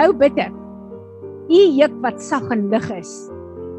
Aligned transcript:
nou 0.00 0.12
bid 0.16 0.38
ek. 0.40 0.54
U 1.50 1.60
juk 1.76 1.94
wat 2.04 2.20
sag 2.22 2.46
en 2.54 2.68
lig 2.72 2.86
is. 2.94 3.12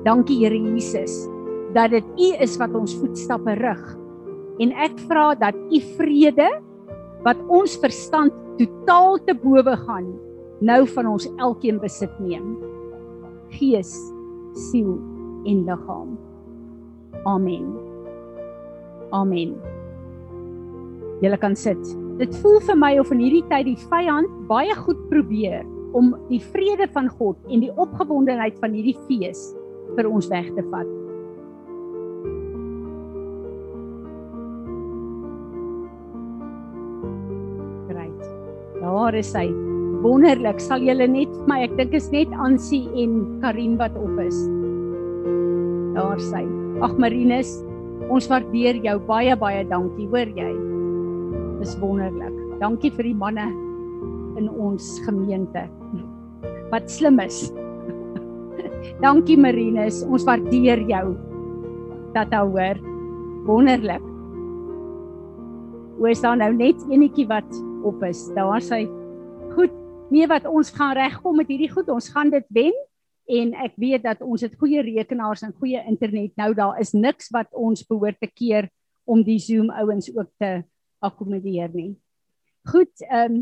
Dankie 0.05 0.41
Here 0.44 0.57
Jesus 0.57 1.25
dat 1.71 1.94
dit 1.94 2.07
U 2.20 2.27
is 2.44 2.57
wat 2.59 2.73
ons 2.75 2.94
voetstappe 2.99 3.53
rig. 3.61 3.84
En 4.61 4.73
ek 4.84 4.97
vra 5.07 5.31
dat 5.39 5.55
U 5.55 5.80
vrede 5.95 6.49
wat 7.25 7.39
ons 7.47 7.77
verstand 7.80 8.35
totaal 8.59 9.21
te 9.23 9.35
bowe 9.39 9.77
gaan 9.85 10.09
nou 10.61 10.84
van 10.94 11.07
ons 11.13 11.30
elkeen 11.39 11.80
besit 11.81 12.11
neem. 12.22 12.58
Gees, 13.55 13.95
siel 14.67 14.97
en 15.47 15.63
liggaam. 15.66 16.11
Amen. 17.25 17.72
Amen. 19.16 19.55
Julle 21.23 21.39
kan 21.39 21.55
sit. 21.58 21.81
Dit 22.19 22.35
voel 22.44 22.59
vir 22.67 22.77
my 22.77 22.97
of 23.02 23.16
in 23.16 23.23
hierdie 23.23 23.45
tyd 23.49 23.72
die 23.72 23.80
vyand 23.89 24.30
baie 24.52 24.75
goed 24.83 24.99
probeer 25.09 25.63
om 25.98 26.13
die 26.30 26.40
vrede 26.52 26.88
van 26.95 27.09
God 27.20 27.40
en 27.52 27.63
die 27.63 27.72
opgewondenheid 27.80 28.58
van 28.63 28.76
hierdie 28.76 28.98
fees 29.08 29.52
vir 29.98 30.08
ons 30.08 30.30
weg 30.31 30.48
te 30.55 30.64
vat. 30.72 30.91
Great. 37.89 38.30
Daar 38.80 39.17
is 39.20 39.33
hy. 39.36 39.50
Wonderlik. 40.02 40.61
Sal 40.64 40.81
julle 40.81 41.06
net 41.11 41.33
my, 41.50 41.61
ek 41.67 41.75
dink 41.78 41.98
is 41.98 42.09
net 42.14 42.31
Ansie 42.42 42.88
en 43.03 43.20
Karin 43.44 43.76
wat 43.81 43.98
op 44.00 44.22
is. 44.23 44.38
Daar 45.98 46.22
sy. 46.23 46.45
Ag 46.81 46.95
Marinus, 46.98 47.59
ons 48.09 48.30
waardeer 48.31 48.80
jou 48.81 48.95
baie 49.05 49.36
baie 49.38 49.66
dankie, 49.70 50.08
hoor 50.09 50.31
jy? 50.39 50.53
Dis 51.59 51.76
wonderlik. 51.83 52.33
Dankie 52.61 52.89
vir 52.95 53.11
die 53.11 53.17
manne 53.17 53.50
in 54.39 54.49
ons 54.49 54.99
gemeente. 55.05 55.65
Wat 56.71 56.91
slim 56.91 57.19
is. 57.19 57.49
Dankie 59.03 59.37
Marinus, 59.37 60.01
ons 60.07 60.25
waardeer 60.27 60.83
jou. 60.89 61.05
Tata 62.15 62.43
hoor. 62.45 62.79
Wonderlik. 63.47 64.03
Is 66.09 66.21
daar 66.23 66.37
nou 66.37 66.49
net 66.55 66.81
enetjie 66.89 67.27
wat 67.29 67.47
op 67.85 68.02
is? 68.07 68.25
Daar 68.35 68.61
sy. 68.63 68.85
Goed. 69.55 69.73
Nee 70.11 70.27
wat 70.27 70.47
ons 70.49 70.73
gaan 70.75 70.95
regkom 70.97 71.37
met 71.39 71.49
hierdie 71.52 71.71
goed. 71.71 71.89
Ons 71.89 72.09
gaan 72.11 72.31
dit 72.33 72.45
wen 72.52 72.75
en 73.31 73.53
ek 73.63 73.77
weet 73.79 74.03
dat 74.03 74.21
ons 74.25 74.41
het 74.43 74.57
goeie 74.59 74.81
rekenaars 74.83 75.45
en 75.45 75.53
goeie 75.55 75.79
internet. 75.87 76.33
Nou 76.39 76.52
daar 76.57 76.79
is 76.81 76.91
niks 76.91 77.29
wat 77.31 77.47
ons 77.55 77.85
behoort 77.87 78.19
te 78.19 78.27
keer 78.27 78.67
om 79.07 79.23
die 79.23 79.39
Zoom 79.39 79.71
ouens 79.71 80.09
ook 80.11 80.29
te 80.41 80.61
akkommodeer 81.02 81.71
nie. 81.73 81.95
Goed, 82.69 82.93
ehm 83.07 83.41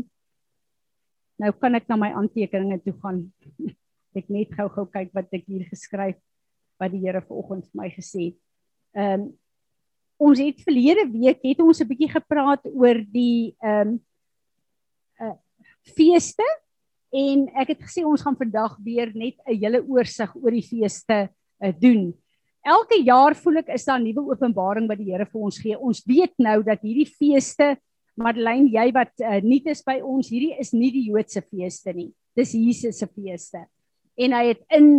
nou 1.40 1.52
kan 1.56 1.78
ek 1.78 1.88
na 1.88 1.96
my 1.96 2.10
aantekeninge 2.12 2.80
toe 2.84 2.94
gaan. 3.02 3.24
ek 4.18 4.26
net 4.32 4.50
gou-gou 4.56 4.88
kyk 4.90 5.12
wat 5.14 5.30
ek 5.36 5.46
hier 5.46 5.66
geskryf 5.70 6.18
wat 6.80 6.90
die 6.90 7.02
Here 7.04 7.20
vanoggend 7.22 7.68
vir 7.68 7.82
my 7.82 7.90
gesê 7.94 8.30
het. 8.30 8.38
Ehm 8.96 9.26
um, 9.26 9.30
ons 10.20 10.36
het 10.36 10.58
verlede 10.60 11.06
week 11.08 11.38
het 11.40 11.60
ons 11.64 11.80
'n 11.80 11.88
bietjie 11.88 12.10
gepraat 12.12 12.66
oor 12.68 12.98
die 13.12 13.56
ehm 13.62 13.94
um, 13.94 14.00
uh 15.20 15.36
feeste 15.96 16.44
en 17.10 17.48
ek 17.56 17.72
het 17.72 17.80
gesê 17.86 18.04
ons 18.04 18.22
gaan 18.22 18.36
vandag 18.36 18.76
weer 18.84 19.08
net 19.14 19.36
'n 19.46 19.56
hele 19.56 19.80
oorsig 19.80 20.34
oor 20.36 20.50
die 20.50 20.66
feeste 20.66 21.30
uh, 21.64 21.72
doen. 21.72 22.12
Elke 22.60 23.00
jaar 23.00 23.34
voel 23.34 23.62
ek 23.62 23.72
is 23.72 23.84
daar 23.84 23.98
'n 23.98 24.04
nuwe 24.04 24.32
openbaring 24.32 24.88
wat 24.88 24.98
die 24.98 25.12
Here 25.12 25.24
vir 25.24 25.40
ons 25.40 25.58
gee. 25.58 25.78
Ons 25.78 26.04
weet 26.04 26.34
nou 26.38 26.62
dat 26.62 26.82
hierdie 26.82 27.08
feeste 27.08 27.78
Madeleine, 28.20 28.68
jy 28.70 28.90
wat 28.94 29.12
uh, 29.24 29.38
nuut 29.44 29.68
is 29.72 29.82
by 29.86 29.98
ons, 30.04 30.28
hierdie 30.30 30.56
is 30.60 30.74
nie 30.76 30.90
die 30.92 31.06
Joodse 31.08 31.42
feeste 31.42 31.94
nie. 31.96 32.10
Dis 32.36 32.52
Jesus 32.54 33.00
se 33.00 33.08
feeste. 33.08 33.64
En 34.20 34.34
hy 34.36 34.44
het 34.52 34.60
in 34.76 34.90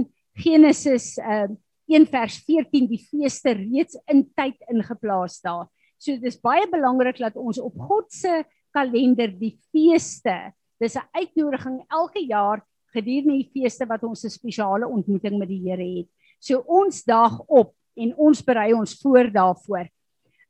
Genesis 0.42 1.14
uh, 1.22 1.48
1 1.92 2.08
vers 2.12 2.38
14 2.48 2.88
die 2.90 3.02
feeste 3.04 3.54
reeds 3.58 4.00
in 4.12 4.24
tyd 4.38 4.58
ingeplaas 4.72 5.40
daar. 5.44 5.68
So 6.02 6.18
dis 6.18 6.40
baie 6.42 6.66
belangrik 6.72 7.20
dat 7.22 7.38
ons 7.38 7.60
op 7.62 7.78
God 7.78 8.10
se 8.14 8.42
kalender 8.74 9.34
die 9.38 9.58
feeste, 9.70 10.54
dis 10.82 10.96
'n 10.96 11.06
uitnodiging 11.14 11.84
elke 11.92 12.24
jaar 12.26 12.64
gedurende 12.96 13.38
die 13.38 13.52
feeste 13.54 13.86
wat 13.86 14.04
ons 14.04 14.26
'n 14.26 14.30
spesiale 14.30 14.88
ontmoeting 14.88 15.38
met 15.38 15.48
die 15.48 15.62
Here 15.62 16.00
het. 16.00 16.10
So 16.40 16.64
ons 16.68 17.04
daag 17.04 17.40
op 17.48 17.76
en 17.96 18.16
ons 18.18 18.42
berei 18.42 18.74
ons 18.74 18.98
voor 19.02 19.32
daarvoor. 19.32 19.88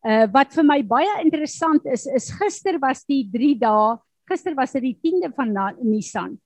Uh 0.02 0.26
wat 0.34 0.54
vir 0.58 0.66
my 0.66 0.80
baie 0.82 1.18
interessant 1.22 1.86
is 1.86 2.08
is 2.10 2.32
gister 2.40 2.80
was 2.82 3.04
die 3.06 3.24
3 3.30 3.54
dae, 3.62 3.98
gister 4.30 4.56
was 4.58 4.74
dit 4.74 4.88
die 4.90 4.98
10de 4.98 5.30
van 5.36 5.54
Nisan. 5.86 6.40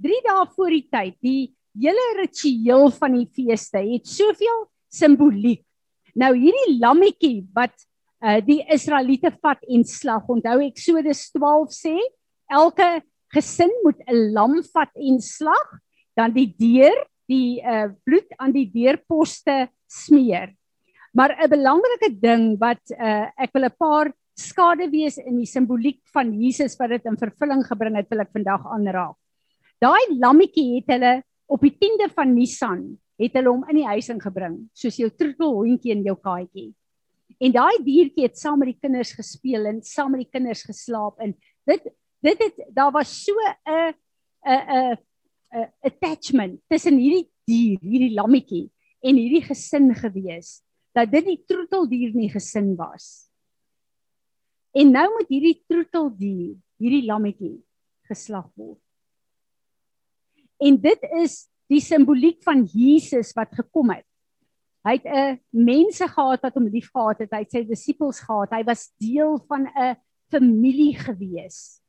3 0.00 0.20
dae 0.24 0.46
voor 0.54 0.70
die 0.72 0.86
tyd, 0.88 1.16
die 1.20 1.52
hele 1.76 2.06
ritueel 2.22 2.90
van 2.96 3.12
die 3.18 3.28
feeste 3.28 3.82
het 3.84 4.08
soveel 4.08 4.66
simboliek. 4.92 5.64
Nou 6.16 6.32
hierdie 6.36 6.78
lammetjie 6.80 7.44
wat 7.54 7.76
uh 8.22 8.38
die 8.40 8.62
Israeliete 8.70 9.32
vat 9.42 9.60
en 9.68 9.84
slag. 9.84 10.28
Onthou 10.30 10.60
Eksodus 10.64 11.26
12 11.34 11.72
sê 11.74 11.96
elke 12.48 13.02
gesin 13.34 13.72
moet 13.84 14.00
'n 14.06 14.32
lam 14.32 14.62
vat 14.72 14.92
en 14.96 15.20
slag, 15.20 15.68
dan 16.16 16.32
die 16.32 16.48
deur 16.48 16.96
die 17.28 17.60
uh 17.60 17.92
bloed 18.04 18.28
aan 18.38 18.52
die 18.52 18.68
deurposte 18.72 19.68
smeer. 19.88 20.52
Maar 21.12 21.36
'n 21.36 21.48
belangrike 21.48 22.10
ding 22.20 22.58
wat 22.58 22.80
uh, 22.96 23.28
ek 23.36 23.52
wil 23.52 23.64
'n 23.68 23.76
paar 23.78 24.12
skade 24.34 24.88
wees 24.90 25.18
in 25.18 25.36
die 25.36 25.46
simboliek 25.46 26.00
van 26.12 26.32
Jesus 26.32 26.76
wat 26.80 26.88
dit 26.88 27.04
in 27.04 27.18
vervulling 27.20 27.64
gebring 27.68 27.96
het, 27.96 28.08
wil 28.08 28.24
ek 28.24 28.32
vandag 28.32 28.64
aanraak. 28.64 29.16
Daai 29.78 30.16
lammetjie 30.16 30.80
het 30.80 30.88
hulle 30.94 31.22
op 31.46 31.60
die 31.60 31.74
10de 31.76 32.08
van 32.14 32.32
Nisan 32.32 32.98
het 33.20 33.36
hulle 33.36 33.50
hom 33.52 33.64
in 33.68 33.82
die 33.82 33.90
huis 33.92 34.08
ingebring, 34.08 34.56
soos 34.72 34.96
jou 34.96 35.10
troetelhondjie 35.10 35.92
en 35.92 36.04
jou 36.06 36.16
katjie. 36.16 36.72
En 37.42 37.52
daai 37.52 37.82
diertjie 37.84 38.24
het 38.24 38.38
saam 38.38 38.60
met 38.62 38.72
die 38.72 38.80
kinders 38.80 39.12
gespeel 39.12 39.66
en 39.66 39.82
saam 39.82 40.14
met 40.14 40.24
die 40.24 40.32
kinders 40.32 40.64
geslaap 40.64 41.20
en 41.20 41.36
dit 41.68 41.88
dit 42.22 42.38
het 42.38 42.60
daar 42.70 42.92
was 42.94 43.10
so 43.24 43.34
'n 43.66 43.94
'n 44.46 44.96
'n 45.52 45.68
attachment 45.82 46.60
tussen 46.68 46.96
hierdie 46.96 47.28
dier, 47.44 47.78
hierdie 47.82 48.14
lammetjie 48.14 48.70
en 49.02 49.16
hierdie 49.16 49.42
gesin 49.42 49.94
gewees 49.94 50.62
dat 50.96 51.10
dit 51.12 51.24
die 51.32 51.40
troeteldier 51.48 52.12
nie 52.14 52.30
gesin 52.32 52.74
was. 52.76 53.28
En 54.72 54.92
nou 54.92 55.06
moet 55.16 55.28
hierdie 55.32 55.58
troeteldier, 55.68 56.56
hierdie 56.80 57.04
lammetjie 57.08 57.58
geslag 58.08 58.48
word. 58.56 58.80
En 60.62 60.78
dit 60.80 61.08
is 61.20 61.42
die 61.72 61.80
simboliek 61.82 62.40
van 62.44 62.64
Jesus 62.68 63.32
wat 63.36 63.52
gekom 63.56 63.92
het. 63.92 64.06
Hy 64.82 64.98
het 64.98 65.06
'n 65.06 65.40
mense 65.50 66.08
gehad 66.08 66.42
wat 66.42 66.54
hom 66.54 66.66
liefgehad 66.66 67.18
het. 67.20 67.30
Hy 67.30 67.42
het 67.44 67.50
sy 67.52 67.62
disippels 67.64 68.20
gehad. 68.20 68.50
Hy 68.50 68.64
was 68.64 68.90
deel 68.98 69.38
van 69.48 69.66
'n 69.66 69.96
familie 70.30 70.94
gewees. 70.98 71.80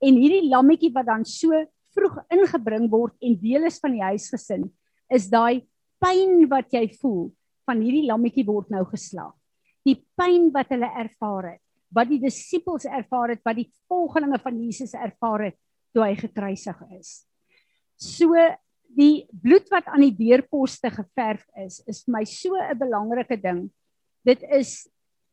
En 0.00 0.14
hierdie 0.14 0.48
lammetjie 0.48 0.92
wat 0.92 1.06
dan 1.06 1.24
so 1.24 1.50
vroeg 1.94 2.18
ingebring 2.30 2.90
word 2.90 3.14
en 3.20 3.38
deel 3.38 3.64
is 3.64 3.78
van 3.78 3.92
die 3.92 4.02
huisgesin, 4.02 4.72
is 5.08 5.28
daai 5.30 5.66
pyn 5.98 6.48
wat 6.48 6.70
jy 6.72 6.88
voel 7.00 7.32
van 7.66 7.80
hierdie 7.80 8.06
lammetjie 8.08 8.46
word 8.46 8.70
nou 8.72 8.84
geslag. 8.90 9.34
Die 9.84 9.98
pyn 10.16 10.50
wat 10.54 10.72
hulle 10.72 10.88
ervaar 10.88 11.54
het, 11.54 11.62
wat 11.94 12.08
die 12.10 12.20
disippels 12.22 12.86
ervaar 12.88 13.34
het, 13.34 13.42
wat 13.44 13.58
die 13.60 13.70
volgelinge 13.88 14.40
van 14.42 14.58
Jesus 14.58 14.94
ervaar 14.96 15.50
het 15.50 15.58
toe 15.94 16.02
hy 16.02 16.14
gekruisig 16.18 16.80
is. 16.96 17.22
So 18.00 18.34
die 18.94 19.26
bloed 19.30 19.70
wat 19.72 19.88
aan 19.90 20.04
die 20.06 20.14
deurposte 20.14 20.90
geverf 20.94 21.44
is, 21.62 21.80
is 21.86 22.02
vir 22.04 22.12
my 22.18 22.24
so 22.24 22.54
'n 22.54 22.78
belangrike 22.78 23.40
ding. 23.40 23.70
Dit 24.24 24.42
is 24.42 24.88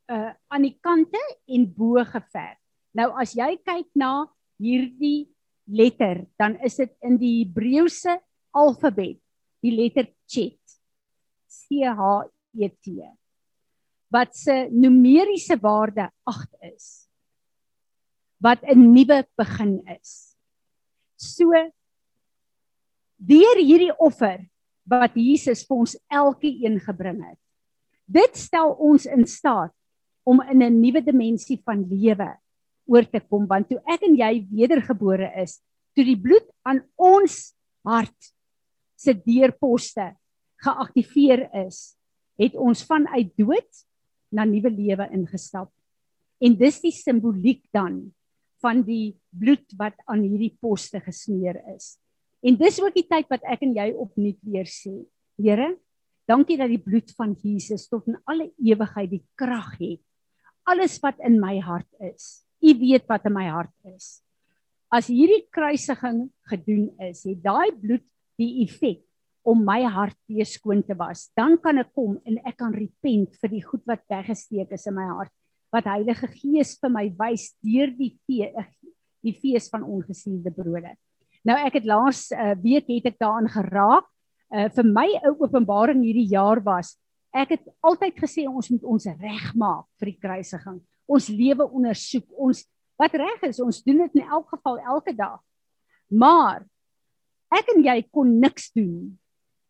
uh 0.09 0.33
aan 0.51 0.63
die 0.63 0.77
kante 0.81 1.21
en 1.47 1.65
bo 1.65 2.03
geverf. 2.03 2.59
Nou 2.93 3.11
as 3.21 3.33
jy 3.35 3.57
kyk 3.63 3.87
na 3.95 4.27
hierdie 4.59 5.29
letter, 5.65 6.25
dan 6.37 6.57
is 6.65 6.75
dit 6.75 6.91
in 7.01 7.17
die 7.17 7.45
Hebreëse 7.45 8.19
alfabet, 8.53 9.19
die 9.63 9.71
letter 9.71 10.11
Chet. 10.27 10.60
C 11.51 11.83
H 11.83 12.29
E 12.55 12.69
T 12.69 13.01
wat 14.11 14.35
se 14.35 14.67
numeriese 14.71 15.55
waarde 15.59 16.09
8 16.27 16.73
is 16.75 17.07
wat 18.41 18.59
'n 18.63 18.91
nuwe 18.93 19.23
begin 19.37 19.81
is. 19.87 20.35
So 21.15 21.51
deur 23.15 23.57
hierdie 23.61 23.93
offer 23.97 24.49
wat 24.83 25.13
Jesus 25.15 25.63
vir 25.67 25.77
ons 25.77 25.95
elkeen 26.09 26.79
gebring 26.79 27.21
het. 27.23 27.39
Dit 28.05 28.35
stel 28.35 28.73
ons 28.73 29.05
in 29.05 29.27
staat 29.27 29.73
om 30.25 30.41
in 30.41 30.63
'n 30.63 30.81
nuwe 30.81 31.01
dimensie 31.01 31.61
van 31.65 31.85
lewe 31.87 32.37
oor 32.85 33.05
te 33.05 33.19
kom 33.19 33.47
want 33.47 33.69
toe 33.69 33.79
ek 33.85 34.01
en 34.03 34.15
jy 34.15 34.47
wedergebore 34.51 35.31
is, 35.41 35.61
toe 35.95 36.03
die 36.03 36.19
bloed 36.19 36.49
aan 36.65 36.81
ons 36.97 37.53
hart 37.85 38.33
se 38.97 39.13
deurposte 39.13 40.15
geaktiveer 40.61 41.47
is, 41.65 41.95
het 42.41 42.55
ons 42.57 42.83
vanuit 42.87 43.31
dood 43.37 43.83
na 44.33 44.45
nuwe 44.47 44.71
lewe 44.71 45.07
ingestap. 45.13 45.71
En 46.41 46.55
dis 46.57 46.79
die 46.81 46.93
simboliek 46.95 47.63
dan 47.75 48.03
van 48.61 48.83
die 48.85 49.17
bloed 49.29 49.73
wat 49.77 49.97
aan 50.09 50.23
hierdie 50.25 50.53
poste 50.61 51.01
gesmeer 51.03 51.59
is. 51.73 51.95
En 52.41 52.57
dis 52.57 52.79
ook 52.81 52.95
die 52.97 53.05
tyd 53.09 53.29
wat 53.29 53.43
ek 53.49 53.65
en 53.65 53.75
jy 53.77 53.91
opnuut 53.93 54.39
weer 54.45 54.69
sê. 54.69 54.93
Here, 55.41 55.75
dankie 56.29 56.57
dat 56.57 56.71
die 56.71 56.81
bloed 56.81 57.11
van 57.17 57.35
Jesus 57.41 57.87
tot 57.89 58.07
in 58.09 58.17
alle 58.29 58.49
ewigheid 58.61 59.11
die 59.11 59.23
krag 59.37 59.75
het. 59.81 60.01
Alles 60.69 60.97
wat 61.01 61.21
in 61.25 61.39
my 61.41 61.57
hart 61.61 61.89
is. 62.05 62.43
U 62.61 62.73
weet 62.77 63.07
wat 63.09 63.25
in 63.29 63.33
my 63.33 63.47
hart 63.49 63.73
is. 63.89 64.21
As 64.93 65.09
hierdie 65.09 65.45
kruisiging 65.53 66.27
gedoen 66.49 66.89
is, 67.01 67.23
het 67.25 67.41
daai 67.41 67.71
bloed 67.77 68.05
die 68.41 68.65
effek 68.65 69.01
om 69.43 69.63
my 69.65 69.81
hart 69.89 70.17
weer 70.29 70.45
skoon 70.45 70.83
te 70.85 70.95
was. 70.97 71.29
Dan 71.37 71.57
kan 71.61 71.81
ek 71.81 71.93
kom 71.97 72.17
en 72.25 72.37
ek 72.45 72.57
kan 72.61 72.73
repent 72.73 73.37
vir 73.41 73.49
die 73.49 73.63
goed 73.65 73.83
wat 73.89 74.03
weggesteek 74.11 74.73
is 74.75 74.87
in 74.89 74.97
my 74.97 75.07
hart 75.09 75.33
wat 75.71 75.87
Heilige 75.87 76.27
Gees 76.27 76.75
vir 76.81 76.91
my 76.91 77.05
wys 77.15 77.53
deur 77.63 77.93
die 77.95 78.11
fees, 78.27 78.71
die 79.23 79.31
fees 79.39 79.69
van 79.71 79.85
ongesuurde 79.87 80.51
brode. 80.51 80.91
Nou 81.47 81.55
ek 81.63 81.79
het 81.79 81.87
laas 81.87 82.27
uh, 82.35 82.51
week 82.59 82.89
het 82.91 83.13
ek 83.13 83.21
daaraan 83.21 83.47
geraak. 83.49 84.07
Uh, 84.51 84.67
vir 84.67 84.83
my 84.83 85.07
'n 85.15 85.37
openbaring 85.39 86.03
hierdie 86.03 86.27
jaar 86.27 86.59
was 86.59 86.97
ek 87.31 87.55
het 87.55 87.63
altyd 87.79 88.19
gesê 88.19 88.43
ons 88.47 88.67
moet 88.69 88.83
ons 88.83 89.07
regmaak 89.07 89.87
vir 89.99 90.11
die 90.11 90.19
kruisiging. 90.19 90.81
Ons 91.07 91.29
lewe 91.31 91.63
ondersoek. 91.63 92.27
Ons 92.35 92.65
wat 92.99 93.15
reg 93.15 93.47
is, 93.47 93.59
ons 93.63 93.81
doen 93.83 94.03
dit 94.03 94.19
in 94.19 94.27
elk 94.27 94.51
geval 94.51 94.77
elke 94.79 95.15
dag. 95.15 95.39
Maar 96.11 96.67
ek 97.55 97.71
en 97.75 97.83
jy 97.83 97.97
kon 98.11 98.39
niks 98.39 98.69
doen 98.75 99.17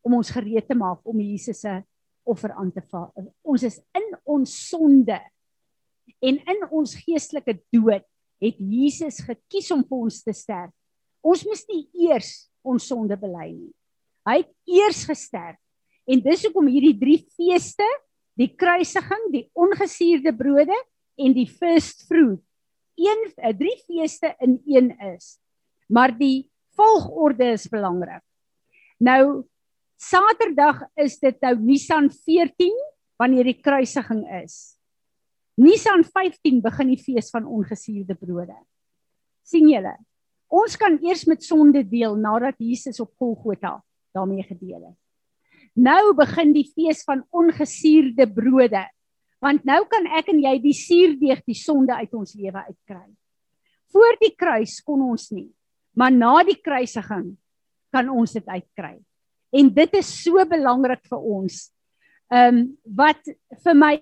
om 0.02 0.18
ons 0.18 0.34
gereed 0.34 0.68
te 0.68 0.78
maak 0.78 1.02
om 1.08 1.20
Jesus 1.22 1.64
se 1.64 1.80
offer 2.28 2.54
aan 2.58 2.72
te 2.74 2.84
val. 2.92 3.12
Ons 3.42 3.66
is 3.68 3.80
in 3.98 4.08
ons 4.30 4.54
sonde 4.70 5.18
en 6.22 6.38
in 6.38 6.64
ons 6.70 6.96
geestelike 7.06 7.58
dood 7.74 8.06
het 8.42 8.58
Jesus 8.58 9.22
gekies 9.26 9.70
om 9.74 9.84
vir 9.86 10.06
ons 10.08 10.22
te 10.26 10.34
sterf. 10.36 10.74
Ons 11.22 11.44
moes 11.46 11.62
nie 11.70 11.84
eers 12.08 12.50
ons 12.66 12.86
sonde 12.90 13.18
bely 13.18 13.52
nie. 13.54 13.74
Hy 14.26 14.42
het 14.42 14.52
eers 14.70 15.04
gesterf. 15.10 15.58
En 16.10 16.22
dis 16.22 16.46
hoekom 16.46 16.70
hierdie 16.70 16.98
drie 16.98 17.20
feeste, 17.38 17.86
die 18.38 18.50
kruisiging, 18.58 19.28
die 19.34 19.46
ongesuurde 19.58 20.34
brode 20.38 20.78
en 21.22 21.36
die 21.36 21.48
first 21.50 22.08
fruit, 22.10 22.42
een 22.98 23.22
eh, 23.38 23.54
drie 23.58 23.78
feeste 23.86 24.34
in 24.42 24.58
een 24.70 24.92
is. 25.14 25.38
Maar 25.90 26.14
die 26.18 26.50
volgorde 26.78 27.54
is 27.54 27.68
belangrik. 27.70 28.24
Nou 29.02 29.46
Saterdag 30.02 30.82
is 30.98 31.20
dit 31.22 31.36
nou 31.46 31.54
Nisan 31.62 32.08
14 32.10 32.74
wanneer 33.22 33.52
die 33.52 33.60
kruisiging 33.62 34.24
is. 34.42 34.80
Nisan 35.62 36.02
15 36.08 36.62
begin 36.64 36.90
die 36.90 36.98
fees 36.98 37.30
van 37.30 37.46
ongesuurde 37.46 38.16
brode. 38.18 38.58
sien 39.46 39.68
julle? 39.70 39.94
Ons 40.50 40.78
kan 40.80 40.98
eers 41.04 41.26
met 41.28 41.44
sonde 41.44 41.84
deel 41.84 42.16
nadat 42.18 42.56
Jesus 42.58 43.00
op 43.04 43.12
Golgotha 43.20 43.82
daarmee 44.16 44.44
gedeel 44.48 44.80
het. 44.90 44.98
Nou 45.76 46.16
begin 46.18 46.54
die 46.56 46.66
fees 46.66 47.04
van 47.06 47.24
ongesuurde 47.30 48.26
brode. 48.32 48.84
Want 49.42 49.66
nou 49.66 49.84
kan 49.90 50.08
ek 50.18 50.32
en 50.34 50.42
jy 50.42 50.56
die 50.62 50.76
suurdeeg, 50.78 51.46
die 51.46 51.58
sonde 51.58 51.94
uit 51.94 52.14
ons 52.14 52.34
lewe 52.38 52.66
uitkry. 52.68 53.06
Voor 53.92 54.18
die 54.22 54.34
kruis 54.36 54.80
kon 54.86 55.02
ons 55.12 55.30
nie, 55.32 55.50
maar 55.94 56.12
na 56.12 56.42
die 56.48 56.58
kruisiging 56.62 57.36
kan 57.92 58.10
ons 58.10 58.34
dit 58.38 58.48
uitkry. 58.48 58.98
En 59.52 59.70
dit 59.74 59.98
is 60.00 60.12
so 60.24 60.44
belangrik 60.48 61.04
vir 61.10 61.32
ons. 61.38 61.64
Ehm 62.32 62.58
um, 62.58 62.62
wat 62.86 63.28
vir 63.64 63.76
my 63.76 63.96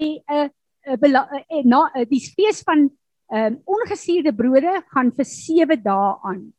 'n 0.00 0.18
uh, 0.26 0.48
uh, 0.90 1.64
na 1.64 1.90
uh, 1.94 2.04
die 2.08 2.22
fees 2.22 2.62
van 2.66 2.88
ehm 3.30 3.54
uh, 3.54 3.58
ongesuurde 3.64 4.32
brode 4.34 4.82
gaan 4.90 5.12
vir 5.14 5.24
7 5.24 5.82
dae 5.82 6.16
aan. 6.26 6.52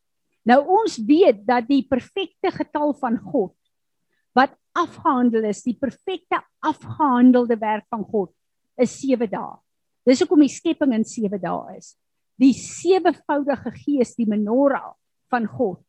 Nou 0.48 0.60
ons 0.68 0.98
weet 0.98 1.44
dat 1.46 1.68
die 1.68 1.84
perfekte 1.88 2.52
getal 2.52 2.94
van 2.94 3.18
God 3.18 3.56
wat 4.34 4.56
afgehandel 4.72 5.44
is, 5.50 5.64
die 5.64 5.76
perfekte 5.76 6.40
afgehandelde 6.64 7.58
werk 7.60 7.86
van 7.92 8.06
God 8.08 8.32
is 8.80 8.96
7 9.02 9.28
dae. 9.28 9.58
Dis 10.08 10.22
hoekom 10.24 10.40
die 10.40 10.54
skepping 10.54 10.96
in 10.96 11.04
7 11.04 11.42
dae 11.42 11.78
is. 11.78 11.96
Die 12.40 12.54
sewevoudige 12.56 13.74
gees, 13.84 14.16
die 14.16 14.26
menorah 14.26 14.94
van 15.30 15.46
God. 15.46 15.82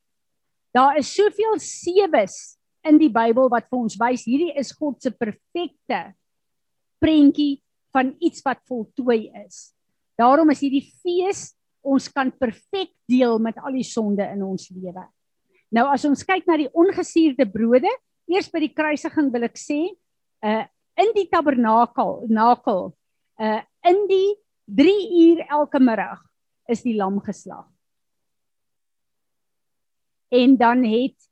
Daar 0.72 0.96
is 0.96 1.12
soveel 1.12 1.58
sewes 1.60 2.56
in 2.88 2.98
die 2.98 3.10
Bybel 3.12 3.50
wat 3.52 3.69
vir 3.70 3.82
ons 3.84 3.96
wys 4.00 4.24
hierdie 4.26 4.54
is 4.58 4.72
God 4.74 5.02
se 5.02 5.12
perfekte 5.14 6.00
prentjie 7.02 7.60
van 7.92 8.14
iets 8.22 8.40
wat 8.46 8.62
voltooi 8.69 9.26
is. 9.44 9.72
Daarom 10.19 10.50
is 10.54 10.62
hierdie 10.64 10.86
fees 11.02 11.50
ons 11.82 12.06
kan 12.14 12.30
perfek 12.30 12.92
deel 13.10 13.40
met 13.42 13.58
al 13.58 13.74
die 13.74 13.86
sonde 13.86 14.24
in 14.32 14.44
ons 14.46 14.69
lewe. 14.70 15.02
Nou 15.74 15.86
as 15.90 16.04
ons 16.06 16.22
kyk 16.24 16.46
na 16.46 16.58
die 16.60 16.70
ongesuurde 16.78 17.46
brode, 17.50 17.90
eers 18.30 18.48
by 18.52 18.62
die 18.62 18.72
kruisiging 18.72 19.32
wil 19.34 19.48
ek 19.48 19.58
sê, 19.60 19.80
uh 20.46 20.62
in 21.00 21.08
die 21.16 21.24
tabernakel, 21.32 22.26
nakel, 22.28 22.90
uh 23.40 23.60
in 23.88 24.02
die 24.10 24.34
3 24.69 24.92
uur 25.24 25.38
elke 25.48 25.80
middag 25.80 26.20
is 26.70 26.84
die 26.84 26.94
lam 26.98 27.16
geslag. 27.24 27.64
En 30.32 30.56
dan 30.56 30.84
het 30.84 31.29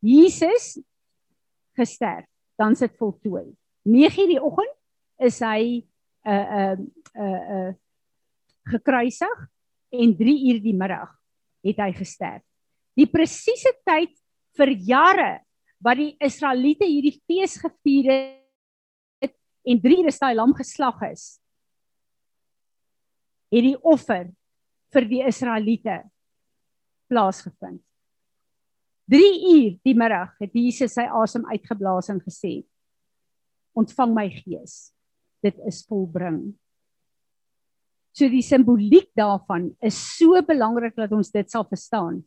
Jesus 0.00 0.78
gesterf, 1.76 2.24
dan 2.56 2.76
sit 2.76 2.96
voltooi. 2.96 3.44
9:00 3.84 4.28
die 4.30 4.40
oggend 4.40 4.72
is 5.20 5.38
hy 5.44 5.84
uh, 6.24 6.32
uh, 6.32 6.78
uh, 7.12 7.42
uh, 7.56 7.72
gekruisig 8.64 9.44
en 9.92 10.16
3 10.16 10.34
uur 10.48 10.60
die 10.64 10.74
middag 10.76 11.12
het 11.64 11.80
hy 11.84 11.92
gesterf. 11.92 12.42
Die 12.96 13.08
presiese 13.10 13.74
tyd 13.84 14.14
vir 14.56 14.72
jare 14.88 15.32
wat 15.84 16.00
die 16.00 16.14
Israeliete 16.22 16.88
hierdie 16.88 17.18
fees 17.28 17.58
gevier 17.60 18.08
het 19.20 19.36
en 19.68 19.80
3 19.84 20.00
uur 20.00 20.12
is 20.12 20.20
daai 20.22 20.34
lam 20.36 20.54
geslag 20.56 21.02
is. 21.10 21.26
Het 23.52 23.68
die 23.68 23.78
offer 23.84 24.30
vir 24.94 25.10
die 25.10 25.24
Israeliete 25.28 26.00
plaasgevind. 27.10 27.82
3 29.10 29.20
uur 29.52 29.72
die 29.84 29.94
middag 29.94 30.32
het 30.40 30.54
Jesus 30.56 30.94
sy 30.96 31.04
asem 31.04 31.44
uitgeblaas 31.50 32.08
en 32.08 32.20
gesê: 32.24 32.64
"Ontvang 33.76 34.14
my 34.14 34.28
gees." 34.30 34.94
dit 35.44 35.64
is 35.68 35.82
volbring. 35.88 36.54
So 38.14 38.30
die 38.30 38.44
simboliek 38.46 39.10
daarvan 39.18 39.72
is 39.84 39.96
so 40.14 40.38
belangrik 40.46 40.94
dat 40.96 41.12
ons 41.14 41.32
dit 41.34 41.50
sal 41.50 41.66
verstaan. 41.68 42.22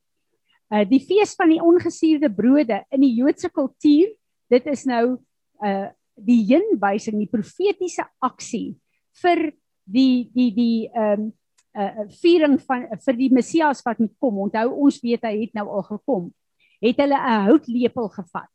Uh 0.68 0.84
die 0.88 1.00
fees 1.00 1.34
van 1.40 1.54
die 1.54 1.64
ongesuurde 1.64 2.30
brode 2.36 2.82
in 2.92 3.06
die 3.06 3.14
Joodse 3.16 3.50
kultuur, 3.54 4.12
dit 4.52 4.68
is 4.74 4.84
nou 4.90 5.18
uh 5.64 5.88
die 6.18 6.42
heenwysing, 6.50 7.20
die 7.22 7.30
profetiese 7.30 8.08
aksie 8.26 8.76
vir 9.22 9.52
die 9.86 10.28
die 10.34 10.52
die 10.56 10.80
ehm 10.92 11.28
um, 11.28 11.34
uh 11.78 12.08
viering 12.20 12.58
van 12.66 12.88
vir 13.06 13.18
die 13.20 13.30
Messias 13.30 13.84
wat 13.86 14.02
moet 14.02 14.16
kom. 14.20 14.44
Onthou 14.48 14.72
ons 14.88 14.98
weet 15.04 15.24
hy 15.30 15.36
het 15.46 15.54
nou 15.56 15.68
al 15.78 15.86
gekom. 15.86 16.32
Het 16.80 16.98
hulle 16.98 17.18
'n 17.18 17.44
houtlepel 17.48 18.10
gevat 18.10 18.52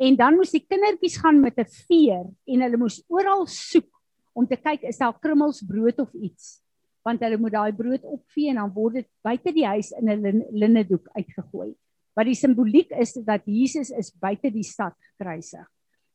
En 0.00 0.16
dan 0.16 0.38
moes 0.38 0.54
die 0.54 0.62
kindertjies 0.64 1.18
gaan 1.20 1.42
met 1.44 1.58
'n 1.60 1.68
veer 1.68 2.24
en 2.48 2.62
hulle 2.64 2.78
moes 2.80 3.02
oral 3.08 3.44
soek 3.46 3.90
om 4.32 4.46
te 4.46 4.56
kyk 4.56 4.82
is 4.88 4.96
daar 4.96 5.18
krummels 5.18 5.60
brood 5.66 5.98
of 6.00 6.12
iets. 6.14 6.62
Want 7.04 7.20
hulle 7.20 7.36
moet 7.36 7.52
daai 7.52 7.72
brood 7.72 8.04
opvee 8.04 8.48
en 8.48 8.56
dan 8.62 8.72
word 8.72 8.94
dit 8.94 9.08
buite 9.20 9.52
die 9.52 9.66
huis 9.66 9.90
in 9.90 10.08
'n 10.08 10.44
linnedoek 10.52 11.08
uitgegooi. 11.12 11.74
Wat 12.16 12.26
die 12.26 12.34
simboliek 12.34 12.90
is 12.90 13.12
dat 13.12 13.42
Jesus 13.44 13.90
is 13.90 14.12
buite 14.12 14.50
die 14.50 14.64
stad 14.64 14.96
gekruisig. 14.98 15.68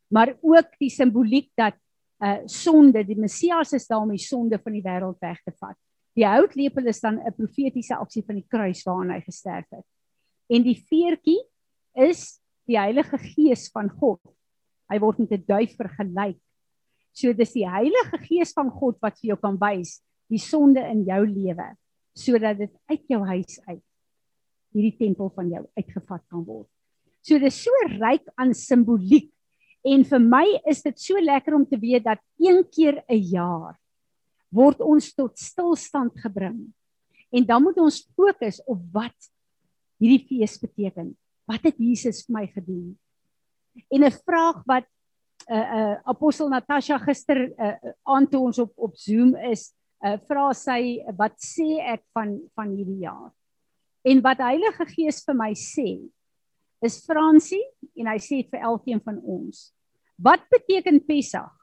Maar 0.07 0.35
ook 0.41 0.77
die 0.79 0.89
simboliek 0.89 1.51
dat 1.55 1.75
uh 2.19 2.41
sonde, 2.45 3.03
die 3.05 3.19
Messias 3.19 3.73
is 3.73 3.87
daar 3.87 4.01
om 4.01 4.09
die 4.09 4.17
sonde 4.17 4.59
van 4.59 4.71
die 4.71 4.83
wêreld 4.83 5.19
weg 5.19 5.43
te 5.43 5.51
vat. 5.59 5.77
Die 6.13 6.25
houtlepel 6.25 6.85
is 6.85 6.99
dan 6.99 7.19
'n 7.19 7.35
profetiese 7.35 7.95
aksie 7.95 8.23
van 8.25 8.35
die 8.35 8.47
kruis 8.47 8.83
waaraan 8.83 9.11
hy 9.11 9.21
gesterf 9.21 9.69
het. 9.69 9.85
En 10.49 10.63
die 10.63 10.77
veertjie 10.77 11.39
is 11.93 12.39
die 12.69 12.77
Heilige 12.77 13.17
Gees 13.17 13.69
van 13.73 13.89
God. 13.89 14.21
Hy 14.91 14.99
word 14.99 15.19
met 15.19 15.31
'n 15.31 15.45
duif 15.47 15.75
vergelyk. 15.75 16.41
So 17.13 17.33
dis 17.33 17.53
die 17.53 17.67
Heilige 17.67 18.17
Gees 18.27 18.53
van 18.53 18.69
God 18.69 18.97
wat 19.01 19.19
vir 19.19 19.33
jou 19.33 19.37
kan 19.37 19.57
wys 19.57 20.01
die 20.29 20.41
sonde 20.41 20.81
in 20.89 21.05
jou 21.05 21.25
lewe 21.25 21.75
sodat 22.15 22.57
dit 22.57 22.71
uit 22.89 23.03
jou 23.11 23.21
huis 23.27 23.59
uit 23.67 23.83
hierdie 24.75 24.97
tempel 24.97 25.31
van 25.35 25.49
jou 25.51 25.63
uitgevat 25.77 26.23
kan 26.31 26.43
word. 26.43 26.67
So 27.23 27.39
dis 27.39 27.57
so 27.63 27.71
ryk 27.95 28.27
aan 28.39 28.53
simboliek 28.53 29.31
en 29.85 30.03
vir 30.03 30.21
my 30.23 30.45
is 30.67 30.81
dit 30.83 30.99
so 30.99 31.21
lekker 31.21 31.55
om 31.55 31.65
te 31.65 31.79
weet 31.79 32.03
dat 32.03 32.19
een 32.41 32.63
keer 32.71 33.03
'n 33.07 33.21
jaar 33.31 33.79
word 34.51 34.81
ons 34.81 35.13
tot 35.13 35.37
stilstand 35.37 36.13
gebring. 36.19 36.73
En 37.31 37.45
dan 37.45 37.63
moet 37.63 37.77
ons 37.77 38.03
fokus 38.15 38.61
op 38.65 38.79
wat 38.91 39.15
hierdie 40.01 40.25
fees 40.27 40.57
beteken 40.61 41.13
wat 41.45 41.65
het 41.67 41.77
Jesus 41.77 42.23
vir 42.25 42.33
my 42.39 42.45
gedoen? 42.49 42.97
En 43.93 44.03
'n 44.03 44.11
vraag 44.11 44.63
wat 44.65 44.85
uh 45.49 45.67
uh 45.77 45.95
apostel 46.09 46.49
Natasha 46.49 46.97
gister 46.97 47.37
uh 47.53 47.93
aan 48.03 48.27
toe 48.27 48.41
ons 48.41 48.59
op 48.59 48.73
op 48.75 48.95
Zoom 48.95 49.35
is, 49.35 49.73
uh 50.01 50.17
vra 50.27 50.53
sy 50.53 51.03
wat 51.17 51.37
sê 51.37 51.81
ek 51.81 52.03
van 52.13 52.39
van 52.55 52.73
hierdie 52.73 53.05
jaar. 53.05 53.31
En 54.05 54.21
wat 54.21 54.37
Heilige 54.37 54.85
Gees 54.85 55.23
vir 55.25 55.35
my 55.35 55.53
sê 55.53 56.01
is 56.81 57.01
Fransie 57.05 57.63
en 57.95 58.07
hy 58.07 58.17
sê 58.21 58.43
vir 58.49 58.61
elkeen 58.61 59.01
van 59.01 59.19
ons. 59.21 59.73
Wat 60.17 60.41
beteken 60.49 61.01
Pessach 61.05 61.55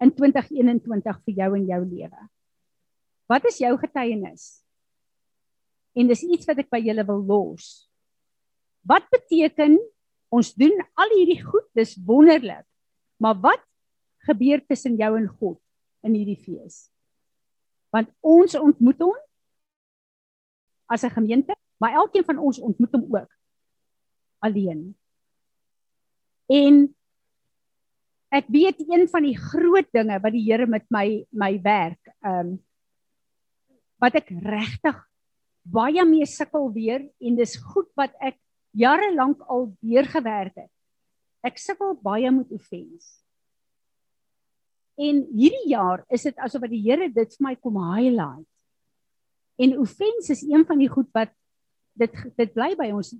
in 0.00 0.12
2021 0.14 1.22
vir 1.24 1.34
jou 1.34 1.54
en 1.56 1.66
jou 1.66 1.84
lewe? 1.84 2.28
Wat 3.28 3.44
is 3.44 3.58
jou 3.58 3.76
getuienis? 3.76 4.64
En 5.98 6.06
dis 6.06 6.22
iets 6.22 6.46
wat 6.46 6.60
ek 6.62 6.70
by 6.70 6.80
julle 6.84 7.04
wil 7.08 7.24
los. 7.26 7.88
Wat 8.86 9.08
beteken 9.10 9.76
ons 10.30 10.52
doen 10.54 10.76
al 11.00 11.14
hierdie 11.16 11.40
goed, 11.42 11.66
dis 11.74 11.96
wonderlik. 12.06 12.66
Maar 13.18 13.38
wat 13.42 13.64
gebeur 14.28 14.62
tussen 14.68 14.98
jou 15.00 15.10
en 15.18 15.26
God 15.40 15.58
in 16.06 16.14
hierdie 16.14 16.38
fees? 16.38 16.86
Want 17.90 18.12
ons 18.20 18.54
ontmoet 18.58 19.00
hom 19.02 19.16
as 20.88 21.04
'n 21.04 21.10
gemeente, 21.10 21.54
maar 21.80 21.92
elkeen 21.92 22.24
van 22.24 22.38
ons 22.38 22.58
ontmoet 22.58 22.92
hom 22.92 23.04
ook 23.16 23.32
alleen. 24.38 24.94
En 26.46 26.94
ek 28.28 28.46
weet 28.48 28.80
een 28.88 29.08
van 29.08 29.22
die 29.22 29.36
groot 29.36 29.88
dinge 29.92 30.20
wat 30.20 30.32
die 30.32 30.44
Here 30.44 30.66
met 30.66 30.86
my 30.90 31.26
my 31.30 31.60
werk, 31.62 32.00
ehm 32.22 32.46
um, 32.46 32.64
wat 33.98 34.14
ek 34.14 34.30
regtig 34.30 35.07
baie 35.72 36.04
mee 36.08 36.26
sukkel 36.26 36.70
weer 36.72 37.04
en 37.20 37.38
dis 37.38 37.56
goed 37.72 37.88
wat 37.98 38.14
ek 38.24 38.38
jare 38.76 39.12
lank 39.14 39.40
al 39.48 39.70
deurgewerk 39.84 40.56
het. 40.56 40.72
Ek 41.44 41.58
sukkel 41.60 41.96
baie 42.02 42.30
met 42.34 42.50
offense. 42.54 43.18
En 44.98 45.22
hierdie 45.30 45.68
jaar 45.70 46.02
is 46.10 46.26
dit 46.26 46.38
asof 46.42 46.64
wat 46.64 46.72
die 46.74 46.82
Here 46.82 47.06
dit 47.14 47.36
vir 47.36 47.44
my 47.46 47.54
kom 47.62 47.78
highlight. 47.78 48.46
En 49.58 49.78
offense 49.82 50.32
is 50.34 50.42
een 50.46 50.64
van 50.66 50.78
die 50.78 50.90
goed 50.90 51.10
wat 51.14 51.30
dit 51.98 52.14
dit 52.38 52.52
bly 52.54 52.72
by 52.78 52.90
ons. 52.94 53.12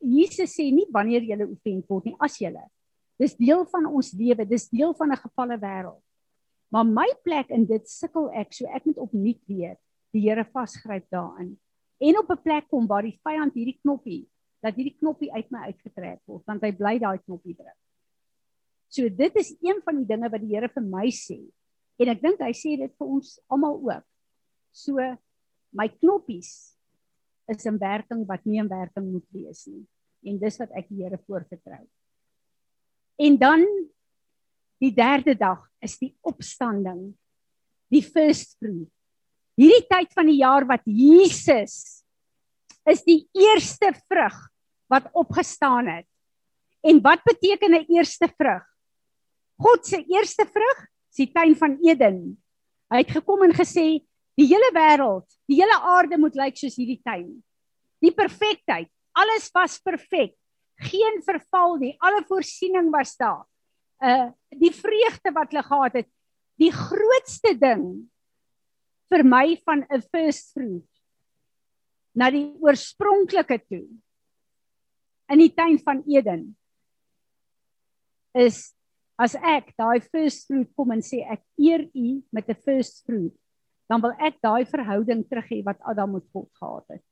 Jesus 0.00 0.54
sê 0.54 0.68
nie 0.74 0.86
wanneer 0.94 1.26
jy 1.26 1.38
offend 1.46 1.90
word 1.90 2.08
nie, 2.08 2.16
as 2.22 2.38
jy. 2.40 2.52
Dis 3.20 3.36
deel 3.38 3.62
van 3.70 3.86
ons 3.86 4.10
lewe, 4.18 4.46
dis 4.46 4.68
deel 4.70 4.94
van 4.98 5.12
'n 5.12 5.22
gefalle 5.22 5.58
wêreld. 5.58 6.02
Maar 6.70 6.86
my 6.86 7.06
plek 7.22 7.50
in 7.50 7.66
dit 7.66 7.86
sukkel 7.88 8.30
ek, 8.34 8.52
so 8.52 8.66
ek 8.66 8.86
moet 8.86 8.98
opnuut 8.98 9.40
weer 9.46 9.76
die 10.12 10.22
Here 10.26 10.44
vasgryp 10.44 11.06
daarin. 11.10 11.58
En 11.98 12.18
op 12.18 12.30
'n 12.30 12.42
plek 12.42 12.68
kom 12.68 12.86
waar 12.86 13.02
die 13.02 13.18
vyand 13.22 13.54
hierdie 13.54 13.78
knoppie 13.82 14.28
dat 14.64 14.74
hierdie 14.74 14.96
knoppie 14.98 15.32
uit 15.32 15.50
my 15.50 15.68
uitgetrek 15.70 16.20
word 16.26 16.44
want 16.46 16.62
hy 16.64 16.72
bly 16.72 16.98
daai 16.98 17.18
knoppie 17.24 17.54
druk. 17.54 17.76
So 18.88 19.08
dit 19.08 19.36
is 19.36 19.56
een 19.60 19.80
van 19.84 19.98
die 20.00 20.06
dinge 20.06 20.30
wat 20.30 20.40
die 20.40 20.54
Here 20.54 20.68
vir 20.68 20.82
my 20.82 21.10
sê. 21.10 21.40
En 21.98 22.08
ek 22.08 22.22
dink 22.22 22.40
hy 22.40 22.52
sê 22.56 22.76
dit 22.78 22.92
vir 22.98 23.06
ons 23.06 23.40
almal 23.52 23.80
ook. 23.82 24.06
So 24.72 24.98
my 25.74 25.88
knoppies 25.88 26.76
is 27.48 27.66
'n 27.66 27.78
werking 27.78 28.26
wat 28.26 28.46
nie 28.46 28.60
'n 28.60 28.68
werking 28.68 29.12
moet 29.12 29.26
wees 29.30 29.66
nie. 29.66 29.86
En 30.24 30.38
dis 30.38 30.58
wat 30.58 30.70
ek 30.70 30.88
die 30.88 31.02
Here 31.02 31.18
voorvertrou. 31.18 31.84
En 33.18 33.36
dan 33.38 33.60
die 34.80 34.92
derde 34.94 35.34
dag 35.34 35.68
is 35.80 35.98
die 35.98 36.16
opstanding. 36.22 37.14
Die 37.90 38.02
first 38.02 38.56
fruit. 38.58 38.90
Hierdie 39.54 39.86
tyd 39.86 40.10
van 40.16 40.26
die 40.26 40.40
jaar 40.40 40.66
wat 40.66 40.82
Jesus 40.84 42.02
is 42.90 43.04
die 43.06 43.22
eerste 43.32 43.92
vrug 44.10 44.34
wat 44.92 45.06
opgestaan 45.16 45.86
het. 45.88 46.08
En 46.84 47.00
wat 47.00 47.22
beteken 47.24 47.72
'n 47.72 47.86
eerste 47.88 48.28
vrug? 48.36 48.64
God 49.56 49.86
se 49.86 50.04
eerste 50.04 50.44
vrug, 50.46 50.78
die 51.16 51.32
tuin 51.32 51.56
van 51.56 51.78
Eden. 51.80 52.42
Hy 52.90 52.98
het 52.98 53.10
gekom 53.10 53.42
en 53.42 53.54
gesê 53.54 54.02
die 54.34 54.46
hele 54.50 54.70
wêreld, 54.74 55.26
die 55.46 55.62
hele 55.62 55.78
aarde 55.80 56.18
moet 56.18 56.34
lyk 56.34 56.56
soos 56.56 56.76
hierdie 56.76 57.00
tuin. 57.04 57.42
Die 58.02 58.12
perfektheid, 58.12 58.90
alles 59.14 59.48
was 59.54 59.78
perfek. 59.78 60.34
Geen 60.76 61.22
verval 61.22 61.76
nie, 61.76 61.96
alle 62.00 62.24
voorsiening 62.26 62.90
was 62.90 63.16
daar. 63.16 63.46
Uh 64.02 64.32
die 64.50 64.72
vreugde 64.72 65.32
wat 65.32 65.50
hulle 65.50 65.62
gehad 65.62 65.92
het, 65.92 66.08
die 66.58 66.72
grootste 66.72 67.54
ding 67.58 68.10
vir 69.14 69.22
my 69.22 69.54
van 69.66 69.86
'n 69.86 70.02
first 70.10 70.52
fruit 70.54 70.90
na 72.14 72.30
die 72.30 72.50
oorspronklike 72.58 73.58
toe 73.70 73.86
in 75.30 75.38
die 75.38 75.54
tuin 75.54 75.78
van 75.78 76.02
Eden 76.10 76.56
is 78.34 78.74
as 79.14 79.36
ek 79.38 79.70
daai 79.78 80.02
first 80.02 80.48
fruit 80.50 80.70
kom 80.74 80.90
en 80.90 81.02
sê 81.02 81.22
ek 81.22 81.42
eer 81.58 81.86
u 81.94 82.22
met 82.34 82.50
'n 82.50 82.62
first 82.66 83.06
fruit 83.06 83.34
dan 83.88 84.02
wil 84.02 84.14
ek 84.18 84.40
daai 84.42 84.64
verhouding 84.66 85.24
terug 85.28 85.48
hê 85.50 85.62
wat 85.64 85.80
Adam 85.84 86.16
met 86.16 86.24
God 86.32 86.48
gehad 86.58 86.96
het. 86.96 87.04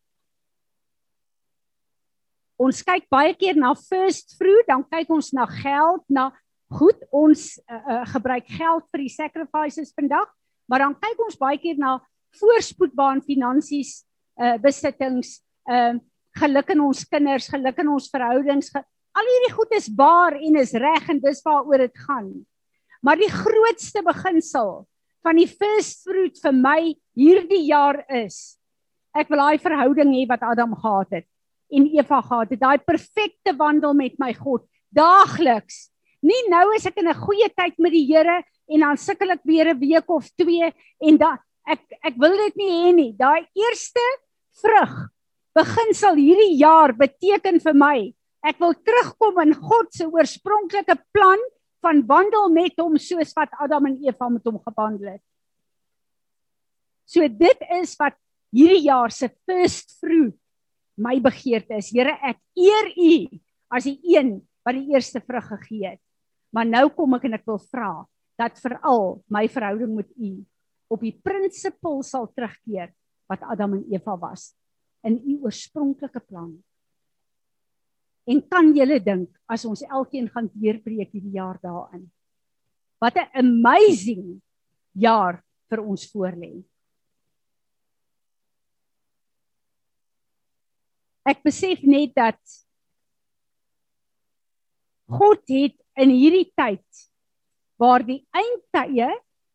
Ons 2.62 2.82
kyk 2.86 3.08
baie 3.12 3.34
keer 3.34 3.58
na 3.58 3.74
first 3.74 4.36
fruit, 4.38 4.64
dan 4.68 4.84
kyk 4.86 5.10
ons 5.10 5.32
na 5.34 5.46
geld, 5.46 6.04
na 6.08 6.30
goed, 6.72 6.98
ons 7.12 7.58
uh, 7.66 7.76
uh, 7.76 8.04
gebruik 8.14 8.46
geld 8.48 8.86
vir 8.92 9.02
die 9.04 9.12
sacrifices 9.12 9.92
vandag, 9.96 10.30
maar 10.68 10.86
dan 10.86 10.94
kyk 10.94 11.20
ons 11.26 11.38
baie 11.40 11.58
keer 11.58 11.78
na 11.78 11.98
voorspoedbaan 12.40 13.22
finansies, 13.22 14.02
uh, 14.40 14.56
besittings, 14.62 15.40
ehm 15.68 15.98
uh, 15.98 16.00
geluk 16.32 16.70
in 16.72 16.80
ons 16.80 17.02
kinders, 17.04 17.50
geluk 17.52 17.82
in 17.82 17.90
ons 17.92 18.06
verhoudings. 18.08 18.70
Al 19.12 19.26
hierdie 19.28 19.52
goed 19.52 19.74
is 19.76 19.90
waar 19.92 20.32
en 20.32 20.56
is 20.56 20.72
reg 20.72 21.10
en 21.12 21.20
dis 21.20 21.42
waaroor 21.44 21.84
dit 21.84 21.98
gaan. 22.06 22.30
Maar 23.04 23.20
die 23.20 23.28
grootste 23.28 24.00
beginsel 24.06 24.86
van 25.22 25.36
die 25.36 25.48
first 25.50 26.06
fruit 26.06 26.38
vir 26.40 26.54
my 26.56 26.78
hierdie 27.18 27.66
jaar 27.68 28.00
is 28.08 28.56
ek 29.12 29.28
wil 29.28 29.42
daai 29.42 29.60
verhouding 29.60 30.14
hê 30.16 30.24
wat 30.30 30.44
Adam 30.46 30.72
gehad 30.80 31.18
het 31.18 31.28
en 31.72 31.88
Eva 31.88 32.20
gehad 32.24 32.52
het. 32.52 32.60
Daai 32.60 32.78
perfekte 32.84 33.54
wandel 33.56 33.94
met 33.96 34.16
my 34.20 34.32
God 34.36 34.64
daagliks. 34.92 35.88
Nie 36.24 36.48
nou 36.52 36.66
as 36.76 36.86
ek 36.86 37.00
in 37.00 37.08
'n 37.08 37.24
goeie 37.26 37.48
tyd 37.48 37.78
met 37.78 37.92
die 37.92 38.06
Here 38.06 38.42
en 38.70 38.84
dan 38.86 39.00
sukkel 39.00 39.34
ek 39.34 39.42
weer 39.44 39.72
'n 39.72 39.78
week 39.78 40.10
of 40.10 40.28
twee 40.36 40.72
en 41.00 41.16
dan 41.16 41.38
ek 41.66 41.80
ek 42.04 42.14
wil 42.18 42.36
dit 42.36 42.56
nie 42.56 42.70
hê 42.70 42.92
nie. 42.94 43.12
Daai 43.12 43.46
eerste 43.54 44.04
vrug 44.62 45.08
beginsel 45.54 46.16
hierdie 46.16 46.56
jaar 46.58 46.92
beteken 46.92 47.60
vir 47.60 47.74
my 47.74 48.14
ek 48.42 48.58
wil 48.58 48.74
terugkom 48.74 49.38
in 49.44 49.54
God 49.54 49.92
se 49.94 50.06
oorspronklike 50.06 50.96
plan 51.12 51.38
van 51.82 52.02
wandel 52.06 52.48
met 52.50 52.78
hom 52.78 52.96
soos 52.98 53.34
wat 53.36 53.50
Adam 53.60 53.86
en 53.86 53.98
Eva 54.06 54.28
met 54.28 54.44
hom 54.46 54.58
gewandel 54.62 55.14
het. 55.16 55.24
So 57.06 57.26
dit 57.28 57.66
is 57.78 57.96
wat 57.98 58.16
hierdie 58.54 58.86
jaar 58.86 59.10
se 59.10 59.28
first 59.46 59.98
fruit 60.00 60.36
my 60.96 61.16
begeerte 61.24 61.78
is. 61.80 61.90
Here, 61.92 62.14
ek 62.22 62.38
eer 62.58 62.90
U 63.00 63.12
as 63.72 63.88
die 63.88 63.98
een 64.14 64.36
wat 64.62 64.76
die 64.76 64.92
eerste 64.92 65.22
vrug 65.24 65.46
gegee 65.48 65.94
het. 65.94 66.02
Maar 66.52 66.68
nou 66.68 66.86
kom 66.92 67.16
ek 67.16 67.26
en 67.28 67.38
ek 67.38 67.46
wil 67.48 67.60
vra 67.72 68.04
dat 68.42 68.58
veral 68.58 69.20
my 69.30 69.46
verhouding 69.50 69.94
met 69.94 70.10
U 70.18 70.32
op 70.92 71.04
die 71.04 71.14
prinsipel 71.24 72.02
sal 72.06 72.26
terugkeer 72.34 72.90
wat 73.30 73.44
Adam 73.54 73.78
en 73.78 73.86
Eva 73.94 74.16
was 74.20 74.50
in 75.06 75.18
u 75.26 75.38
oorspronklike 75.46 76.20
plan. 76.28 76.52
En 78.28 78.42
kan 78.46 78.70
julle 78.76 79.00
dink 79.02 79.30
as 79.50 79.64
ons 79.66 79.82
elkeen 79.82 80.28
gaan 80.30 80.50
deurbreek 80.54 81.10
hierdie 81.10 81.38
jaar 81.38 81.58
daarin? 81.62 82.04
Wat 83.02 83.16
'n 83.18 83.30
amazing 83.34 84.42
jaar 84.94 85.42
vir 85.68 85.80
ons 85.80 86.06
voorlê. 86.12 86.62
Ek 91.26 91.42
besef 91.42 91.82
net 91.82 92.14
dat 92.14 92.42
God 95.06 95.42
het 95.48 95.76
in 95.96 96.10
hierdie 96.10 96.52
tyd 96.54 97.11
waar 97.82 98.04
die 98.06 98.20
eindtye 98.30 99.08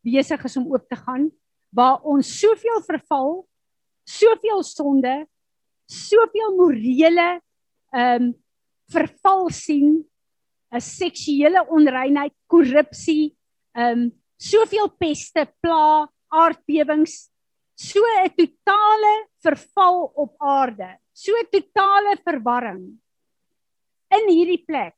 besig 0.07 0.43
is 0.49 0.57
om 0.59 0.67
oop 0.73 0.87
te 0.91 0.97
gaan, 0.99 1.29
waar 1.71 2.03
ons 2.07 2.27
soveel 2.41 2.81
verval, 2.87 3.31
soveel 4.07 4.63
sonde, 4.67 5.15
soveel 5.87 6.55
morele 6.59 7.29
ehm 7.95 8.27
um, 8.27 8.35
verval 8.91 9.49
sien, 9.51 10.03
'n 10.71 10.79
seksuele 10.83 11.63
onreinheid, 11.75 12.33
korrupsie, 12.47 13.35
ehm 13.75 13.91
um, 13.91 14.03
soveel 14.39 14.87
peste, 14.99 15.43
pla, 15.63 16.07
aardbewings, 16.31 17.29
so 17.75 17.99
'n 18.23 18.31
totale 18.35 19.13
verval 19.43 20.11
op 20.15 20.35
aarde, 20.39 20.89
so 21.13 21.31
'n 21.31 21.51
totale 21.51 22.15
verwarring 22.23 22.85
in 24.17 24.29
hierdie 24.31 24.63
plek. 24.65 24.95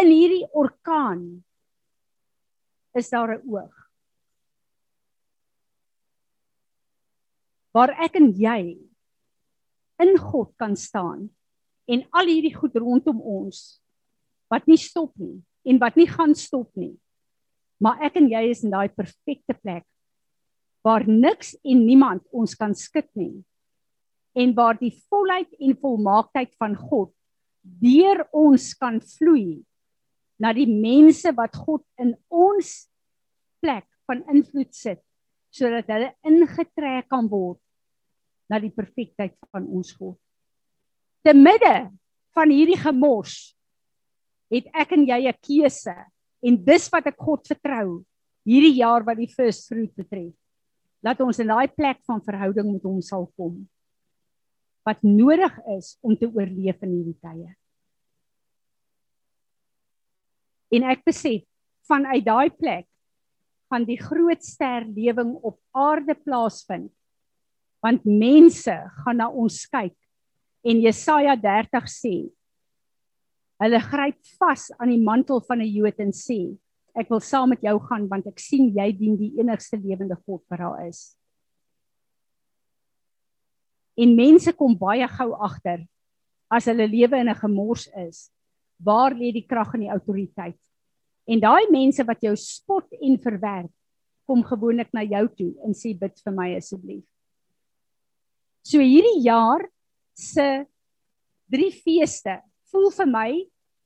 In 0.00 0.08
hierdie 0.10 0.46
orkaan 0.52 1.44
is 2.94 3.10
daar 3.10 3.34
'n 3.34 3.42
oog. 3.48 3.74
Waar 7.74 7.90
ek 8.04 8.16
en 8.16 8.30
jy 8.32 8.78
in 9.98 10.18
God 10.18 10.54
kan 10.56 10.76
staan 10.76 11.30
en 11.86 12.06
al 12.10 12.26
hierdie 12.26 12.54
goed 12.54 12.76
rondom 12.76 13.20
ons 13.20 13.80
wat 14.48 14.66
nie 14.66 14.78
stop 14.78 15.12
nie 15.16 15.42
en 15.64 15.78
wat 15.78 15.96
nie 15.96 16.08
gaan 16.08 16.34
stop 16.34 16.70
nie. 16.76 16.94
Maar 17.80 18.06
ek 18.06 18.16
en 18.16 18.28
jy 18.28 18.50
is 18.50 18.62
in 18.64 18.70
daai 18.70 18.88
perfekte 18.88 19.54
plek 19.54 19.86
waar 20.84 21.06
niks 21.08 21.54
en 21.64 21.86
niemand 21.86 22.22
ons 22.30 22.54
kan 22.54 22.74
skud 22.74 23.08
nie. 23.16 23.42
En 24.36 24.54
waar 24.54 24.76
die 24.76 24.92
volheid 25.08 25.50
en 25.58 25.76
volmaaktheid 25.80 26.54
van 26.60 26.76
God 26.76 27.12
deur 27.62 28.26
ons 28.36 28.74
kan 28.76 29.00
vloei 29.00 29.64
na 30.40 30.52
die 30.56 30.68
mense 30.68 31.30
wat 31.36 31.54
God 31.56 31.84
in 32.00 32.14
ons 32.32 32.88
plek 33.62 33.86
van 34.08 34.22
invloed 34.32 34.72
sit 34.76 35.02
sodat 35.54 35.88
hulle 35.92 36.10
ingetrek 36.26 37.06
kan 37.12 37.28
word 37.30 37.60
na 38.50 38.58
die 38.60 38.72
perfektheid 38.74 39.36
van 39.54 39.68
ons 39.70 39.92
God. 39.96 40.18
Te 41.24 41.32
midde 41.32 41.88
van 42.34 42.50
hierdie 42.50 42.80
gemors 42.80 43.54
het 44.52 44.66
ek 44.74 44.92
en 44.96 45.06
jy 45.06 45.20
'n 45.30 45.38
keuse 45.40 45.94
en 46.42 46.64
dis 46.64 46.88
wat 46.92 47.06
ek 47.06 47.18
God 47.18 47.46
vertrou 47.46 48.04
hierdie 48.44 48.82
jaar 48.82 49.04
wat 49.06 49.16
die 49.16 49.30
first 49.30 49.68
fruit 49.68 49.94
betref. 49.96 50.34
Laat 51.02 51.20
ons 51.20 51.38
in 51.38 51.48
daai 51.48 51.68
plek 51.68 52.02
van 52.04 52.20
verhouding 52.20 52.72
met 52.72 52.82
hom 52.82 53.00
sal 53.00 53.30
kom 53.36 53.68
wat 54.84 55.00
nodig 55.00 55.54
is 55.78 55.96
om 56.04 56.12
te 56.16 56.28
oorleef 56.28 56.82
in 56.84 56.90
hierdie 56.92 57.16
tye. 57.24 57.48
En 60.74 60.86
ek 60.90 61.04
besef 61.06 61.44
vanuit 61.88 62.24
daai 62.24 62.50
plek 62.50 62.88
van 63.70 63.84
die 63.86 63.98
grootste 64.00 64.66
herlewing 64.66 65.34
op 65.42 65.58
aarde 65.76 66.16
plaasvind 66.18 66.92
want 67.84 68.06
mense 68.08 68.72
gaan 69.04 69.18
na 69.20 69.26
ons 69.28 69.58
kyk. 69.68 69.96
En 70.64 70.78
Jesaja 70.80 71.34
30 71.36 71.90
sê 71.92 72.14
hulle 73.62 73.80
gryp 73.80 74.16
vas 74.40 74.70
aan 74.78 74.90
die 74.90 75.02
mantel 75.04 75.42
van 75.48 75.60
'n 75.60 75.68
Jood 75.68 76.00
en 76.00 76.12
sê 76.12 76.56
ek 76.94 77.10
wil 77.10 77.20
saam 77.20 77.50
met 77.50 77.62
jou 77.62 77.74
gaan 77.88 78.08
want 78.08 78.26
ek 78.26 78.38
sien 78.38 78.70
jy 78.74 78.88
dien 78.94 79.16
die 79.18 79.32
enigste 79.38 79.76
lewende 79.76 80.16
God 80.26 80.42
wat 80.50 80.62
daar 80.62 80.86
is 80.86 81.14
en 83.96 84.14
mense 84.18 84.52
kom 84.58 84.74
baie 84.78 85.06
gou 85.16 85.30
agter 85.46 85.84
as 86.50 86.66
hulle 86.70 86.86
lewe 86.90 87.18
in 87.18 87.30
'n 87.30 87.40
gemors 87.42 87.88
is 88.06 88.30
waar 88.78 89.14
lê 89.14 89.32
die 89.32 89.46
krag 89.46 89.74
en 89.74 89.86
die 89.86 89.92
autoriteit? 89.92 90.60
En 91.26 91.40
daai 91.40 91.70
mense 91.72 92.04
wat 92.04 92.20
jou 92.24 92.34
spot 92.36 92.90
en 93.00 93.16
verwerp 93.20 93.72
kom 94.28 94.44
gewoonlik 94.44 94.92
na 94.92 95.04
jou 95.04 95.24
toe 95.36 95.52
en 95.64 95.76
sê 95.76 95.92
bid 95.96 96.16
vir 96.24 96.34
my 96.36 96.50
asseblief. 96.56 97.04
So 98.64 98.80
hierdie 98.80 99.24
jaar 99.26 99.66
se 100.16 100.64
drie 101.52 101.72
feeste 101.72 102.38
voel 102.72 102.90
vir 102.96 103.10
my 103.10 103.30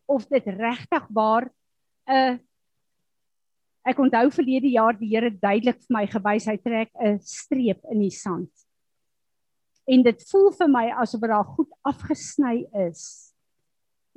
of 0.09 0.29
dit 0.31 0.47
regtig 0.47 1.09
waar 1.15 1.51
'n 2.09 2.15
uh, 2.15 2.39
ek 3.89 3.99
onthou 3.99 4.29
verlede 4.31 4.69
jaar 4.69 4.93
die 4.93 5.09
Here 5.09 5.31
duidelik 5.31 5.81
vir 5.81 5.95
my 5.97 6.05
gewys 6.07 6.47
hy 6.47 6.57
trek 6.57 6.91
'n 6.95 7.19
streep 7.21 7.81
in 7.91 8.01
die 8.01 8.13
sand. 8.13 8.51
En 9.89 10.03
dit 10.03 10.25
voel 10.31 10.51
vir 10.53 10.69
my 10.69 10.87
asof 10.91 11.21
dit 11.21 11.31
daar 11.31 11.55
goed 11.57 11.73
afgesny 11.83 12.67
is 12.87 13.28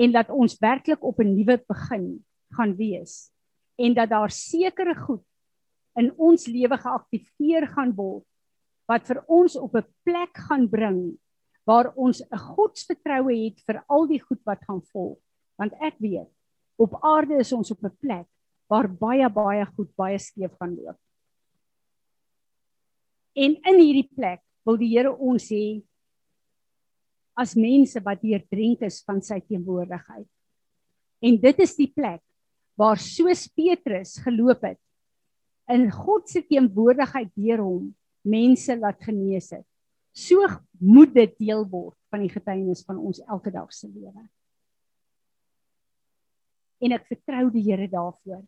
en 0.02 0.14
dat 0.16 0.32
ons 0.34 0.58
werklik 0.60 1.04
op 1.04 1.20
'n 1.20 1.36
nuwe 1.36 1.58
begin 1.68 2.26
gaan 2.58 2.76
wees 2.76 3.32
en 3.78 3.94
dat 3.94 4.10
daar 4.10 4.32
sekere 4.32 4.96
goed 4.96 5.26
in 5.96 6.12
ons 6.18 6.48
lewe 6.48 6.78
geaktiveer 6.78 7.68
gaan 7.76 7.94
word 7.96 8.26
wat 8.88 9.08
vir 9.08 9.24
ons 9.28 9.56
op 9.56 9.76
'n 9.76 9.88
plek 10.04 10.34
gaan 10.48 10.70
bring 10.70 11.18
waar 11.66 11.94
ons 11.96 12.22
'n 12.22 12.38
godsvertroue 12.38 13.36
het 13.46 13.62
vir 13.68 13.84
al 13.88 14.08
die 14.08 14.22
goed 14.22 14.42
wat 14.46 14.64
gaan 14.68 14.82
volg 14.82 15.20
want 15.58 15.74
ek 15.82 15.96
weet 16.00 16.32
op 16.82 16.98
aarde 17.06 17.38
is 17.40 17.54
ons 17.54 17.72
op 17.72 17.84
'n 17.84 17.98
plek 18.00 18.28
waar 18.72 18.88
baie 18.88 19.28
baie 19.30 19.66
goed 19.76 19.92
baie 20.00 20.20
skeef 20.20 20.54
gaan 20.60 20.76
loop. 20.76 20.98
En 23.36 23.56
in 23.56 23.80
hierdie 23.80 24.10
plek 24.16 24.42
wil 24.66 24.78
die 24.78 24.92
Here 24.94 25.12
ons 25.12 25.50
hê 25.52 25.84
as 27.38 27.56
mense 27.56 28.00
wat 28.04 28.22
hier 28.26 28.44
drink 28.52 28.84
is 28.86 29.00
van 29.08 29.22
sy 29.24 29.40
teenwoordigheid. 29.40 30.28
En 31.22 31.38
dit 31.42 31.62
is 31.64 31.76
die 31.78 31.90
plek 31.94 32.22
waar 32.80 33.00
soos 33.00 33.46
Petrus 33.54 34.18
geloop 34.24 34.64
het 34.66 34.80
in 35.72 35.88
God 35.94 36.28
se 36.28 36.42
teenwoordigheid 36.44 37.32
deur 37.38 37.64
hom 37.64 37.90
mense 38.28 38.76
laat 38.78 39.00
genees 39.04 39.52
het. 39.56 39.66
So 40.12 40.44
moet 40.82 41.14
dit 41.16 41.38
deel 41.40 41.64
word 41.72 41.96
van 42.12 42.26
die 42.26 42.34
getuienis 42.34 42.84
van 42.84 43.00
ons 43.00 43.22
elke 43.30 43.54
dag 43.54 43.72
se 43.74 43.88
lewe 43.88 44.28
en 46.82 46.98
ek 46.98 47.08
vertrou 47.12 47.48
die 47.54 47.64
Here 47.66 47.88
daarvoor. 47.90 48.42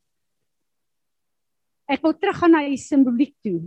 Ek 1.94 2.02
wil 2.04 2.16
teruggaan 2.18 2.56
na 2.56 2.64
die 2.66 2.80
simboliek 2.82 3.36
toe. 3.46 3.60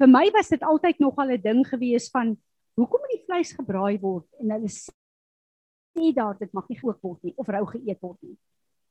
Vir 0.00 0.10
my 0.10 0.24
was 0.34 0.50
dit 0.50 0.64
altyd 0.66 0.98
nog 1.02 1.18
al 1.22 1.34
'n 1.36 1.42
ding 1.42 1.62
gewees 1.66 2.10
van 2.10 2.34
hoekom 2.74 3.02
die 3.12 3.13
vleis 3.26 3.52
gebraai 3.56 3.98
word 4.02 4.26
en 4.40 4.54
hulle 4.56 4.70
sê 4.70 6.12
daar 6.16 6.36
dit 6.38 6.52
mag 6.56 6.68
nie 6.68 6.78
gekook 6.78 7.02
word 7.02 7.26
nie 7.26 7.34
of 7.36 7.48
rou 7.48 7.64
geëet 7.72 8.00
word 8.02 8.20
nie. 8.22 8.36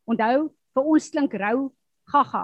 Onthou, 0.09 0.49
vir 0.75 0.91
ons 0.95 1.09
klink 1.13 1.35
rou 1.39 1.71
gaga, 2.11 2.43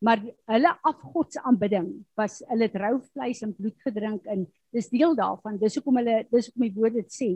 maar 0.00 0.22
hulle 0.48 0.72
afgodsaanbidding 0.88 1.90
was 2.18 2.40
hulle 2.48 2.68
het 2.68 2.76
rou 2.80 2.94
vleis 3.12 3.42
en 3.44 3.52
bloed 3.56 3.76
gedrink 3.84 4.26
en 4.30 4.46
dis 4.74 4.88
deel 4.92 5.16
daarvan. 5.18 5.58
Dis 5.60 5.76
hoekom 5.78 6.00
hulle 6.00 6.22
dis 6.30 6.48
hoekom 6.48 6.66
die 6.66 6.76
woord 6.76 6.98
dit 7.00 7.12
sê. 7.14 7.30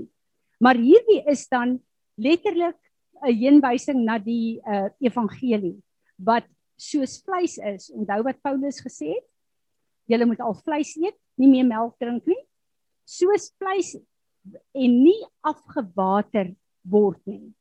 Maar 0.63 0.79
hierdie 0.81 1.21
is 1.31 1.45
dan 1.51 1.79
letterlik 2.17 2.79
'n 3.25 3.33
heenwysing 3.33 4.05
na 4.05 4.19
die 4.19 4.61
uh, 4.67 4.89
evangelie 5.01 5.77
wat 6.17 6.47
soos 6.77 7.21
vleis 7.23 7.59
is. 7.59 7.91
Onthou 7.91 8.23
wat 8.23 8.43
Paulus 8.43 8.81
gesê 8.83 9.15
het? 9.15 9.27
Julle 10.11 10.27
moet 10.27 10.41
al 10.41 10.55
vleis 10.55 10.97
eet, 10.97 11.17
nie 11.41 11.49
meer 11.49 11.67
melk 11.67 11.97
drink 11.99 12.27
nie. 12.27 12.41
Soos 13.05 13.53
vleis 13.61 13.95
en 14.75 14.97
nie 15.05 15.21
afgewater 15.45 16.53
word 16.85 17.21
nie. 17.27 17.53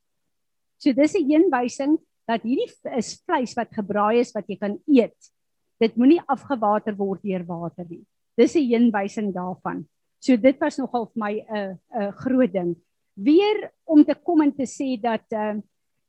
So 0.80 0.92
dis 0.92 1.16
'n 1.16 1.28
heenwysing 1.30 1.98
dat 2.28 2.44
hierdie 2.44 2.72
is 2.98 3.22
vleis 3.26 3.54
wat 3.56 3.72
gebraai 3.72 4.20
is 4.20 4.34
wat 4.34 4.48
jy 4.48 4.58
kan 4.58 4.80
eet. 4.88 5.32
Dit 5.80 5.96
moenie 5.96 6.22
afgewater 6.28 6.96
word 6.96 7.22
deur 7.24 7.44
water 7.46 7.86
nie. 7.90 8.06
Dis 8.38 8.56
'n 8.56 8.68
heenwysing 8.68 9.34
daarvan. 9.34 9.88
So 10.20 10.36
dit 10.38 10.60
was 10.60 10.78
nogal 10.78 11.06
vir 11.06 11.20
my 11.20 11.34
'n 11.40 11.80
'n 11.92 12.12
groot 12.12 12.52
ding 12.52 12.76
weer 13.16 13.72
om 13.84 14.04
te 14.04 14.16
kom 14.16 14.42
en 14.42 14.52
te 14.52 14.66
sê 14.66 15.00
dat 15.02 15.26
uh, 15.32 15.56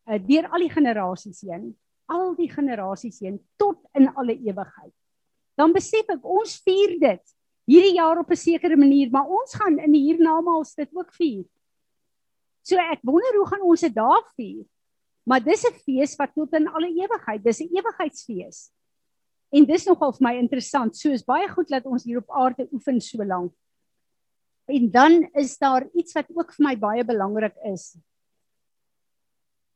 uh 0.09 0.19
deur 0.27 0.49
al 0.53 0.61
die 0.61 0.73
generasies 0.73 1.41
heen, 1.41 1.75
al 2.09 2.35
die 2.37 2.51
generasies 2.51 3.21
heen 3.21 3.39
tot 3.57 3.79
in 3.95 4.09
alle 4.15 4.37
ewigheid. 4.37 4.93
Dan 5.57 5.73
besef 5.73 6.09
ek 6.09 6.25
ons 6.25 6.59
vier 6.65 6.99
dit 7.01 7.35
hierdie 7.67 7.97
jaar 7.97 8.19
op 8.19 8.31
'n 8.31 8.37
sekere 8.37 8.77
manier, 8.77 9.11
maar 9.11 9.27
ons 9.27 9.55
gaan 9.55 9.79
in 9.79 9.93
die 9.93 10.05
hiernamaals 10.13 10.75
dit 10.75 10.89
ook 10.93 11.13
vier. 11.13 11.45
So 12.63 12.77
ek 12.77 13.01
wonder 13.03 13.37
hoe 13.37 13.47
gaan 13.47 13.63
ons 13.63 13.81
dit 13.81 13.95
daar 13.95 14.25
vier? 14.37 14.65
Maar 15.25 15.41
dis 15.41 15.65
'n 15.65 15.73
fees 15.73 16.17
wat 16.17 16.35
tot 16.35 16.53
in 16.53 16.69
alle 16.69 16.89
ewigheid, 16.89 17.43
dis 17.43 17.61
'n 17.61 17.77
ewigheidsfees. 17.77 18.71
En 19.53 19.65
dis 19.65 19.87
nogal 19.87 20.13
vir 20.13 20.25
my 20.29 20.35
interessant. 20.39 20.97
So 20.97 21.11
is 21.11 21.25
baie 21.25 21.49
goed 21.49 21.69
dat 21.69 21.87
ons 21.87 22.05
hier 22.05 22.19
op 22.19 22.31
aarde 22.31 22.69
oefen 22.73 23.01
so 23.01 23.25
lank. 23.25 23.53
En 24.67 24.91
dan 24.91 25.29
is 25.35 25.59
daar 25.59 25.87
iets 25.95 26.13
wat 26.13 26.27
ook 26.35 26.53
vir 26.53 26.65
my 26.65 26.77
baie 26.77 27.05
belangrik 27.05 27.57
is. 27.73 27.97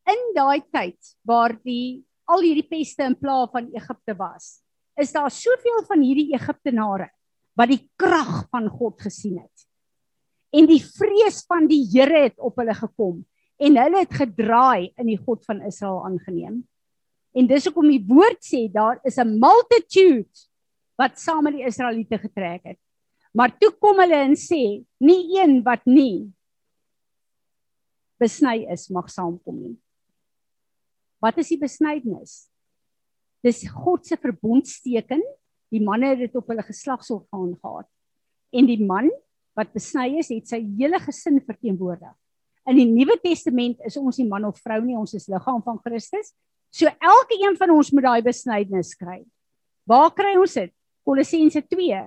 In 0.09 0.33
daai 0.35 0.63
tyd 0.73 1.17
waar 1.23 1.61
die 1.63 2.05
al 2.25 2.41
hierdie 2.41 2.69
peste 2.69 3.03
en 3.03 3.17
plaae 3.17 3.49
van 3.53 3.69
Egipte 3.73 4.15
was, 4.17 4.63
is 4.97 5.13
daar 5.13 5.31
soveel 5.31 5.85
van 5.87 6.01
hierdie 6.01 6.35
Egiptenare 6.35 7.11
wat 7.59 7.73
die 7.73 7.83
krag 7.99 8.47
van 8.53 8.69
God 8.71 9.01
gesien 9.03 9.41
het. 9.41 9.67
En 10.55 10.69
die 10.71 10.81
vrees 10.81 11.43
van 11.51 11.67
die 11.69 11.83
Here 11.91 12.29
het 12.29 12.39
op 12.39 12.61
hulle 12.61 12.77
gekom 12.77 13.25
en 13.59 13.79
hulle 13.83 14.05
het 14.05 14.15
gedraai 14.15 14.93
in 14.97 15.11
die 15.11 15.19
God 15.19 15.43
van 15.49 15.65
Israel 15.67 16.05
aangeneem. 16.07 16.63
En 17.35 17.49
dis 17.51 17.67
hoekom 17.67 17.91
die 17.91 18.05
woord 18.07 18.41
sê 18.47 18.69
daar 18.71 19.01
is 19.05 19.19
'n 19.19 19.39
multitude 19.39 20.31
wat 20.97 21.19
saam 21.19 21.45
met 21.45 21.55
die 21.55 21.67
Israeliete 21.67 22.19
getrek 22.19 22.63
het. 22.65 22.81
Maar 23.33 23.53
toe 23.59 23.71
kom 23.79 23.99
hulle 24.01 24.15
en 24.15 24.35
sê, 24.35 24.85
nie 24.99 25.39
een 25.39 25.63
wat 25.63 25.85
nie 25.87 26.33
besny 28.19 28.67
is 28.73 28.89
mag 28.91 29.11
saamkom 29.11 29.59
nie. 29.63 29.77
Wat 31.23 31.39
is 31.39 31.49
die 31.49 31.61
besnydenis? 31.61 32.49
Dis 33.43 33.63
God 33.71 34.07
se 34.07 34.17
verbondsteken. 34.19 35.23
Die 35.73 35.83
manne 35.85 36.13
het 36.15 36.23
dit 36.23 36.37
op 36.39 36.49
hulle 36.49 36.65
geslagsorgaan 36.65 37.55
gehad. 37.61 37.89
En 38.55 38.69
die 38.69 38.81
man 38.85 39.11
wat 39.59 39.73
besny 39.75 40.21
is, 40.21 40.31
het 40.31 40.47
sy 40.49 40.61
hele 40.79 41.01
gesin 41.03 41.41
verteenwoordig. 41.43 42.15
In 42.69 42.79
die 42.79 42.87
Nuwe 42.87 43.17
Testament 43.21 43.81
is 43.89 43.97
ons 43.99 44.21
nie 44.21 44.29
man 44.29 44.47
of 44.47 44.61
vrou 44.63 44.79
nie, 44.85 44.97
ons 44.97 45.17
is 45.17 45.27
liggaam 45.31 45.63
van 45.65 45.81
Christus. 45.83 46.31
So 46.71 46.87
elke 46.87 47.39
een 47.41 47.57
van 47.59 47.73
ons 47.75 47.91
moet 47.97 48.07
daai 48.07 48.23
besnydenis 48.23 48.93
kry. 48.99 49.23
Waar 49.89 50.13
kry 50.15 50.37
ons 50.39 50.55
dit? 50.61 50.73
Kolossense 51.09 51.65
2 51.65 52.05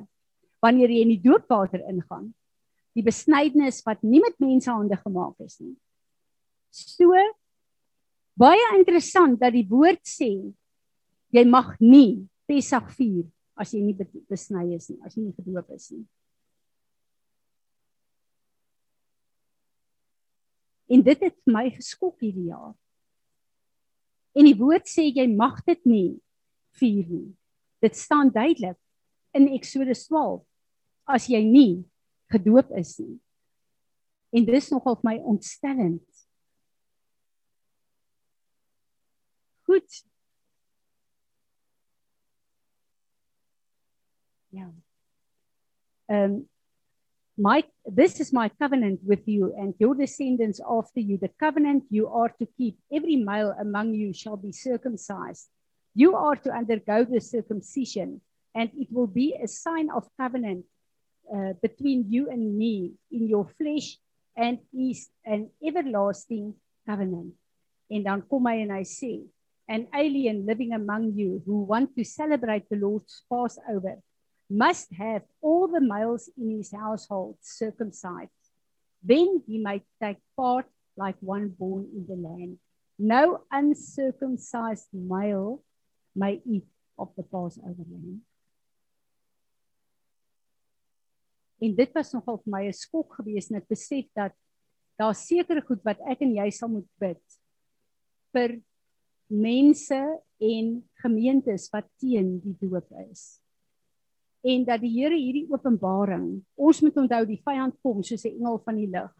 wanneer 0.62 0.94
jy 0.94 1.02
in 1.02 1.16
die 1.16 1.22
doopwater 1.24 1.82
ingaan. 1.90 2.30
Die 2.94 3.04
besnydenis 3.04 3.82
wat 3.88 4.04
nie 4.06 4.22
met 4.22 4.38
mense 4.40 4.70
hande 4.70 4.98
gemaak 5.02 5.40
is 5.42 5.58
nie. 5.60 5.74
So 6.72 7.18
Baie 8.42 8.64
interessant 8.78 9.42
dat 9.42 9.54
die 9.54 9.68
woord 9.68 10.02
sê 10.08 10.32
jy 11.36 11.44
mag 11.48 11.76
nie 11.84 12.24
Pessach 12.50 12.88
vier 12.96 13.26
as 13.62 13.76
jy 13.76 13.84
nie 13.86 13.96
besny 14.30 14.72
is 14.76 14.90
nie, 14.90 15.00
as 15.06 15.16
jy 15.16 15.28
nie 15.28 15.36
gedoop 15.38 15.70
is 15.76 15.92
nie. 15.94 16.06
En 20.92 21.04
dit 21.06 21.22
het 21.24 21.38
my 21.48 21.70
geskok 21.72 22.18
hierdie 22.20 22.50
jaar. 22.50 22.74
En 24.36 24.48
die 24.48 24.58
woord 24.60 24.90
sê 24.92 25.06
jy 25.08 25.28
mag 25.32 25.62
dit 25.68 25.80
nie 25.88 26.10
vier 26.80 27.08
nie. 27.08 27.30
Dit 27.84 27.96
staan 28.00 28.32
duidelik 28.34 28.80
in 29.38 29.48
Eksodus 29.56 30.08
12 30.10 30.44
as 31.12 31.28
jy 31.32 31.42
nie 31.46 31.74
gedoop 32.32 32.72
is 32.80 32.98
nie. 33.00 33.18
En 34.32 34.48
dis 34.48 34.70
nogal 34.72 34.98
vir 35.00 35.08
my 35.10 35.16
ontstellend. 35.34 36.24
Goed. 39.68 40.02
Ehm 44.54 44.74
um, 46.10 46.46
my 47.38 47.64
this 47.86 48.20
is 48.20 48.34
my 48.34 48.50
covenant 48.50 49.00
with 49.04 49.28
you 49.28 49.54
and 49.58 49.74
your 49.80 49.96
descendants 49.96 50.60
after 50.70 51.00
you. 51.00 51.18
The 51.18 51.32
covenant 51.40 51.86
you 51.90 52.08
are 52.08 52.30
to 52.40 52.46
keep. 52.58 52.78
Every 52.92 53.16
male 53.16 53.56
among 53.60 53.94
you 53.94 54.14
shall 54.14 54.38
be 54.38 54.52
circumcised. 54.52 55.48
You 55.96 56.16
are 56.16 56.36
to 56.36 56.52
undergo 56.52 57.04
the 57.04 57.20
circumcision 57.20 58.22
and 58.54 58.70
it 58.78 58.90
will 58.92 59.08
be 59.08 59.36
a 59.42 59.48
sign 59.48 59.90
of 59.90 60.10
covenant 60.20 60.66
uh, 61.34 61.54
between 61.62 62.06
you 62.10 62.30
and 62.30 62.58
me 62.58 62.94
in 63.12 63.28
your 63.28 63.48
flesh 63.58 63.98
and 64.36 64.60
is 64.74 65.10
an 65.26 65.50
everlasting 65.66 66.54
covenant. 66.86 67.34
En 67.90 68.04
dan 68.04 68.22
kom 68.22 68.46
hy 68.48 68.68
hy 68.68 68.84
sê 68.88 69.14
an 69.68 69.88
alien 69.96 70.46
living 70.46 70.74
among 70.74 71.12
you 71.16 71.42
who 71.46 71.64
want 71.64 71.96
to 71.96 72.04
celebrate 72.04 72.68
the 72.70 72.76
lord's 72.76 73.24
passover 73.32 73.98
must 74.52 74.94
have 74.94 75.24
all 75.42 75.68
the 75.68 75.80
males 75.80 76.30
in 76.38 76.58
his 76.58 76.72
household 76.72 77.38
circumcised. 77.42 78.32
Then 79.02 79.42
he 79.48 79.58
might 79.58 79.84
take 80.04 80.18
part 80.36 80.66
like 80.98 81.16
one 81.22 81.56
born 81.58 81.88
in 81.96 82.06
the 82.06 82.20
land. 82.20 82.58
No 83.00 83.42
uncircumcised 83.52 84.90
male 84.94 85.64
may 86.14 86.42
eat 86.46 86.68
of 87.00 87.10
the 87.16 87.24
Passover 87.24 87.86
lamb. 87.90 88.22
En 91.62 91.76
dit 91.76 91.94
was 91.94 92.12
nogal 92.12 92.42
vir 92.42 92.52
my 92.52 92.64
'n 92.68 92.74
skok 92.74 93.14
geweest 93.16 93.52
net 93.52 93.68
besef 93.70 94.10
dat 94.16 94.34
daar 94.98 95.16
sekere 95.16 95.62
goed 95.62 95.84
wat 95.86 96.00
ek 96.10 96.22
en 96.22 96.36
jy 96.36 96.50
sal 96.50 96.70
moet 96.70 96.90
bid 97.00 97.22
vir 98.34 98.62
mense 99.30 100.02
en 100.42 100.84
gemeentes 101.04 101.70
wat 101.72 101.88
teen 102.02 102.40
die 102.42 102.58
doop 102.60 102.90
is 103.10 103.41
en 104.42 104.66
dat 104.66 104.82
die 104.82 104.92
Here 104.96 105.18
hierdie 105.18 105.48
openbaring 105.52 106.42
ons 106.58 106.82
moet 106.82 106.98
onthou 106.98 107.24
die 107.30 107.42
vyand 107.46 107.78
kom 107.86 108.02
soos 108.04 108.26
'n 108.26 108.38
engel 108.40 108.60
van 108.66 108.76
die 108.76 108.90
lig. 108.90 109.14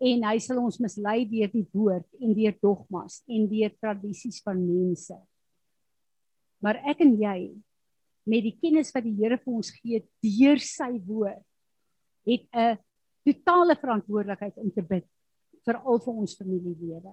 En 0.00 0.24
hy 0.24 0.38
sal 0.38 0.58
ons 0.58 0.80
mislei 0.80 1.24
deur 1.24 1.50
die 1.52 1.66
woord 1.72 2.08
en 2.20 2.34
deur 2.34 2.54
dogmas 2.60 3.22
en 3.28 3.48
deur 3.48 3.70
tradisies 3.80 4.42
van 4.42 4.58
mense. 4.58 5.16
Maar 6.60 6.82
ek 6.90 7.00
en 7.00 7.16
jy 7.20 7.54
met 8.26 8.42
die 8.42 8.58
kennis 8.60 8.92
wat 8.92 9.04
die 9.04 9.16
Here 9.16 9.38
vir 9.38 9.54
ons 9.54 9.70
gee 9.70 10.02
deur 10.22 10.58
sy 10.58 10.98
woord 11.06 11.44
het 12.26 12.46
'n 12.52 12.78
totale 13.24 13.76
verantwoordelikheid 13.76 14.56
om 14.56 14.70
te 14.70 14.82
bid 14.82 15.06
vir 15.64 15.76
al 15.76 15.98
vir 15.98 16.14
ons 16.14 16.36
familielede. 16.36 17.12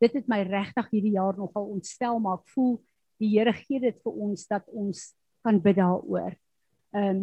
Dit 0.00 0.12
het 0.12 0.28
my 0.28 0.42
regtig 0.42 0.90
hierdie 0.90 1.14
jaar 1.14 1.36
nogal 1.36 1.66
ontstel 1.66 2.18
maar 2.18 2.38
ek 2.38 2.48
voel 2.48 2.82
die 3.18 3.38
Here 3.38 3.52
gee 3.52 3.80
dit 3.80 3.98
vir 4.02 4.12
ons 4.12 4.46
dat 4.46 4.64
ons 4.68 5.14
kan 5.44 5.60
bid 5.62 5.78
daaroor. 5.80 6.34
Ehm 6.96 7.22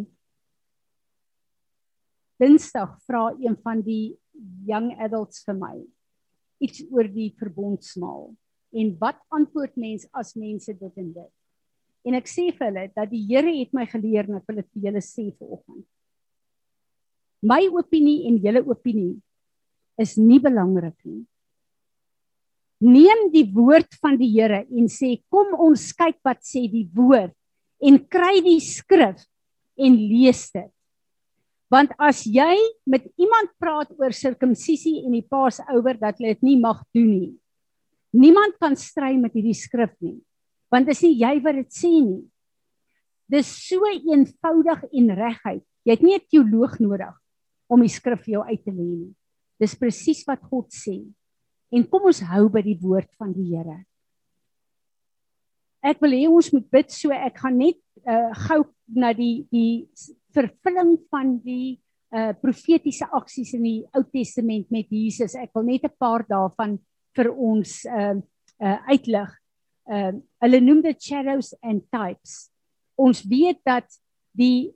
Dinsdag 2.40 2.94
vra 3.04 3.34
een 3.36 3.56
van 3.60 3.82
die 3.84 4.16
young 4.64 4.94
adults 4.96 5.42
vir 5.44 5.56
my 5.60 5.74
iets 6.64 6.80
oor 6.88 7.08
die 7.12 7.34
verbondsmaal 7.36 8.30
en 8.80 8.92
wat 9.02 9.18
antwoord 9.36 9.76
mens 9.76 10.06
as 10.16 10.32
mense 10.38 10.72
dit 10.72 11.02
en 11.02 11.10
dit. 11.18 11.32
En 12.08 12.16
ek 12.16 12.30
sê 12.30 12.46
vir 12.48 12.70
hulle 12.70 12.84
dat 12.96 13.10
die 13.10 13.24
Here 13.28 13.52
het 13.58 13.74
my 13.76 13.84
geleer 13.90 14.28
en 14.28 14.38
ek 14.38 14.46
wil 14.48 14.62
dit 14.62 14.70
vir 14.72 14.86
julle 14.88 15.02
sê 15.04 15.26
vanoggend. 15.34 15.84
My 17.44 17.60
opinie 17.72 18.24
en 18.28 18.38
julle 18.40 18.62
opinie 18.68 19.18
is 20.00 20.16
nie 20.20 20.40
belangrik 20.40 20.96
nie. 21.04 21.24
Neem 22.80 23.26
die 23.34 23.44
woord 23.52 23.98
van 24.00 24.16
die 24.20 24.30
Here 24.32 24.62
en 24.64 24.88
sê 24.88 25.18
kom 25.32 25.52
ons 25.60 25.90
kyk 25.96 26.20
wat 26.24 26.40
sê 26.46 26.64
die 26.72 26.86
woord 26.96 27.36
en 27.80 27.98
kry 28.12 28.40
die 28.44 28.60
skrif 28.62 29.24
en 29.80 29.96
lees 29.96 30.46
dit. 30.52 30.70
Want 31.70 31.94
as 32.02 32.24
jy 32.26 32.56
met 32.90 33.06
iemand 33.20 33.52
praat 33.62 33.92
oor 33.98 34.14
sirkumsisie 34.14 35.04
en 35.06 35.14
die 35.14 35.26
Passover 35.26 35.96
dat 36.00 36.18
hulle 36.18 36.34
dit 36.34 36.48
nie 36.48 36.58
mag 36.60 36.82
doen 36.94 37.10
nie. 37.12 37.32
Niemand 38.10 38.58
kan 38.58 38.74
stry 38.74 39.14
met 39.20 39.36
hierdie 39.38 39.54
skrif 39.54 39.94
nie. 40.02 40.18
Want 40.70 40.88
dit 40.90 40.96
is 40.96 41.04
nie 41.06 41.14
jy 41.22 41.34
wat 41.44 41.60
dit 41.60 41.70
sê 41.74 41.92
nie. 41.94 42.24
Dis 43.30 43.52
so 43.68 43.86
eenvoudig 43.86 44.82
en 44.90 45.14
regheid. 45.14 45.64
Jy 45.86 45.94
het 45.94 46.02
nie 46.02 46.16
'n 46.18 46.26
teoloog 46.26 46.80
nodig 46.80 47.14
om 47.70 47.80
die 47.80 47.88
skrif 47.88 48.24
vir 48.26 48.34
jou 48.34 48.44
uit 48.44 48.64
te 48.64 48.70
lê 48.70 48.90
nie. 49.06 49.14
Dis 49.60 49.78
presies 49.78 50.26
wat 50.26 50.42
God 50.42 50.66
sê. 50.74 51.06
En 51.70 51.86
kom 51.86 52.02
ons 52.02 52.20
hou 52.20 52.48
by 52.48 52.62
die 52.62 52.78
woord 52.82 53.08
van 53.16 53.32
die 53.32 53.54
Here 53.54 53.86
ek 55.80 56.00
wil 56.04 56.12
hê 56.12 56.26
ons 56.28 56.50
moet 56.52 56.66
bid 56.72 56.90
so 56.92 57.12
ek 57.14 57.40
gaan 57.40 57.56
net 57.58 57.78
uh, 58.04 58.32
gou 58.48 58.64
na 58.96 59.12
die 59.16 59.46
die 59.52 59.88
vervulling 60.34 60.96
van 61.10 61.38
die 61.44 61.78
uh 62.10 62.32
profetiese 62.42 63.06
aksies 63.14 63.52
in 63.54 63.62
die 63.62 63.76
Ou 63.94 64.02
Testament 64.10 64.66
met 64.74 64.88
Jesus. 64.90 65.36
Ek 65.38 65.54
wil 65.54 65.68
net 65.68 65.84
'n 65.86 65.94
paar 65.98 66.26
daarvan 66.26 66.78
vir 67.14 67.30
ons 67.30 67.84
uh 67.86 68.18
uh 68.60 68.78
uitlig. 68.90 69.30
Uh 69.86 70.12
hulle 70.42 70.60
noem 70.60 70.82
dit 70.82 70.98
shadows 71.02 71.54
and 71.62 71.86
types. 71.90 72.50
Ons 72.98 73.22
weet 73.22 73.62
dat 73.64 73.86
die 74.34 74.74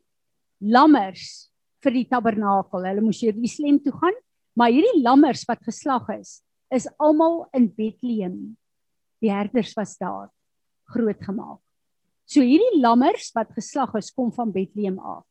lammers 0.61 1.51
vir 1.83 1.93
die 1.93 2.09
tabernakel, 2.09 2.87
hulle 2.87 3.03
moes 3.05 3.21
Jerusalem 3.21 3.83
toe 3.83 3.93
gaan, 3.93 4.17
maar 4.57 4.73
hierdie 4.73 5.03
lammers 5.03 5.45
wat 5.45 5.61
geslag 5.67 6.09
is, 6.17 6.41
is 6.73 6.89
almal 6.99 7.45
in 7.53 7.69
Bethlehem. 7.69 8.57
Die 9.21 9.31
herders 9.31 9.75
was 9.77 9.99
daar 9.99 10.31
groot 10.93 11.21
gemaak. 11.23 11.61
So 12.25 12.41
hierdie 12.41 12.81
lammers 12.81 13.31
wat 13.37 13.53
geslag 13.57 13.93
is 14.01 14.13
kom 14.15 14.33
van 14.33 14.53
Bethlehem 14.53 14.97
af. 14.99 15.25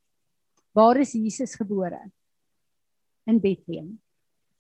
Waar 0.78 1.00
is 1.02 1.14
Jesus 1.18 1.56
gebore? 1.58 2.00
In 3.30 3.40
Bethlehem. 3.42 3.98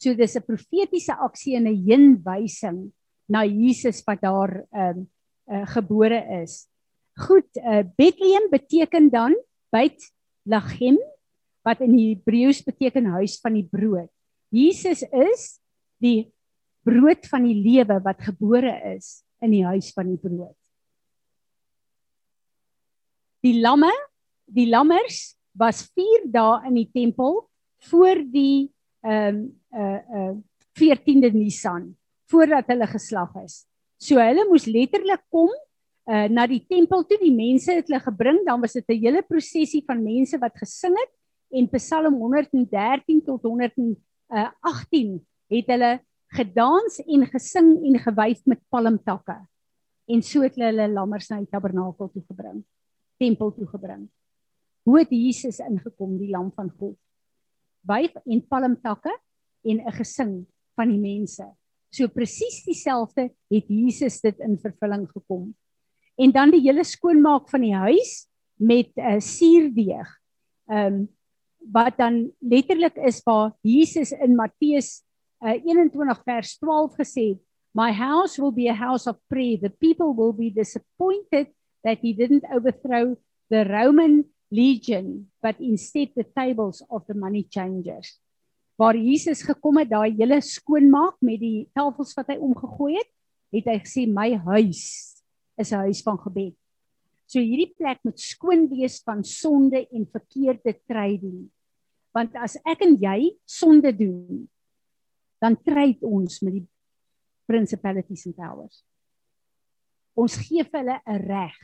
So 0.01 0.13
dis 0.13 0.36
'n 0.36 0.45
profetiese 0.45 1.13
aksie 1.13 1.56
en 1.56 1.67
'n 1.67 1.86
heenwysing 1.86 2.91
na 3.29 3.45
Jesus 3.45 4.03
wat 4.03 4.21
daar 4.21 4.65
ehm 4.71 4.97
um, 4.97 5.10
uh, 5.47 5.67
gebore 5.67 6.41
is. 6.41 6.67
Goed, 7.15 7.47
uh, 7.58 7.84
Bethlehem 7.95 8.49
beteken 8.49 9.10
dan 9.10 9.36
byt 9.69 10.12
Lachem 10.45 10.97
wat 11.63 11.79
in 11.82 11.93
Hebreëus 11.97 12.63
beteken 12.63 13.06
huis 13.06 13.39
van 13.39 13.53
die 13.53 13.67
brood. 13.67 14.10
Jesus 14.49 15.03
is 15.03 15.60
die 15.99 16.34
brood 16.84 17.27
van 17.27 17.43
die 17.43 17.56
lewe 17.56 18.01
wat 18.03 18.21
gebore 18.21 18.95
is 18.95 19.23
in 19.39 19.51
die 19.51 19.65
huis 19.65 19.93
van 19.93 20.08
die 20.08 20.19
brood 20.19 20.62
die 23.43 23.60
lamme, 23.60 23.91
die 24.47 24.69
lammers 24.71 25.36
was 25.60 25.84
4 25.93 26.29
dae 26.32 26.62
in 26.69 26.79
die 26.79 26.89
tempel 26.91 27.43
voor 27.89 28.23
die 28.32 28.71
ehm 29.03 29.43
um, 29.43 29.45
uh 29.75 29.99
uh 30.17 30.34
14de 30.73 31.29
Nisan 31.36 31.91
voordat 32.32 32.71
hulle 32.71 32.88
geslag 32.89 33.36
is. 33.43 33.65
So 34.01 34.17
hulle 34.17 34.47
moes 34.49 34.65
letterlik 34.65 35.21
kom 35.29 35.51
uh 36.10 36.27
na 36.32 36.47
die 36.47 36.63
tempel 36.65 37.03
toe. 37.06 37.19
Die 37.21 37.36
mense 37.36 37.75
het 37.75 37.91
hulle 37.91 37.99
gebring, 38.01 38.41
dan 38.47 38.62
was 38.62 38.73
dit 38.73 38.89
'n 38.89 39.03
hele 39.03 39.21
prosesie 39.21 39.84
van 39.86 40.01
mense 40.01 40.39
wat 40.39 40.56
gesing 40.58 40.95
het 40.97 41.12
en 41.51 41.69
Psalm 41.75 42.15
113 42.15 43.21
tot 43.21 43.43
118 43.43 45.21
het 45.51 45.67
hulle 45.67 45.99
gedans 46.34 46.99
en 47.06 47.27
gesing 47.27 47.69
en 47.86 47.99
gewys 47.99 48.41
met 48.45 48.60
palmtakke. 48.69 49.38
En 50.08 50.21
so 50.21 50.41
het 50.41 50.56
hulle 50.56 50.71
hulle 50.71 50.93
lammers 50.93 51.29
na 51.29 51.38
die 51.38 51.51
tabernakel 51.51 52.10
toe 52.10 52.23
gebring 52.25 52.63
tempel 53.23 53.53
toe 53.55 53.67
gebring. 53.71 54.07
Hoe 54.83 54.99
het 54.99 55.12
Jesus 55.15 55.62
ingekom, 55.63 56.17
die 56.19 56.31
lam 56.33 56.51
van 56.55 56.69
God? 56.79 56.97
Wyf 57.88 58.15
en 58.23 58.43
palmtakke 58.47 59.13
en 59.63 59.79
'n 59.79 59.95
gesing 59.99 60.45
van 60.75 60.89
die 60.89 60.99
mense. 60.99 61.45
So 61.91 62.07
presies 62.07 62.63
dieselfde 62.65 63.29
het 63.49 63.67
Jesus 63.67 64.21
dit 64.21 64.39
in 64.39 64.57
vervulling 64.57 65.07
gekom. 65.12 65.53
En 66.17 66.31
dan 66.31 66.51
die 66.51 66.62
hele 66.62 66.83
skoonmaak 66.83 67.49
van 67.49 67.62
die 67.62 67.75
huis 67.75 68.27
met 68.59 68.91
'n 68.97 69.15
uh, 69.15 69.19
suurdeeg. 69.19 70.09
Ehm 70.67 70.93
um, 70.93 71.07
wat 71.71 71.97
dan 71.97 72.31
letterlik 72.39 72.95
is 72.95 73.21
waar 73.23 73.53
Jesus 73.62 74.12
in 74.12 74.36
Matteus 74.36 75.03
uh, 75.39 75.55
21 75.63 76.23
vers 76.23 76.57
12 76.57 76.95
gesê 76.99 77.29
het, 77.29 77.41
My 77.73 77.91
house 77.91 78.41
will 78.41 78.51
be 78.51 78.69
a 78.69 78.73
house 78.73 79.09
of 79.09 79.17
prayer. 79.27 79.57
The 79.57 79.69
people 79.69 80.13
will 80.13 80.33
be 80.33 80.51
disappointed 80.53 81.47
that 81.84 82.00
he 82.02 82.13
didn't 82.13 82.46
overthrow 82.52 83.17
the 83.50 83.63
Roman 83.65 84.26
legion, 84.52 85.32
but 85.41 85.60
instead 85.60 86.10
the 86.15 86.26
tables 86.38 86.84
of 86.89 87.06
the 87.08 87.13
money 87.13 87.43
changers. 87.43 88.19
Waar 88.78 88.98
Jesus 88.98 89.43
gekom 89.46 89.78
het, 89.78 89.91
daai 89.91 90.15
hele 90.17 90.39
skoonmaak 90.41 91.19
met 91.22 91.41
die 91.41 91.67
tafels 91.78 92.13
wat 92.17 92.32
hy 92.34 92.39
omgegooi 92.41 92.98
het, 92.98 93.10
het 93.54 93.69
hy 93.69 93.78
gesê 93.84 94.06
my 94.10 94.34
huis 94.50 94.82
is 95.62 95.72
'n 95.72 95.86
huis 95.86 96.02
van 96.02 96.17
gebed. 96.17 96.56
So 97.30 97.39
hierdie 97.39 97.74
plek 97.78 98.02
moet 98.04 98.19
skoon 98.19 98.67
wees 98.69 99.02
van 99.06 99.24
sonde 99.24 99.88
en 99.89 100.06
verkeerde 100.06 100.74
tryding. 100.89 101.50
Want 102.13 102.36
as 102.36 102.58
ek 102.65 102.82
en 102.86 102.98
jy 103.02 103.38
sonde 103.46 103.93
doen, 103.93 104.50
dan 105.41 105.58
tryd 105.65 106.04
ons 106.04 106.41
met 106.41 106.54
die 106.54 106.67
principalities 107.50 108.26
and 108.26 108.36
powers. 108.36 108.84
Ons 110.15 110.38
gee 110.45 110.63
vir 110.63 110.80
hulle 110.80 110.99
'n 111.08 111.21
reg 111.28 111.58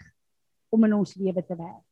om 0.71 0.83
in 0.85 0.93
ons 0.93 1.15
lewe 1.15 1.41
te 1.45 1.55
werk. 1.55 1.85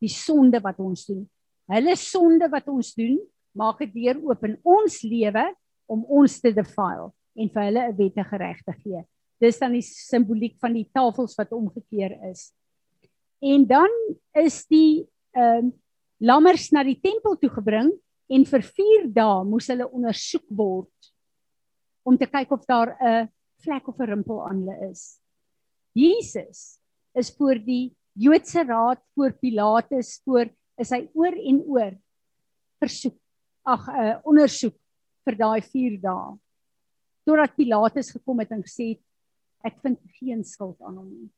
Die 0.00 0.10
sonde 0.10 0.60
wat 0.60 0.78
ons 0.78 1.06
doen, 1.06 1.28
hulle 1.70 1.96
sonde 1.96 2.48
wat 2.50 2.68
ons 2.68 2.94
doen, 2.94 3.18
maak 3.54 3.78
dit 3.78 3.92
deur 3.94 4.18
oop 4.22 4.44
in 4.44 4.58
ons 4.64 5.02
lewe 5.02 5.44
om 5.86 6.04
ons 6.04 6.40
te 6.40 6.52
defile 6.52 7.12
en 7.34 7.48
vir 7.48 7.62
hulle 7.62 7.88
'n 7.88 7.96
wettige 7.96 8.36
reg 8.38 8.62
te 8.62 8.72
gee. 8.72 9.04
Dis 9.40 9.58
dan 9.58 9.72
die 9.72 9.82
simboliek 9.82 10.58
van 10.58 10.72
die 10.72 10.88
tafels 10.92 11.34
wat 11.36 11.52
omgekeer 11.52 12.18
is. 12.30 12.52
En 13.42 13.66
dan 13.66 13.90
is 14.34 14.66
die 14.66 15.06
ehm 15.34 15.66
uh, 15.66 15.72
lammers 16.18 16.70
na 16.72 16.84
die 16.86 17.00
tempel 17.02 17.36
toe 17.36 17.50
gebring 17.50 17.90
en 18.30 18.44
vir 18.44 18.62
4 18.62 19.08
dae 19.12 19.44
moes 19.44 19.66
hulle 19.68 19.88
ondersoek 19.90 20.46
word 20.48 21.10
om 22.06 22.16
te 22.16 22.26
kyk 22.26 22.52
of 22.52 22.64
daar 22.66 22.96
'n 23.00 23.28
vlek 23.64 23.88
of 23.88 23.98
'n 23.98 24.08
rimpel 24.08 24.40
aan 24.48 24.62
hulle 24.62 24.90
is. 24.90 25.20
Jesus 25.94 26.80
is 27.14 27.30
voor 27.38 27.58
die 27.62 27.94
Joodse 28.18 28.64
raad 28.66 29.00
voor 29.14 29.32
Pilatus 29.38 30.20
voor 30.24 30.50
is 30.78 30.90
hy 30.90 31.04
oor 31.14 31.34
en 31.34 31.60
oor 31.70 31.94
versoek 32.82 33.16
ag 33.64 33.86
'n 33.88 33.94
uh, 33.94 34.08
eh, 34.10 34.16
ondersoek 34.26 34.76
vir 35.24 35.36
daai 35.38 35.62
4 35.62 36.00
dae. 36.02 36.36
Totdat 37.24 37.56
Pilatus 37.56 38.10
gekom 38.12 38.42
het 38.42 38.50
en 38.50 38.62
gesê 38.62 38.94
het 38.94 39.02
ek 39.64 39.80
vind 39.82 39.98
geen 40.20 40.44
skuld 40.44 40.76
aan 40.82 40.98
hom 40.98 41.08
nie. 41.08 41.30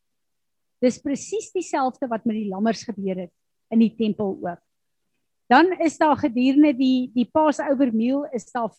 Dis 0.82 0.98
presies 0.98 1.52
dieselfde 1.52 2.08
wat 2.08 2.24
met 2.26 2.36
die 2.36 2.48
lammers 2.48 2.82
gebeur 2.84 3.16
het 3.16 3.32
in 3.70 3.78
die 3.78 3.94
tempel 3.94 4.34
ook. 4.40 4.62
Dan 5.48 5.70
is 5.80 5.98
daar 5.98 6.16
gedurende 6.16 6.72
die 6.74 7.12
die 7.14 7.28
Passover 7.30 7.92
meal 7.94 8.26
is 8.32 8.50
daar 8.50 8.72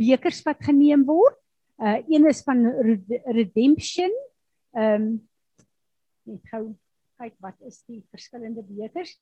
bekers 0.00 0.42
wat 0.46 0.64
geneem 0.64 1.04
word. 1.04 1.36
Uh 1.78 2.00
een 2.08 2.26
is 2.28 2.42
van 2.42 2.64
redemption. 3.26 4.10
Ehm 4.76 5.02
um, 5.02 5.28
net 6.28 6.46
gou 6.52 6.64
kyk 7.20 7.34
wat 7.42 7.58
is 7.66 7.82
die 7.88 8.02
verskillende 8.10 8.62
bekers. 8.62 9.16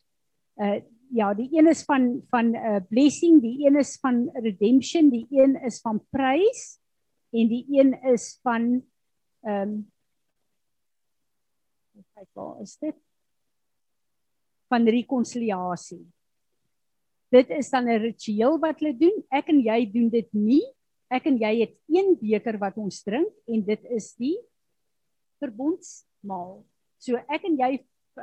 Uh 0.56 0.80
ja, 1.14 1.32
die 1.34 1.48
een 1.56 1.68
is 1.70 1.84
van 1.88 2.22
van 2.30 2.52
'n 2.52 2.56
uh, 2.56 2.80
blessing, 2.88 3.40
die 3.40 3.66
een 3.66 3.76
is 3.76 3.96
van 4.00 4.28
redemption, 4.34 5.11
die 5.11 5.26
een 5.30 5.56
is 5.64 5.80
van 5.80 6.02
prys 6.11 6.80
en 7.30 7.48
die 7.48 7.64
een 7.68 7.94
is 8.12 8.38
van 8.42 8.84
ehm 9.42 9.62
um, 9.62 9.92
kyk 12.14 12.28
waar 12.32 12.61
is 12.61 12.76
dit? 12.78 12.96
van 14.68 14.84
rekonsiliasie 14.84 16.04
dit 17.28 17.50
is 17.50 17.70
dan 17.70 17.84
'n 17.84 18.00
ritueel 18.00 18.58
wat 18.58 18.80
hulle 18.80 18.96
doen. 18.96 19.16
Ek 19.28 19.48
en 19.48 19.61
jy 19.61 19.90
doen 19.92 20.08
dit 20.08 20.28
nie. 20.32 20.64
Ek 21.08 21.26
en 21.26 21.37
jy 21.37 21.61
het 21.61 21.74
een 21.88 22.16
beker 22.20 22.58
wat 22.58 22.76
ons 22.76 23.02
drink 23.02 23.28
en 23.46 23.64
dit 23.64 23.84
is 23.84 24.14
die 24.16 24.37
verbondsmaal. 25.42 26.62
So 27.03 27.18
ek 27.31 27.46
en 27.48 27.59
jy 27.61 27.72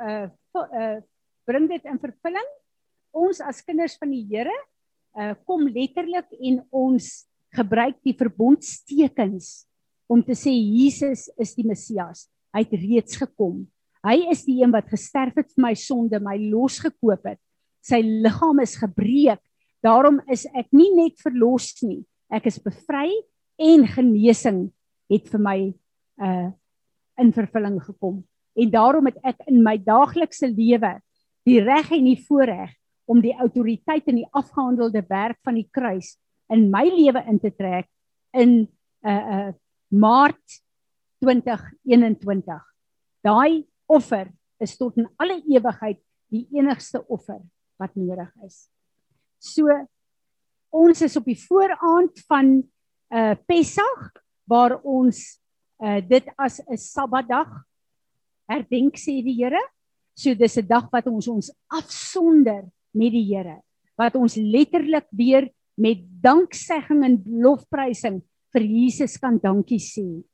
uh, 0.00 0.28
uh 0.56 0.96
bring 1.46 1.68
dit 1.70 1.84
in 1.86 2.00
vervulling. 2.02 2.48
Ons 3.14 3.38
as 3.40 3.62
kinders 3.62 3.94
van 4.00 4.10
die 4.12 4.24
Here 4.28 4.54
uh 5.16 5.32
kom 5.48 5.68
letterlik 5.68 6.28
en 6.36 6.60
ons 6.74 7.26
gebruik 7.56 7.96
die 8.04 8.16
verbondstekens 8.16 9.64
om 10.10 10.20
te 10.22 10.36
sê 10.36 10.52
Jesus 10.52 11.30
is 11.40 11.54
die 11.56 11.66
Messias. 11.66 12.26
Hy 12.54 12.62
het 12.66 12.76
reeds 12.78 13.18
gekom. 13.20 13.64
Hy 14.06 14.20
is 14.30 14.44
die 14.46 14.60
een 14.60 14.74
wat 14.74 14.90
gesterf 14.90 15.38
het 15.38 15.48
vir 15.54 15.64
my 15.64 15.74
sonde, 15.78 16.20
my 16.22 16.36
losgekoop 16.50 17.24
het 17.26 17.40
sy 17.86 18.02
liggaam 18.02 18.60
is 18.64 18.76
gebreek. 18.80 19.42
Daarom 19.84 20.20
is 20.32 20.46
ek 20.56 20.72
nie 20.74 20.90
net 20.96 21.18
verlos 21.22 21.72
nie. 21.86 22.02
Ek 22.32 22.48
is 22.50 22.58
bevry 22.62 23.10
en 23.62 23.86
genesing 23.88 24.66
het 25.12 25.28
vir 25.32 25.42
my 25.42 25.58
uh 26.22 26.48
in 27.20 27.32
vervulling 27.32 27.80
gekom. 27.84 28.20
En 28.56 28.70
daarom 28.70 29.08
het 29.10 29.18
ek 29.24 29.44
in 29.50 29.62
my 29.64 29.76
daaglikse 29.82 30.48
lewe 30.48 30.96
die 31.46 31.60
reg 31.62 31.90
en 31.94 32.06
die 32.08 32.18
voorreg 32.26 32.72
om 33.06 33.20
die 33.22 33.34
autoriteit 33.38 34.08
en 34.10 34.20
die 34.20 34.30
afgehandelde 34.34 35.04
werk 35.08 35.38
van 35.46 35.58
die 35.60 35.68
kruis 35.70 36.16
in 36.52 36.68
my 36.70 36.84
lewe 36.90 37.22
in 37.30 37.38
te 37.42 37.52
trek 37.54 37.88
in 38.36 38.66
uh 39.06 39.22
uh 39.36 39.52
Maart 39.86 40.56
2021. 41.22 42.62
Daai 43.22 43.62
offer 43.86 44.26
is 44.58 44.74
tot 44.76 44.96
in 44.98 45.06
alle 45.22 45.38
ewigheid 45.46 46.00
die 46.34 46.42
enigste 46.58 47.04
offer 47.06 47.38
wat 47.78 47.94
nodig 47.94 48.32
is. 48.42 48.66
So 49.38 49.70
ons 50.74 51.04
is 51.06 51.14
op 51.16 51.28
die 51.28 51.38
vooraand 51.38 52.18
van 52.26 52.56
uh 53.14 53.34
Pessach 53.46 54.10
waar 54.50 54.80
ons 54.82 55.38
uh 55.82 56.00
dit 56.00 56.26
as 56.36 56.60
'n 56.60 56.76
Sabbatdag 56.76 57.48
herdenk 58.48 58.96
sê 58.96 59.22
die 59.22 59.36
Here. 59.42 59.60
So 60.14 60.34
dis 60.34 60.56
'n 60.56 60.66
dag 60.66 60.88
wat 60.90 61.06
ons 61.06 61.28
ons 61.28 61.52
afsonder 61.68 62.64
met 62.94 63.12
die 63.12 63.34
Here. 63.34 63.60
Wat 63.96 64.14
ons 64.14 64.36
letterlik 64.36 65.06
weer 65.10 65.50
met 65.76 65.98
danksegging 66.22 67.04
en 67.04 67.22
lofprysing 67.26 68.22
vir 68.52 68.62
Jesus 68.62 69.16
kan 69.18 69.38
dankie 69.38 69.80
sê. 69.80 70.24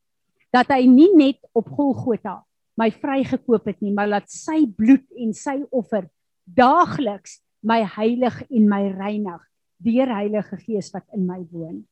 Dat 0.52 0.68
hy 0.68 0.86
nie 0.86 1.10
net 1.16 1.38
op 1.52 1.68
Golgotha 1.68 2.44
my 2.76 2.90
vrygekoop 2.90 3.66
het 3.68 3.80
nie, 3.82 3.92
maar 3.92 4.08
dat 4.08 4.30
sy 4.30 4.64
bloed 4.66 5.04
en 5.20 5.32
sy 5.36 5.60
offer 5.70 6.08
daagliks 6.44 7.40
my 7.62 7.82
heilig 7.84 8.42
en 8.50 8.68
my 8.68 8.82
reinig 8.96 9.42
deur 9.82 10.10
Heilige 10.14 10.56
Gees 10.62 10.90
wat 10.94 11.04
in 11.14 11.26
my 11.26 11.40
woon. 11.50 11.82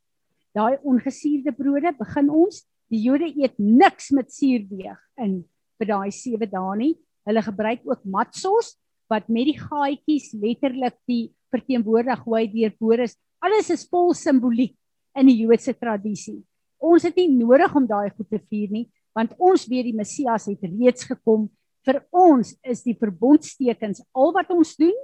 Daai 0.55 0.79
ongesuurde 0.87 1.53
brode 1.55 1.93
begin 1.99 2.31
ons 2.31 2.65
die 2.91 3.03
Jode 3.07 3.31
eet 3.31 3.57
niks 3.59 4.11
met 4.17 4.33
suurdeeg 4.35 4.99
in 5.23 5.41
vir 5.81 5.91
daai 5.93 6.11
7 6.15 6.51
dae 6.51 6.77
nie. 6.81 6.95
Hulle 7.29 7.43
gebruik 7.45 7.85
ook 7.87 8.05
matsos 8.05 8.75
wat 9.11 9.29
met 9.29 9.49
die 9.51 9.59
gaatjies 9.59 10.33
letterlik 10.39 10.97
die 11.11 11.31
verteenwoordig 11.51 12.23
hoe 12.25 12.37
hy 12.39 12.47
deur 12.51 12.75
Boris. 12.79 13.17
Alles 13.43 13.71
is 13.73 13.87
vol 13.91 14.13
simboliek 14.15 14.77
in 15.19 15.31
die 15.31 15.41
Joodse 15.43 15.75
tradisie. 15.75 16.41
Ons 16.81 17.07
het 17.09 17.17
nie 17.19 17.29
nodig 17.33 17.75
om 17.77 17.87
daai 17.89 18.11
goed 18.15 18.29
te 18.31 18.41
vier 18.51 18.71
nie, 18.73 18.87
want 19.17 19.35
ons 19.39 19.67
weet 19.69 19.91
die 19.91 19.97
Messias 19.97 20.47
het 20.49 20.63
reeds 20.65 21.07
gekom 21.09 21.49
vir 21.87 22.01
ons 22.13 22.53
is 22.67 22.83
die 22.85 22.97
verbondstekens 22.99 24.03
al 24.13 24.35
wat 24.37 24.51
ons 24.53 24.75
doen 24.81 24.97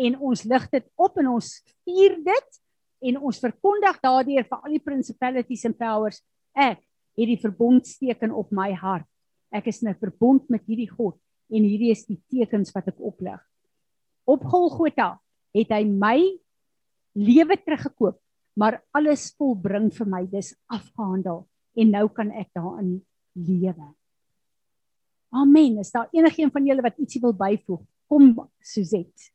en 0.00 0.16
ons 0.30 0.44
lig 0.48 0.64
dit 0.72 0.86
op 0.96 1.18
en 1.20 1.34
ons 1.36 1.50
vier 1.86 2.16
dit 2.24 2.60
en 3.10 3.20
ons 3.28 3.42
verkondig 3.44 4.00
daardeur 4.02 4.46
vir 4.48 4.58
al 4.58 4.76
die 4.76 4.82
principalities 4.82 5.66
and 5.68 5.78
powers 5.78 6.22
ek 6.56 6.80
het 7.14 7.30
die 7.30 7.40
verbondsteken 7.40 8.34
op 8.34 8.52
my 8.52 8.72
hart 8.78 9.08
ek 9.54 9.70
is 9.70 9.82
in 9.82 9.90
'n 9.90 10.00
verbond 10.00 10.48
met 10.50 10.66
hierdie 10.66 10.90
God 10.90 11.18
en 11.50 11.62
hierdie 11.62 11.90
is 11.90 12.06
die 12.06 12.20
tekens 12.28 12.74
wat 12.74 12.88
ek 12.88 13.00
oplig 13.00 13.40
op 14.26 14.44
Golgotha 14.44 15.18
het 15.54 15.70
hy 15.70 15.84
my 15.84 16.18
lewe 17.14 17.56
teruggekoop 17.56 18.20
maar 18.56 18.82
alles 18.92 19.34
volbring 19.38 19.90
vir 19.92 20.06
my 20.06 20.26
dis 20.26 20.54
afgehandel 20.66 21.46
en 21.76 21.90
nou 21.90 22.08
kan 22.08 22.30
ek 22.30 22.50
daarin 22.54 23.02
lewe 23.34 23.94
Amen. 25.34 25.78
Is 25.78 25.90
daar 25.90 26.08
enigiemand 26.10 26.52
van 26.52 26.66
julle 26.66 26.82
wat 26.82 26.98
ietsie 27.02 27.20
wil 27.20 27.34
byvoeg? 27.34 27.82
Kom 28.06 28.34
Suzette. 28.62 29.32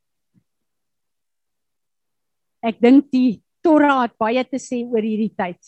Ek 2.63 2.79
dink 2.79 3.09
die 3.11 3.41
Torah 3.63 4.05
het 4.05 4.15
baie 4.19 4.43
te 4.47 4.59
sê 4.63 4.79
oor 4.85 5.03
hierdie 5.03 5.33
tyd. 5.35 5.59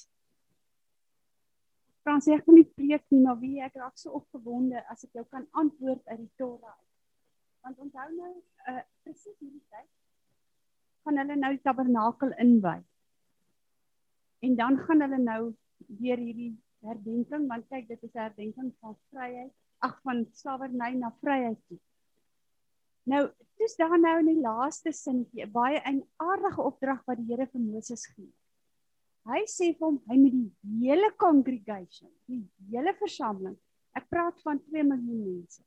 Frans, 2.04 2.28
ek 2.28 2.46
kan 2.46 2.56
nie 2.58 2.66
preek 2.66 3.04
nie, 3.14 3.22
maar 3.22 3.38
wie 3.40 3.62
ek 3.62 3.76
raak 3.78 3.98
so 4.00 4.16
opgewonde 4.18 4.82
as 4.90 5.04
ek 5.06 5.20
jou 5.20 5.26
kan 5.30 5.48
antwoord 5.54 6.02
uit 6.10 6.20
die 6.24 6.32
Torah. 6.42 6.78
Want 7.62 7.78
onthou 7.80 8.08
nou, 8.16 8.34
uh 8.72 8.82
presies 9.04 9.38
hierdie 9.40 9.66
tyd 9.70 9.90
gaan 11.02 11.18
hulle 11.18 11.36
nou 11.38 11.52
die 11.56 11.64
tabernakel 11.66 12.34
inwy. 12.42 12.78
En 14.46 14.58
dan 14.58 14.78
gaan 14.86 15.02
hulle 15.02 15.18
nou 15.22 15.42
weer 16.02 16.22
hierdie 16.22 16.52
herdenking, 16.86 17.48
want 17.50 17.68
kyk, 17.70 17.88
dit 17.90 18.04
is 18.04 18.14
'n 18.14 18.22
herdenking 18.22 18.74
van 18.82 18.98
vryheid 19.10 19.54
ag 19.82 19.98
van 20.06 20.26
slawerny 20.38 20.94
na 20.98 21.10
vryheid 21.22 21.58
toe. 21.68 21.80
Nou, 23.10 23.24
dis 23.58 23.76
daar 23.76 23.98
nou 24.00 24.20
in 24.20 24.30
die 24.30 24.42
laaste 24.42 24.92
sinnetjie, 24.94 25.46
'n 25.46 25.52
baie 25.52 25.82
'n 25.86 26.04
aardige 26.18 26.62
opdrag 26.62 27.02
wat 27.06 27.18
die 27.18 27.26
Here 27.26 27.48
vir 27.48 27.62
Moses 27.62 28.06
gee. 28.06 28.34
Hy 29.30 29.42
sê 29.50 29.72
vir 29.76 29.86
hom 29.86 30.00
hy 30.10 30.18
moet 30.18 30.38
die 30.38 30.88
hele 30.88 31.12
congregation, 31.22 32.10
die 32.26 32.42
hele 32.72 32.94
versameling. 32.98 33.58
Ek 33.98 34.08
praat 34.10 34.40
van 34.46 34.62
2 34.72 34.86
miljoen 34.88 35.22
mense. 35.28 35.62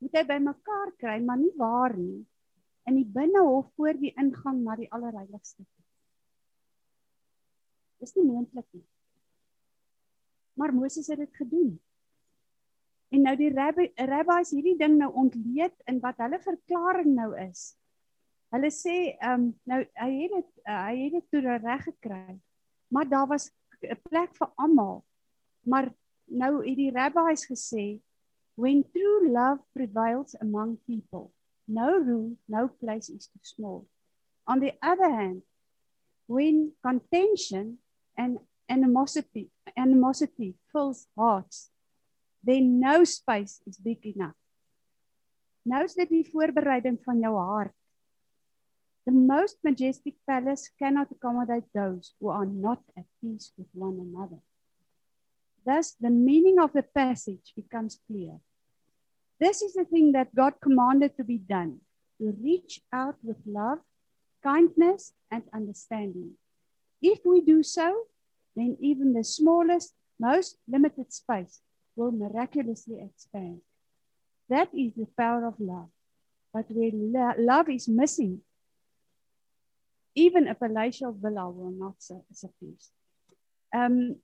Moet 0.00 0.18
hy 0.18 0.24
bymekaar 0.28 0.92
kry, 1.00 1.16
maar 1.24 1.40
nie 1.40 1.52
waar 1.60 1.96
nie 1.96 2.24
in 2.88 2.96
die 2.96 3.06
binnehof 3.06 3.68
voor 3.76 3.98
die 4.00 4.12
ingang 4.18 4.62
na 4.64 4.74
die 4.78 4.88
allerheiligste. 4.92 5.64
Dis 8.00 8.16
nie 8.16 8.24
moontlik 8.24 8.66
nie. 8.72 8.86
Maar 10.58 10.72
Moses 10.74 11.08
het 11.12 11.20
dit 11.20 11.36
gedoen. 11.36 11.74
En 13.10 13.26
nou 13.26 13.34
die 13.38 13.50
rabbi 13.52 13.90
rabbis 14.08 14.52
hierdie 14.54 14.76
ding 14.80 14.96
nou 14.98 15.10
ontleed 15.24 15.76
in 15.90 16.00
wat 16.02 16.20
hulle 16.22 16.40
verklaring 16.42 17.12
nou 17.16 17.30
is. 17.38 17.74
Hulle 18.50 18.70
sê 18.74 19.16
ehm 19.20 19.32
um, 19.34 19.48
nou 19.70 19.80
hy 20.02 20.10
het 20.22 20.32
dit 20.36 20.48
uh, 20.66 20.82
hy 20.88 20.94
het 21.04 21.16
dit 21.18 21.26
toe 21.30 21.56
reg 21.56 21.84
gekry. 21.86 22.38
Maar 22.90 23.08
daar 23.08 23.26
was 23.26 23.50
'n 23.82 24.00
plek 24.08 24.34
vir 24.36 24.50
almal. 24.56 25.04
Maar 25.62 25.92
nou 26.26 26.52
het 26.66 26.76
die 26.76 26.90
rabbis 26.90 27.46
gesê 27.46 28.00
when 28.54 28.82
true 28.92 29.30
love 29.30 29.62
prevails 29.72 30.36
among 30.40 30.78
people 30.86 31.30
no 31.66 31.98
room 31.98 32.38
no 32.46 32.68
place 32.68 33.08
is 33.08 33.26
too 33.26 33.42
small 33.42 33.86
on 34.46 34.60
the 34.60 34.74
other 34.82 35.10
hand 35.10 35.42
when 36.26 36.72
contention 36.82 37.78
and 38.16 38.38
animosity 38.68 39.50
animosity 39.76 40.54
fills 40.72 41.08
hearts 41.16 41.70
then 42.42 42.80
no 42.80 43.04
space 43.04 43.60
is 43.66 43.76
big 43.76 44.04
enough. 44.06 44.36
Nou 45.62 45.84
is 45.84 45.94
dit 45.94 46.08
die 46.08 46.24
voorbereiding 46.24 46.96
van 47.04 47.20
jou 47.20 47.34
hart. 47.36 47.74
The 49.10 49.16
most 49.16 49.56
majestic 49.64 50.14
palace 50.24 50.70
cannot 50.78 51.10
accommodate 51.10 51.64
those 51.74 52.14
who 52.20 52.28
are 52.28 52.46
not 52.46 52.80
at 52.96 53.06
peace 53.20 53.50
with 53.58 53.66
one 53.72 53.98
another. 53.98 54.38
Thus, 55.66 55.96
the 56.00 56.10
meaning 56.10 56.60
of 56.60 56.72
the 56.72 56.84
passage 56.84 57.52
becomes 57.56 57.98
clear. 58.06 58.38
This 59.40 59.62
is 59.62 59.74
the 59.74 59.84
thing 59.84 60.12
that 60.12 60.32
God 60.32 60.60
commanded 60.62 61.16
to 61.16 61.24
be 61.24 61.38
done 61.38 61.80
to 62.18 62.36
reach 62.40 62.82
out 62.92 63.16
with 63.24 63.38
love, 63.44 63.80
kindness, 64.44 65.12
and 65.28 65.42
understanding. 65.52 66.34
If 67.02 67.18
we 67.24 67.40
do 67.40 67.64
so, 67.64 68.04
then 68.54 68.76
even 68.78 69.12
the 69.12 69.24
smallest, 69.24 69.92
most 70.20 70.56
limited 70.68 71.12
space 71.12 71.62
will 71.96 72.12
miraculously 72.12 73.00
expand. 73.02 73.62
That 74.48 74.68
is 74.72 74.94
the 74.94 75.08
power 75.18 75.48
of 75.48 75.58
love. 75.58 75.88
But 76.54 76.66
where 76.68 76.92
lo 76.94 77.32
love 77.38 77.68
is 77.70 77.88
missing, 77.88 78.42
even 80.12 80.48
a 80.48 80.54
palatial 80.54 81.14
villa 81.14 81.46
will 81.50 81.72
not 81.72 82.00
suffice. 82.30 82.90
Um 83.74 84.20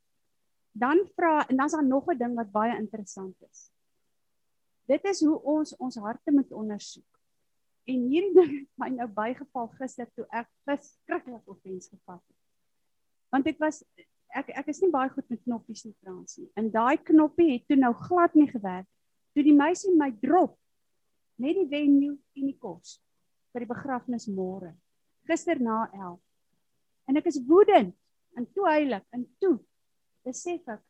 dan 0.76 1.08
vra 1.16 1.46
en 1.48 1.56
dan's 1.56 1.72
daar 1.72 1.86
nog 1.86 2.06
'n 2.12 2.18
ding 2.18 2.34
wat 2.34 2.50
baie 2.50 2.76
interessant 2.76 3.36
is. 3.50 3.70
Dit 4.84 5.04
is 5.04 5.20
hoe 5.24 5.42
ons 5.42 5.76
ons 5.76 5.96
harte 5.96 6.32
moet 6.32 6.52
ondersoek. 6.52 7.20
En 7.84 8.00
hierdie 8.10 8.34
ding 8.34 8.52
het 8.58 8.68
my 8.74 8.88
nou 8.88 9.08
bygeval 9.08 9.68
gister 9.78 10.08
toe 10.14 10.26
ek 10.30 10.48
verskriklik 10.64 11.48
offens 11.48 11.88
gevat 11.88 12.22
het. 12.26 12.38
Want 13.30 13.46
ek 13.46 13.58
was 13.58 13.84
ek 14.34 14.48
ek 14.48 14.66
is 14.66 14.80
nie 14.80 14.90
baie 14.90 15.10
goed 15.10 15.28
met 15.28 15.42
knoppies 15.42 15.84
in 15.84 15.94
Frans 16.02 16.36
nie. 16.36 16.50
En 16.54 16.70
daai 16.70 16.96
knoppie 17.02 17.52
het 17.52 17.66
toe 17.66 17.76
nou 17.76 17.94
glad 17.94 18.34
nie 18.34 18.50
gewerk. 18.50 18.88
Toe 19.34 19.42
die 19.42 19.56
meisie 19.56 19.94
my 19.96 20.10
drop 20.20 20.58
met 21.36 21.54
die 21.54 21.68
venue 21.68 22.18
en 22.34 22.50
die 22.50 22.58
kos 22.58 22.98
vir 23.52 23.64
die 23.64 23.72
begrafnis 23.74 24.26
môre. 24.26 24.74
Gister 25.26 25.60
na 25.62 25.86
11. 25.92 26.20
En 27.10 27.18
ek 27.20 27.30
is 27.30 27.40
woedend 27.46 27.94
en 28.36 28.46
toe 28.52 28.66
heilig 28.68 29.04
en 29.16 29.24
toe 29.42 29.56
besef 30.26 30.66
ek 30.70 30.82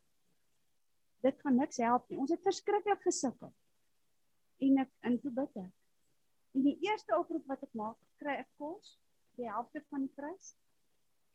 dit 1.24 1.40
gaan 1.42 1.56
niks 1.58 1.80
help 1.82 2.04
nie. 2.08 2.18
Ons 2.20 2.32
het 2.34 2.44
verskriklik 2.44 3.02
gesukkel. 3.04 3.52
En 4.62 4.82
ek 4.84 4.92
in 5.08 5.18
toe 5.20 5.32
bid 5.34 5.58
ek. 5.60 5.72
En 6.56 6.64
die 6.64 6.76
eerste 6.86 7.16
oproep 7.18 7.48
wat 7.50 7.64
ek 7.66 7.72
maak, 7.76 7.96
kry 8.20 8.38
ek 8.40 8.48
kos, 8.60 8.94
die 9.36 9.48
helfte 9.50 9.82
van 9.90 10.06
die 10.06 10.12
prys. 10.16 10.54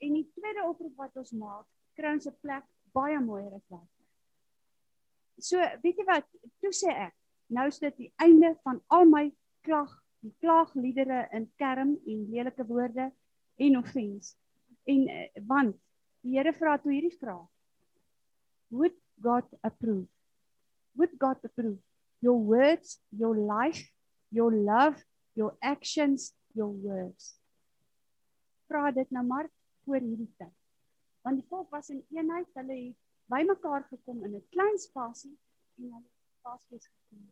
En 0.01 0.15
die 0.17 0.27
tweede 0.33 0.65
oproep 0.65 0.97
wat 0.97 1.17
ons 1.21 1.33
maak, 1.37 1.67
kry 1.97 2.13
ons 2.15 2.27
'n 2.27 2.37
plek 2.41 2.65
baie 2.93 3.19
mooier 3.19 3.53
as 3.53 3.67
wat. 3.69 3.89
So, 5.39 5.57
weet 5.83 5.97
jy 5.97 6.05
wat? 6.05 6.27
Toe 6.61 6.71
sê 6.73 6.89
ek, 6.89 7.15
nou 7.49 7.67
is 7.67 7.79
dit 7.79 7.97
die 7.97 8.13
einde 8.17 8.55
van 8.63 8.81
al 8.89 9.05
my 9.05 9.31
klag, 9.61 10.00
die 10.21 10.33
klaagliedere 10.43 11.25
in 11.35 11.47
kerm 11.61 11.95
en 12.05 12.25
lelike 12.29 12.65
woorde 12.69 13.09
en 13.61 13.77
offens. 13.77 14.35
En 14.89 15.07
eh, 15.07 15.43
want 15.47 15.77
die 16.21 16.37
Here 16.37 16.53
vra 16.53 16.77
toe 16.77 16.93
hierdie 16.93 17.17
vraag. 17.17 17.47
Would 18.69 18.97
God 19.21 19.47
approve? 19.61 20.07
Would 20.93 21.17
God 21.17 21.41
approve 21.45 21.79
your 22.21 22.37
words, 22.37 22.99
your 23.09 23.35
life, 23.35 23.89
your 24.29 24.53
love, 24.53 25.01
your 25.33 25.55
actions, 25.59 26.31
your 26.53 26.71
words? 26.83 27.35
Vra 28.69 28.91
dit 28.93 29.09
nou 29.09 29.25
maar 29.25 29.49
voor 29.83 29.99
hierdie 29.99 30.29
tyd 30.37 30.55
want 31.21 31.37
die 31.37 31.47
volk 31.49 31.69
was 31.69 31.89
in 31.93 32.01
eenheid, 32.09 32.49
hulle 32.57 32.77
het 32.77 32.97
bymekaar 33.31 33.85
gekom 33.89 34.23
in 34.25 34.35
'n 34.35 34.47
klein 34.49 34.77
spasie 34.77 35.37
en 35.77 35.83
hulle 35.83 36.09
spasies 36.39 36.87
gekom. 36.87 37.29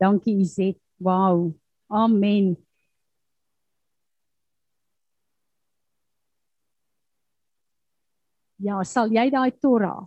Dankie 0.00 0.40
Izet. 0.40 0.80
Wow. 0.98 1.54
Amen. 1.86 2.56
Ja, 8.56 8.82
sal 8.84 9.12
jy 9.12 9.28
daai 9.30 9.52
Torah 9.60 10.06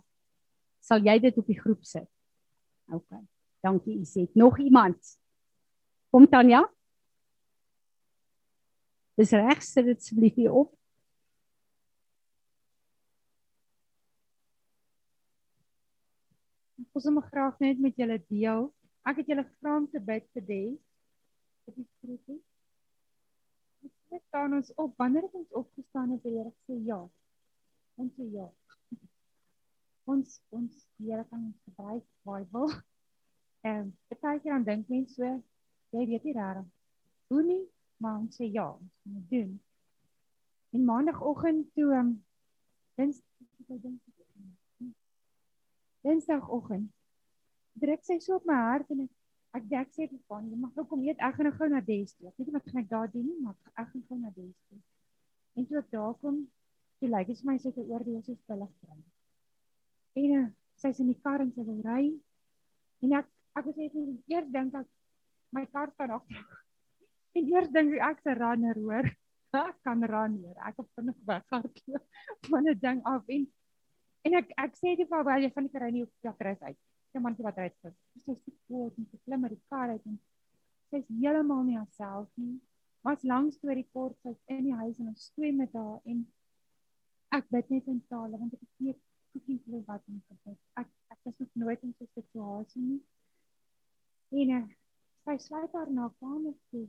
sal 0.89 1.05
jy 1.05 1.19
dit 1.21 1.37
op 1.37 1.49
die 1.49 1.59
groep 1.59 1.85
sit? 1.85 2.07
OK. 2.89 3.21
Dankie 3.65 3.99
Izet. 4.01 4.33
Nog 4.39 4.57
iemand? 4.63 5.15
Kom 6.09 6.25
Tanya. 6.29 6.63
Dis 9.19 9.35
reg, 9.35 9.61
sit 9.65 9.85
dit 9.85 9.99
asseblief 9.99 10.37
hier 10.39 10.55
op. 10.55 10.73
Ons 16.95 17.05
wil 17.05 17.21
graag 17.27 17.59
net 17.63 17.79
met 17.83 17.99
julle 17.99 18.17
deel. 18.31 18.65
Ek 19.09 19.21
het 19.21 19.31
julle 19.31 19.45
gevra 19.47 19.75
om 19.77 19.87
te 19.89 20.01
bid 20.05 20.25
vir 20.35 20.45
dit. 20.45 20.75
Op 21.65 21.75
die 21.75 21.85
skryf. 21.87 22.41
Dit 24.09 24.21
staan 24.27 24.53
ons 24.57 24.69
op 24.81 24.93
wanneer 25.01 25.25
ons 25.31 25.55
opgestaan 25.57 26.11
het, 26.13 26.23
Here 26.23 26.51
sê 26.67 26.77
ja. 26.85 26.99
Ons 28.01 28.13
sê 28.17 28.27
ja. 28.33 28.45
Ons 30.13 30.37
ons 30.49 30.85
Here 31.01 31.25
kan 31.31 31.47
ons 31.49 31.65
gebruik 31.69 32.05
Bybel. 32.29 32.73
En 33.69 33.89
baie 34.21 34.39
keer 34.39 34.53
dan 34.55 34.63
dink 34.63 34.87
mense 34.87 35.17
so, 35.17 35.29
jy 35.91 36.05
weet 36.07 36.23
nie 36.23 36.35
reg. 36.37 36.61
Hoe 37.27 37.41
nie 37.43 37.63
maar 37.99 38.21
ons 38.21 38.37
sê 38.39 38.47
ja, 38.47 38.69
ons 38.71 39.01
moet 39.03 39.29
doen. 39.29 39.49
En 40.71 40.85
maandagooggend 40.85 41.73
toe 41.75 41.89
um, 41.97 42.13
Dinsdagoggend 46.01 46.87
druk 47.81 48.05
sy 48.05 48.19
so 48.23 48.37
op 48.39 48.45
my 48.49 48.59
hart 48.69 48.91
en 48.93 49.05
ek 49.05 49.15
ek 49.57 49.65
dink 49.69 49.93
sê 49.95 50.05
vir 50.05 50.19
van, 50.29 50.45
jy 50.45 50.57
mag 50.61 50.75
nou 50.77 50.85
kom 50.85 51.01
eet, 51.01 51.21
ek 51.25 51.35
gaan 51.35 51.47
nou 51.49 51.55
gou 51.57 51.67
na 51.71 51.81
Des 51.81 52.13
toe. 52.13 52.27
Ek 52.29 52.37
weet 52.37 52.49
nie 52.49 52.55
wat 52.55 52.67
gaan 52.69 52.81
ek 52.83 52.89
daar 52.91 53.07
doen 53.09 53.25
nie, 53.25 53.37
maar 53.41 53.55
ek 53.81 53.87
gaan 53.93 54.03
gou 54.09 54.17
na 54.19 54.29
Des 54.35 54.57
toe. 54.69 54.77
En 55.57 55.65
toe 55.65 55.79
ek 55.79 55.89
daar 55.95 56.13
kom, 56.21 56.37
toe 56.99 57.09
lyk 57.09 57.31
dit 57.31 57.41
vir 57.41 57.49
my 57.49 57.55
sy 57.63 57.71
te 57.73 57.85
oordeel 57.87 58.21
so 58.27 58.37
stillig 58.43 58.75
kry. 58.83 58.99
En 60.21 60.35
uh, 60.37 60.45
sy's 60.79 61.01
in 61.01 61.09
die 61.09 61.17
kar 61.23 61.41
en 61.41 61.49
sy 61.55 61.65
wil 61.65 61.81
ry. 61.87 62.03
En 63.05 63.15
ek 63.21 63.29
ek 63.59 63.71
het 63.71 63.79
eers 64.29 64.51
dink 64.53 64.75
ek 64.77 64.89
my 65.55 65.65
kar 65.73 65.89
staan 65.95 66.13
agter 66.19 66.45
En 67.37 67.49
eers 67.49 67.71
dink 67.73 67.97
ek 68.05 68.21
se 68.25 68.35
runner 68.37 68.77
hoor. 68.77 69.09
Ek 69.57 69.77
kan 69.85 70.03
runner. 70.05 70.53
Ek 70.61 70.77
het 70.77 70.87
vinnig 70.97 71.17
weghardloop 71.25 72.19
van 72.51 72.67
'n 72.69 72.77
ding 72.83 72.99
af 73.09 73.25
en 73.33 73.47
en 74.27 74.35
ek 74.37 74.51
ek 74.61 74.75
sê 74.77 74.93
dit 74.99 75.09
vir 75.09 75.23
baie 75.25 75.49
van 75.55 75.65
die 75.65 75.73
kry 75.73 75.89
nie 75.93 76.03
op 76.05 76.11
die 76.21 76.33
kruis 76.37 76.61
uit. 76.61 76.77
Sy 77.11 77.21
man 77.23 77.35
sê 77.35 77.45
wat 77.45 77.57
ry 77.57 77.69
dit. 77.69 77.95
Sy 78.13 78.19
sê 78.25 78.35
wat 78.69 78.97
met 78.97 79.11
die 79.13 79.21
klim 79.25 79.45
met 79.45 79.55
die 79.55 79.61
kar 79.71 79.93
uit 79.93 80.05
en 80.05 80.17
sy's 80.89 81.07
heeltemal 81.21 81.63
nie 81.67 81.77
haarself 81.77 82.29
nie. 82.41 82.57
Was 83.07 83.23
lank 83.31 83.53
storie 83.55 83.87
kort 83.93 84.17
sy 84.23 84.35
in 84.55 84.65
die 84.67 84.75
huis 84.81 84.99
en 84.99 85.11
ons 85.13 85.29
stoei 85.31 85.51
met 85.55 85.73
haar 85.73 85.99
en 86.13 86.25
ek 87.37 87.49
bid 87.53 87.71
net 87.75 87.87
in 87.93 88.01
tale 88.11 88.41
want 88.41 88.53
ek 88.57 88.67
weet 88.83 88.99
koekie 89.33 89.59
vir 89.65 89.83
wat 89.87 90.03
om 90.09 90.21
te 90.27 90.37
bid. 90.45 90.59
Ek 90.81 90.89
ek 91.13 91.19
was 91.25 91.39
nog 91.41 91.55
nooit 91.63 91.83
in 91.87 91.93
so 91.97 92.05
'n 92.05 92.13
situasie 92.19 92.81
nie. 92.81 93.01
En 94.41 94.55
uh, 94.59 94.65
sy 95.25 95.37
sluit 95.47 95.73
haar 95.73 95.91
na 95.91 96.09
kamer 96.21 96.55
toe 96.69 96.87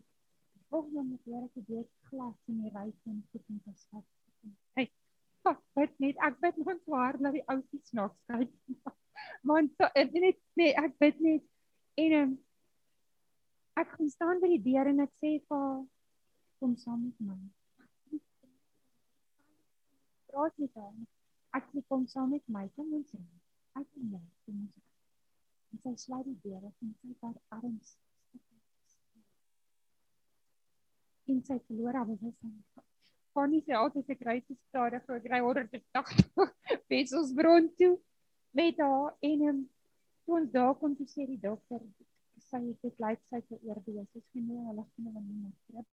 volgende 0.70 1.02
met 1.02 1.20
Here 1.24 1.48
se 1.54 1.62
dood 1.66 1.88
glas 2.00 2.36
in 2.46 2.62
die 2.62 2.70
ryk 2.70 2.96
en 3.04 3.24
goed 3.32 3.46
en 3.48 3.60
gesag. 3.64 4.04
Hey, 4.74 4.90
fuck, 5.46 5.62
bid 5.78 5.96
net 6.02 6.20
ek 6.26 6.38
bid 6.42 6.60
nog 6.60 6.80
swaar 6.84 7.18
na 7.20 7.32
die 7.34 7.44
ou 7.52 7.60
se 7.70 7.80
snaaks 7.90 8.18
kyk. 8.30 8.52
Man, 9.44 9.68
so 9.76 9.88
net 9.96 10.38
nee, 10.56 10.72
ek 10.72 10.96
bid 11.02 11.20
net 11.24 11.44
en 12.00 12.16
um, 12.20 12.30
ek 12.34 12.46
Ek 13.80 13.96
staan 14.12 14.40
by 14.42 14.50
die 14.52 14.62
deur 14.64 14.88
en 14.90 15.00
ek 15.04 15.12
sê 15.22 15.30
vir 15.48 15.62
haar 15.62 15.80
kom 16.60 16.74
saam 16.76 17.06
met 17.06 17.20
my. 17.24 17.38
Praat 20.30 20.58
met 20.60 20.76
haar. 20.80 20.98
Ek 21.56 21.70
sê 21.72 21.82
kom 21.88 22.04
saam 22.12 22.34
met 22.34 22.44
my, 22.56 22.66
kom 22.76 22.92
ons 22.98 23.14
ry. 23.16 23.24
Ek 23.80 23.86
en 24.02 24.12
jy, 24.16 24.22
kom 24.44 24.60
ons 24.66 24.76
ry. 24.76 24.86
En 25.70 25.82
sy 25.86 25.94
sluit 26.04 26.28
die 26.28 26.38
deur 26.44 26.68
en 26.68 26.94
sy 27.00 27.16
haar 27.22 27.40
arms 27.56 27.96
en 31.30 31.42
sy 31.46 31.56
verloor 31.68 31.94
haar 31.94 32.08
bewussin. 32.08 32.54
Connie 33.40 33.62
sê 33.64 33.72
altyd 33.72 34.10
ek 34.12 34.22
ry 34.28 34.34
te 34.44 34.54
stadig, 34.68 35.04
ek 35.16 35.26
ry 35.32 35.38
180 35.40 36.50
Wesselsbron 36.92 37.70
toe 37.80 37.94
met 38.58 38.82
haar 38.84 39.14
en 39.28 39.44
um, 39.48 39.62
toe 40.26 40.34
ons 40.40 40.50
daar 40.52 40.74
kom 40.76 40.92
toe 40.98 41.06
sê 41.08 41.24
die 41.24 41.38
dokter 41.40 41.80
sy 42.50 42.60
het 42.66 42.84
dit 42.84 43.00
lyk 43.00 43.22
sy 43.32 43.40
te 43.48 43.56
oordoos. 43.64 44.10
Dis 44.12 44.28
genoeg 44.36 44.68
hulle 44.68 44.84
gaan 44.90 45.08
hulle 45.08 45.24
nie 45.24 45.38
meer 45.38 45.56
trip. 45.70 45.88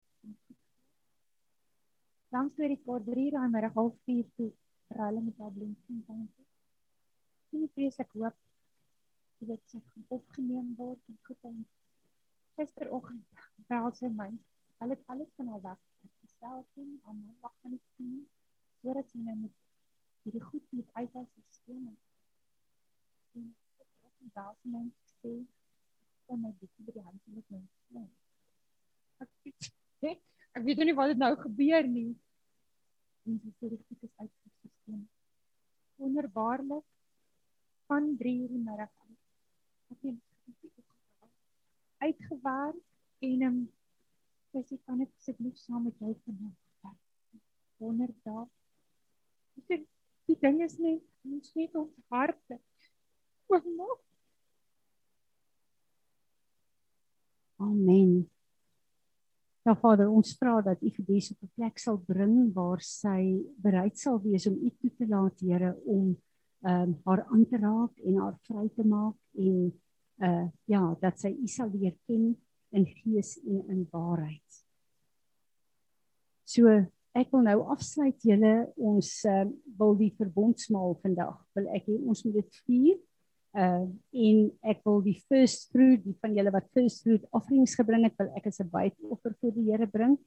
Dan 2.34 2.50
sê 2.58 2.72
die 2.74 2.82
kort 2.88 3.06
3 3.12 3.30
daai 3.38 3.48
middag 3.54 3.78
half 3.78 3.93
4 4.10 4.26
toe 4.39 4.50
hulle 4.98 5.26
met 5.30 5.46
haar 5.46 5.56
blink 5.62 5.86
sien 5.86 6.02
dan. 6.10 6.28
Sy 7.52 7.66
vrees 7.78 8.02
ek 8.02 8.18
hoop 8.18 8.41
jy 9.46 9.60
sy 9.70 9.86
gaan 9.91 10.14
opgeneem 10.18 10.74
word 10.82 11.14
en 11.14 11.22
goed 11.30 11.52
en 11.52 11.66
gisteroggend 12.58 13.46
bel 13.70 13.91
sy 14.02 14.10
my. 14.22 14.32
Hulle 14.82 14.98
het 14.98 15.14
alles 15.14 15.30
van 15.38 15.54
haar 15.54 15.68
weg 15.70 15.84
gestel 16.36 16.65
sien 16.73 16.99
aan 17.07 17.15
my 17.25 17.33
wag 17.39 17.53
van 17.61 17.71
die 17.71 17.81
sien 17.95 18.27
voordat 18.81 19.07
sy 19.09 19.19
nou 19.23 19.36
met 19.39 19.53
hierdie 20.25 20.41
goed 20.43 20.65
met 20.75 20.89
uit 20.93 21.13
haar 21.13 21.27
stelsel. 21.31 21.93
En 23.36 23.45
ek 23.79 24.17
het 24.19 24.33
daar 24.36 24.55
sy 24.59 24.71
my 24.73 24.83
gesê 24.89 25.33
van 26.27 26.41
my 26.41 26.51
bietjie 26.59 26.86
by 26.86 26.95
die 26.97 27.05
hand 27.05 27.21
met 27.38 27.53
my. 27.95 28.03
Ek 29.23 29.31
weet 29.45 29.71
ek 30.55 30.63
weet 30.67 30.83
nie 30.88 30.97
wat 30.97 31.13
dit 31.13 31.21
nou 31.23 31.31
gebeur 31.39 31.88
nie. 31.88 32.11
En 33.25 33.39
sy 33.39 33.53
sê 33.55 33.71
dit 33.71 33.95
is 33.95 34.13
uitgesisteem. 34.19 35.01
Wonderbaarlik 36.03 36.86
van 37.88 38.11
3 38.19 38.36
uur 38.43 38.53
die 38.57 38.63
middag 38.67 38.91
af. 38.91 39.15
Ek 39.95 40.03
het 40.09 40.19
uitgewerk 42.05 42.83
en 43.25 43.47
um, 43.47 43.59
sê 44.64 44.78
kan 44.86 45.01
ek 45.01 45.12
asseblief 45.20 45.58
saam 45.58 45.84
met 45.84 45.99
jou 45.99 46.14
vandag 46.26 46.56
wonder 47.78 48.14
daar. 48.24 48.47
Dit 49.68 49.88
die 50.26 50.38
ding 50.41 50.62
is 50.64 50.78
net 50.78 51.03
ons 51.26 51.53
net 51.56 51.76
ons 51.76 51.93
harte. 52.10 52.60
Oormaak 53.51 54.01
Amen. 57.56 58.30
Ja 59.66 59.74
Vader, 59.76 60.10
ons 60.12 60.36
vra 60.38 60.60
dat 60.62 60.82
U 60.84 60.89
vir 60.97 61.06
Des 61.06 61.32
op 61.32 61.43
'n 61.43 61.51
plek 61.56 61.80
sal 61.80 61.97
bring 61.97 62.53
waar 62.53 62.82
sy 62.82 63.41
bereid 63.58 63.97
sal 63.97 64.20
wees 64.22 64.47
om 64.47 64.58
U 64.60 64.70
toe 64.70 64.91
te 64.97 65.08
laat, 65.08 65.39
Here, 65.39 65.76
om 65.86 66.18
ehm 66.62 66.82
um, 66.82 67.01
haar 67.06 67.26
aan 67.26 67.45
te 67.45 67.58
raak 67.58 67.97
en 67.97 68.18
haar 68.18 68.38
vry 68.47 68.70
te 68.76 68.84
maak 68.84 69.16
en 69.34 69.82
uh 70.18 70.47
ja, 70.66 70.95
dat 71.01 71.20
sy 71.20 71.32
U 71.43 71.47
sal 71.47 71.70
leer 71.70 71.95
ken 72.06 72.36
in 72.76 72.86
gees 72.99 73.38
en 73.45 73.63
in 73.71 73.88
waarheid. 73.91 74.61
So 76.45 76.69
ek 77.15 77.32
wil 77.32 77.45
nou 77.47 77.59
afsluit 77.71 78.19
julle 78.28 78.53
ons 78.76 79.09
uh, 79.32 79.45
wil 79.80 79.95
die 79.97 80.11
verbondsmaal 80.19 80.97
vandag. 81.03 81.38
Wil 81.55 81.69
ek 81.78 81.88
hê 81.88 81.97
ons 81.97 82.26
moet 82.28 82.41
dit 82.41 82.63
vier 82.67 82.95
uh 83.55 83.86
en 84.11 84.39
ek 84.67 84.82
wil 84.84 84.97
die 85.05 85.15
first 85.32 85.69
fruit 85.71 86.01
die 86.03 86.15
van 86.19 86.34
julle 86.36 86.51
wat 86.51 86.67
first 86.76 87.05
fruit 87.05 87.23
offerings 87.32 87.78
gebring 87.80 88.03
het 88.03 88.17
wil 88.19 88.34
ek 88.36 88.49
as 88.51 88.59
'n 88.59 88.67
buiteoffer 88.67 89.32
vir 89.39 89.51
die 89.55 89.67
Here 89.71 89.88
bring. 89.88 90.17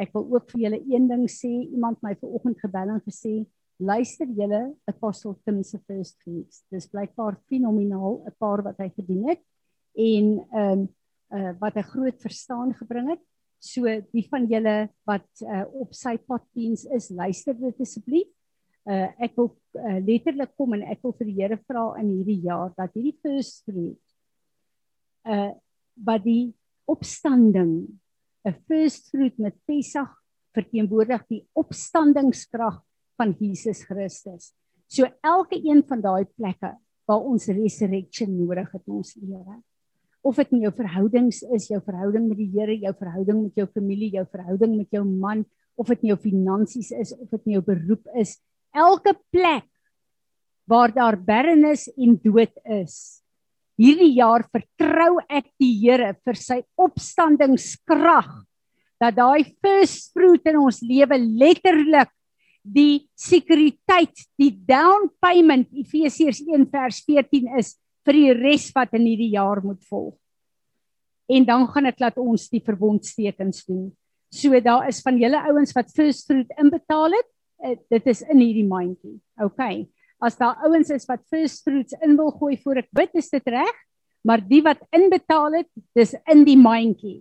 Ek 0.00 0.14
wil 0.14 0.24
ook 0.32 0.48
vir 0.52 0.60
julle 0.64 0.80
een 0.88 1.08
ding 1.08 1.26
sê. 1.28 1.50
Iemand 1.68 2.00
my 2.02 2.14
vanoggend 2.14 2.58
gebel 2.60 2.88
en 2.94 3.02
gesê, 3.04 3.46
"Luister 3.78 4.26
julle, 4.26 4.74
Apostle 4.86 5.36
Tim 5.44 5.62
se 5.62 5.78
first 5.78 6.16
fruits. 6.22 6.64
Dis 6.70 6.88
blykbaar 6.88 7.36
fenomenaal, 7.50 8.24
'n 8.24 8.36
paar 8.38 8.62
wat 8.62 8.78
hy 8.78 8.88
gedoen 8.88 9.28
het 9.28 9.42
en 9.94 10.46
ehm 10.52 10.78
um, 10.78 10.88
uh 11.34 11.52
wat 11.60 11.76
'n 11.76 11.90
groot 11.92 12.20
verstaan 12.20 12.74
gebring 12.74 13.10
het. 13.10 13.22
So 13.58 13.84
die 14.12 14.26
van 14.30 14.46
julle 14.46 14.88
wat 15.04 15.28
uh, 15.42 15.64
op 15.72 15.94
sy 15.94 16.16
paddiens 16.16 16.84
is, 16.84 17.10
luister 17.10 17.54
dit 17.58 17.80
asseblief 17.80 18.28
uh, 18.88 19.08
ek 19.20 19.36
wil 19.38 19.52
uh, 19.76 19.98
letterlik 20.04 20.54
kom 20.58 20.76
en 20.76 20.84
ek 20.88 21.02
wil 21.04 21.14
vir 21.18 21.30
die 21.30 21.36
Here 21.40 21.58
vra 21.68 21.84
in 22.00 22.12
hierdie 22.12 22.40
jaar 22.46 22.72
dat 22.76 22.94
hierdie 22.96 23.16
first 23.22 23.64
fruit 23.68 24.04
uh 25.28 25.52
wat 26.06 26.22
die 26.22 26.54
opstanding 26.86 27.98
'n 28.46 28.54
first 28.70 29.10
fruit 29.10 29.34
met 29.42 29.56
Pessach 29.66 30.14
verteenwoordig 30.54 31.24
die 31.28 31.42
opstandingskrag 31.58 32.78
van 33.18 33.34
Jesus 33.40 33.82
Christus. 33.84 34.54
So 34.86 35.10
elke 35.20 35.58
een 35.58 35.82
van 35.82 36.00
daai 36.00 36.24
plekke 36.38 36.70
waar 37.04 37.26
ons 37.26 37.48
resurrection 37.50 38.30
nodig 38.38 38.70
het 38.72 38.86
ons 38.86 39.16
lewe. 39.18 39.58
Of 40.26 40.38
dit 40.40 40.56
in 40.56 40.66
jou 40.66 40.72
verhoudings 40.74 41.42
is, 41.54 41.68
jou 41.70 41.80
verhouding 41.84 42.26
met 42.28 42.38
die 42.40 42.50
Here, 42.52 42.74
jou 42.74 42.92
verhouding 42.98 43.44
met 43.46 43.60
jou 43.60 43.66
familie, 43.70 44.10
jou 44.16 44.26
verhouding 44.26 44.76
met 44.76 44.90
jou 44.94 45.04
man, 45.06 45.44
of 45.78 45.90
dit 45.92 46.04
in 46.04 46.12
jou 46.12 46.18
finansies 46.20 46.90
is, 46.90 47.14
of 47.14 47.28
dit 47.30 47.46
in 47.46 47.58
jou 47.58 47.64
beroep 47.68 48.18
is, 48.18 48.36
elke 48.74 49.14
plek 49.32 49.68
waar 50.68 50.92
daar 50.92 51.16
barrenness 51.16 51.88
en 51.96 52.18
dood 52.20 52.52
is. 52.68 53.22
Hierdie 53.78 54.10
jaar 54.18 54.42
vertrou 54.50 55.20
ek 55.30 55.46
die 55.62 55.72
Here 55.80 56.12
vir 56.26 56.36
sy 56.36 56.60
opstandingskrag 56.76 58.28
dat 58.98 59.14
daai 59.16 59.54
first 59.62 60.10
fruit 60.12 60.42
in 60.50 60.58
ons 60.58 60.82
lewe 60.82 61.16
letterlik 61.22 62.10
die 62.66 63.06
sekuriteit, 63.16 64.26
die 64.36 64.50
down 64.50 65.06
payment 65.22 65.70
Efesiërs 65.72 66.42
1 66.42 66.66
vers 66.74 66.98
14 67.06 67.54
is 67.60 67.76
vir 68.08 68.16
die 68.16 68.32
res 68.40 68.70
wat 68.72 68.94
in 68.96 69.04
hierdie 69.04 69.34
jaar 69.36 69.60
moet 69.60 69.82
volg. 69.90 70.16
En 71.28 71.44
dan 71.44 71.66
gaan 71.68 71.90
ek 71.90 72.00
laat 72.00 72.16
ons 72.20 72.48
die 72.48 72.62
verbondstekens 72.64 73.66
doen. 73.68 73.90
So 74.32 74.56
daar 74.64 74.88
is 74.88 75.02
van 75.04 75.20
julle 75.20 75.40
ouens 75.50 75.74
wat 75.76 75.92
first 75.92 76.28
fruit 76.28 76.48
inbetaal 76.60 77.16
het, 77.16 77.28
uh, 77.64 77.76
dit 77.92 78.08
is 78.08 78.22
in 78.24 78.40
hierdie 78.40 78.66
mandjie. 78.68 79.18
OK. 79.44 79.62
As 80.24 80.38
daar 80.40 80.56
ouens 80.66 80.90
is 80.90 81.04
wat 81.08 81.20
first 81.30 81.62
fruits 81.66 81.96
in 82.00 82.16
wil 82.16 82.32
gooi 82.40 82.56
voor 82.62 82.80
ek 82.82 82.88
bid, 82.96 83.12
is 83.20 83.28
dit 83.32 83.52
reg? 83.52 83.76
Maar 84.26 84.42
die 84.44 84.62
wat 84.64 84.80
inbetaal 84.96 85.60
het, 85.60 85.68
dis 85.96 86.16
in 86.32 86.44
die 86.48 86.58
mandjie. 86.58 87.20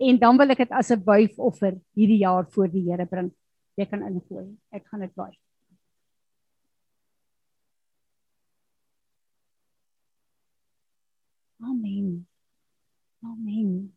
En 0.00 0.20
dan 0.20 0.38
wil 0.40 0.52
ek 0.54 0.64
dit 0.64 0.72
as 0.72 0.92
'n 0.92 1.02
wyfoffer 1.04 1.80
hierdie 1.96 2.22
jaar 2.24 2.46
voor 2.48 2.68
die 2.68 2.84
Here 2.88 3.06
bring. 3.06 3.32
Jy 3.76 3.86
kan 3.86 4.02
ingooi. 4.04 4.56
Ek 4.72 4.86
gaan 4.86 5.00
dit 5.00 5.16
waai. 5.16 5.32
Amen. 11.62 12.26
Amen. 13.22 13.92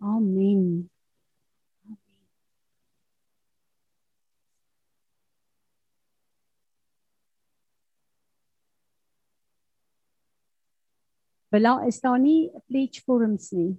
Amen. 0.00 0.90
Bella 11.48 11.86
is 11.86 12.00
daar 12.00 12.20
nie 12.20 12.50
pledge 12.66 13.00
forms 13.00 13.50
nie. 13.50 13.72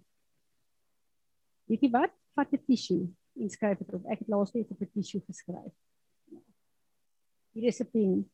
Weet 1.70 1.86
jy 1.86 1.92
wat? 1.94 2.14
Vat 2.34 2.54
'n 2.54 2.64
tissue 2.66 3.06
en 3.38 3.50
skryf 3.50 3.78
dit 3.78 3.94
op. 3.94 4.06
Ek 4.10 4.20
het 4.20 4.28
laas 4.28 4.52
net 4.54 4.72
op 4.72 4.82
'n 4.82 4.90
tissue 4.94 5.22
geskryf. 5.22 5.74
Hier 7.54 7.68
is 7.70 7.80
'n 7.80 7.90
pen. 7.92 8.32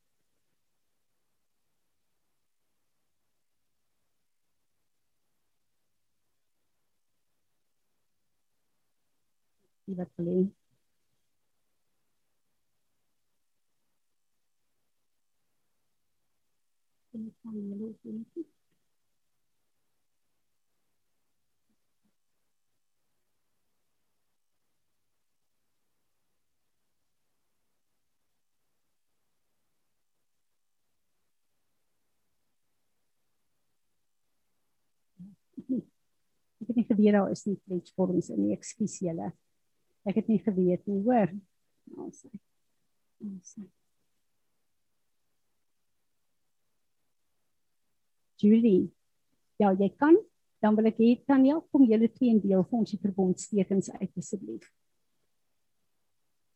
Dit 9.95 10.11
wat 17.43 17.53
die 17.53 17.75
loop. 17.79 17.99
Ek 36.65 36.67
het 36.67 36.75
nie 36.75 36.85
geweet 36.89 37.13
daar 37.13 37.31
is 37.31 37.45
nie 37.45 37.59
pledge 37.63 37.93
forms 37.95 38.29
in 38.33 38.43
die 38.43 38.55
ekskuus 38.55 38.99
julle. 38.99 39.31
Ek 40.05 40.19
het 40.21 40.29
nie 40.29 40.41
geweet 40.43 40.85
nie, 40.85 41.01
hoor. 41.05 41.31
Ons. 41.97 42.25
Ons. 43.25 43.55
Julie. 48.41 48.91
Ja, 49.57 49.71
jy 49.73 49.89
kan 49.97 50.17
dan 50.65 50.73
wil 50.73 50.89
ek 50.89 50.97
hê 50.97 51.11
Tanya 51.29 51.59
kom 51.69 51.85
julle 51.85 52.09
twee 52.09 52.33
en 52.33 52.41
deel 52.41 52.63
vir 52.65 52.79
ons 52.79 52.93
die 52.93 53.01
verbondstekens 53.01 53.91
uit 53.99 54.21
asseblief. 54.21 54.65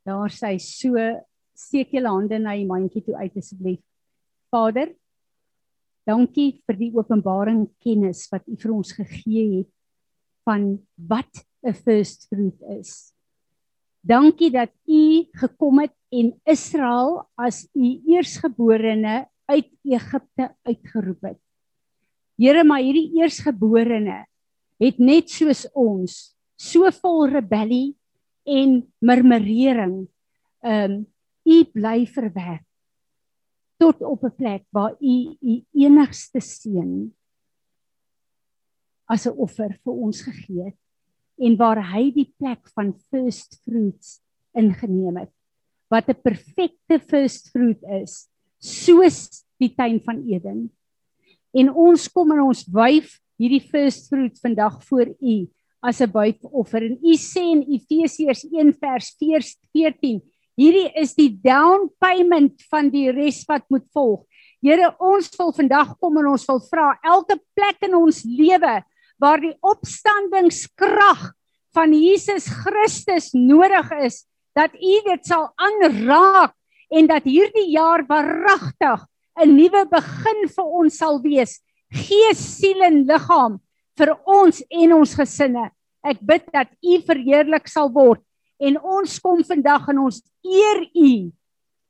Daar 0.07 0.33
sê 0.33 0.55
so 0.63 0.97
steek 1.59 1.93
julle 1.93 2.09
hande 2.09 2.39
na 2.41 2.55
die 2.57 2.65
mandjie 2.65 3.03
toe 3.05 3.17
uit 3.19 3.37
asseblief. 3.37 3.83
Vader, 4.49 4.95
dankie 6.09 6.63
vir 6.65 6.79
die 6.79 6.89
openbaring 6.95 7.67
kennis 7.83 8.23
wat 8.31 8.47
U 8.49 8.57
vir 8.57 8.73
ons 8.73 8.95
gegee 8.97 9.45
het 9.59 9.71
van 10.47 10.71
wat 11.11 11.45
'n 11.61 11.75
first 11.75 12.25
fruit 12.31 12.61
is. 12.79 13.13
Dankie 14.01 14.51
dat 14.51 14.71
U 14.87 15.27
gekom 15.41 15.79
het 15.83 15.93
en 16.09 16.33
Israel 16.47 17.27
as 17.35 17.67
U 17.75 17.99
eersgeborene 18.07 19.27
uit 19.45 19.69
Egipte 19.83 20.55
uitgeroep 20.63 21.21
het. 21.21 21.39
Here, 22.39 22.63
maar 22.63 22.79
hierdie 22.79 23.19
eersgeborene 23.19 24.23
het 24.79 24.99
net 24.99 25.29
soos 25.29 25.65
ons 25.75 26.15
so 26.59 26.87
vol 27.01 27.27
rebellie 27.31 27.95
en 28.47 28.81
murmurering 29.03 30.07
ehm 30.63 30.99
um, 30.99 31.07
u 31.49 31.63
bly 31.73 32.03
verwerk 32.05 32.65
tot 33.79 34.01
op 34.03 34.23
'n 34.23 34.35
plek 34.35 34.63
waar 34.75 34.95
u 34.99 35.15
u 35.39 35.53
enigste 35.73 36.39
seun 36.39 37.15
as 39.07 39.25
'n 39.25 39.37
offer 39.37 39.71
vir 39.83 39.93
ons 39.93 40.21
gegee 40.21 40.63
het 40.65 40.77
en 41.39 41.57
waar 41.57 41.81
hy 41.93 42.09
die 42.11 42.29
plek 42.37 42.67
van 42.75 42.93
first 43.09 43.61
fruits 43.63 44.19
ingeneem 44.53 45.17
het 45.17 45.33
wat 45.89 46.09
'n 46.09 46.21
perfekte 46.21 46.99
first 46.99 47.49
fruit 47.51 47.81
is 48.01 48.27
soos 48.59 49.45
die 49.59 49.73
tuin 49.75 49.99
van 50.03 50.23
Eden 50.27 50.69
En 51.51 51.71
ons 51.73 52.09
kom 52.13 52.33
en 52.35 52.43
ons 52.49 52.65
wyf 52.73 53.15
hierdie 53.39 53.63
first 53.63 54.09
fruit 54.11 54.35
vandag 54.41 54.77
voor 54.85 55.07
u 55.17 55.37
as 55.81 56.01
'n 56.01 56.11
buikoffer. 56.11 56.83
En 56.83 56.97
u 57.01 57.13
sê 57.15 57.41
in 57.55 57.63
Efesiërs 57.63 58.45
1 58.51 58.73
vers 58.73 59.15
14, 59.17 60.21
hierdie 60.55 60.91
is 60.93 61.15
die 61.15 61.39
down 61.41 61.89
payment 61.99 62.61
van 62.69 62.89
die 62.89 63.09
res 63.11 63.45
wat 63.47 63.63
moet 63.69 63.87
volg. 63.93 64.25
Here, 64.61 64.93
ons 64.99 65.29
wil 65.37 65.53
vandag 65.53 65.97
kom 65.99 66.17
en 66.17 66.27
ons 66.27 66.45
wil 66.45 66.59
vra 66.59 66.99
elke 67.01 67.39
plek 67.55 67.77
in 67.81 67.95
ons 67.95 68.23
lewe 68.23 68.83
waar 69.19 69.41
die 69.43 69.55
opstandingskrag 69.61 71.31
van 71.75 71.93
Jesus 71.93 72.47
Christus 72.63 73.31
nodig 73.35 73.91
is, 74.01 74.23
dat 74.57 74.73
u 74.73 74.95
dit 75.05 75.27
sal 75.27 75.51
aanraak 75.55 76.55
en 76.89 77.07
dat 77.07 77.27
hierdie 77.29 77.69
jaar 77.75 78.03
waaragtig 78.07 79.05
'n 79.39 79.55
nuwe 79.55 79.85
begin 79.87 80.47
vir 80.55 80.65
ons 80.65 80.97
sal 80.97 81.21
wees. 81.21 81.59
Gees, 81.91 82.39
siel 82.59 82.81
en 82.83 83.05
liggaam 83.07 83.59
vir 83.97 84.11
ons 84.27 84.63
en 84.69 84.93
ons 84.93 85.15
gesinne. 85.15 85.69
Ek 86.03 86.19
bid 86.21 86.45
dat 86.53 86.67
U 86.83 86.99
verheerlik 87.07 87.67
sal 87.67 87.89
word 87.91 88.21
en 88.59 88.77
ons 88.77 89.19
kom 89.19 89.43
vandag 89.43 89.87
en 89.89 90.05
ons 90.07 90.21
eer 90.43 90.83
U 90.95 91.31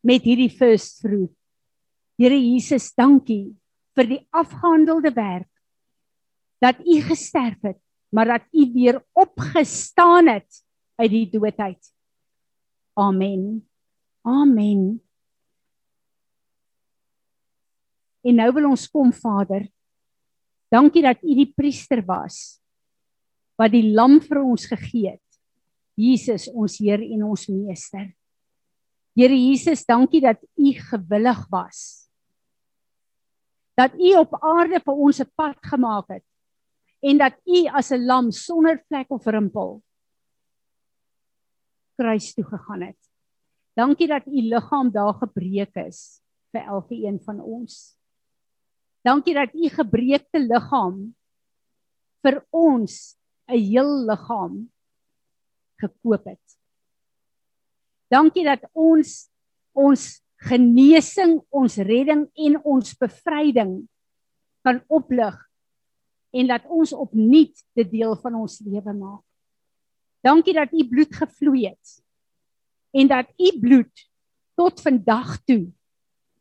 met 0.03 0.23
hierdie 0.23 0.49
first 0.49 1.01
fruit. 1.01 1.33
Here 2.19 2.35
Jesus, 2.35 2.93
dankie 2.93 3.55
vir 3.95 4.05
die 4.05 4.21
afgehandelde 4.31 5.11
werk 5.15 5.49
dat 6.59 6.79
U 6.85 7.01
gesterf 7.01 7.61
het, 7.61 7.79
maar 8.09 8.25
dat 8.25 8.43
U 8.51 8.71
weer 8.73 9.05
opgestaan 9.11 10.27
het 10.27 10.65
uit 10.95 11.09
die 11.09 11.29
doodheid. 11.29 11.93
Amen. 12.93 13.69
Amen. 14.21 15.01
En 18.21 18.35
nou 18.35 18.51
wil 18.53 18.69
ons 18.69 18.89
kom 18.91 19.13
Vader. 19.13 19.63
Dankie 20.67 21.01
dat 21.01 21.23
U 21.23 21.35
die 21.35 21.51
priester 21.55 22.03
was 22.05 22.59
wat 23.59 23.73
die 23.73 23.89
lam 23.91 24.21
vir 24.23 24.39
ons 24.39 24.69
gegee 24.71 25.15
het. 25.15 25.39
Jesus 25.99 26.45
ons 26.47 26.77
Heer 26.79 27.01
en 27.03 27.25
ons 27.27 27.41
meester. 27.51 28.05
Here 29.19 29.35
Jesus, 29.35 29.83
dankie 29.83 30.21
dat 30.23 30.39
U 30.55 30.71
gewillig 30.91 31.41
was. 31.51 31.79
Dat 33.75 33.95
U 33.99 34.13
op 34.21 34.37
aarde 34.39 34.79
vir 34.79 34.95
ons 34.95 35.19
'n 35.19 35.31
pad 35.35 35.59
gemaak 35.59 36.07
het 36.07 36.28
en 36.99 37.17
dat 37.17 37.35
U 37.45 37.67
as 37.67 37.91
'n 37.91 38.05
lam 38.05 38.31
sonder 38.31 38.83
vlek 38.87 39.09
of 39.09 39.25
rimpel 39.25 39.81
kruis 41.97 42.33
toe 42.33 42.45
gegaan 42.45 42.81
het. 42.81 42.99
Dankie 43.75 44.07
dat 44.07 44.25
U 44.27 44.41
liggaam 44.41 44.91
daar 44.91 45.13
gebreek 45.13 45.75
is 45.75 46.21
vir 46.51 46.61
elkeen 46.61 47.19
van 47.23 47.41
ons. 47.41 47.99
Dankie 49.05 49.33
dat 49.33 49.53
u 49.55 49.69
gebreekte 49.71 50.41
liggaam 50.43 51.15
vir 52.23 52.43
ons 52.51 53.15
'n 53.47 53.55
heel 53.55 54.05
liggaam 54.05 54.69
gekoop 55.79 56.25
het. 56.25 56.45
Dankie 58.11 58.43
dat 58.43 58.67
ons 58.73 59.29
ons 59.73 60.21
genesing, 60.49 61.39
ons 61.49 61.77
redding 61.77 62.27
en 62.35 62.63
ons 62.63 62.97
bevryding 62.97 63.87
kan 64.63 64.83
oplig 64.87 65.48
en 66.31 66.47
dat 66.47 66.67
ons 66.69 66.93
opnuut 66.93 67.63
dit 67.77 67.91
deel 67.91 68.15
van 68.21 68.35
ons 68.41 68.59
lewe 68.65 68.93
maak. 68.93 69.25
Dankie 70.25 70.53
dat 70.53 70.73
u 70.75 70.85
bloed 70.87 71.15
gevloei 71.15 71.65
het 71.69 71.95
en 72.91 73.07
dat 73.07 73.29
u 73.37 73.53
bloed 73.59 74.05
tot 74.59 74.81
vandag 74.81 75.37
toe 75.47 75.69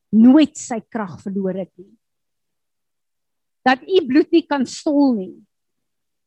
nooit 0.09 0.57
sy 0.59 0.81
krag 0.89 1.19
verloor 1.23 1.61
het 1.61 1.73
nie 1.77 1.99
dat 3.69 3.85
u 3.85 4.01
bloed 4.07 4.31
nie 4.33 4.45
kan 4.47 4.65
stol 4.67 5.13
nie 5.19 5.35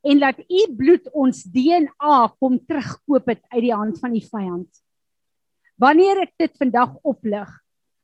en 0.02 0.22
dat 0.22 0.40
u 0.42 0.62
bloed 0.78 1.10
ons 1.14 1.44
DNA 1.54 2.20
kom 2.42 2.58
terugkoop 2.66 3.28
het 3.30 3.42
uit 3.54 3.64
die 3.68 3.74
hand 3.74 4.00
van 4.02 4.16
die 4.16 4.24
vyand. 4.26 4.70
Wanneer 5.78 6.24
ek 6.24 6.32
dit 6.42 6.56
vandag 6.58 6.96
oplig, 7.06 7.52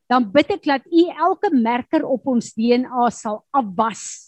dan 0.05 0.27
bid 0.29 0.51
ek 0.59 0.67
dat 0.69 0.85
u 0.85 1.07
elke 1.09 1.49
merker 1.55 2.05
op 2.05 2.29
ons 2.29 2.51
DNA 2.53 3.09
sal 3.13 3.41
afwas. 3.49 4.26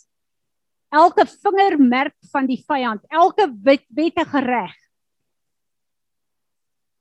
Elke 0.89 1.25
vingermerk 1.29 2.15
van 2.31 2.47
die 2.49 2.59
vyand, 2.65 3.03
elke 3.13 3.45
wet, 3.63 3.85
wettige 3.93 4.41
reg. 4.41 4.77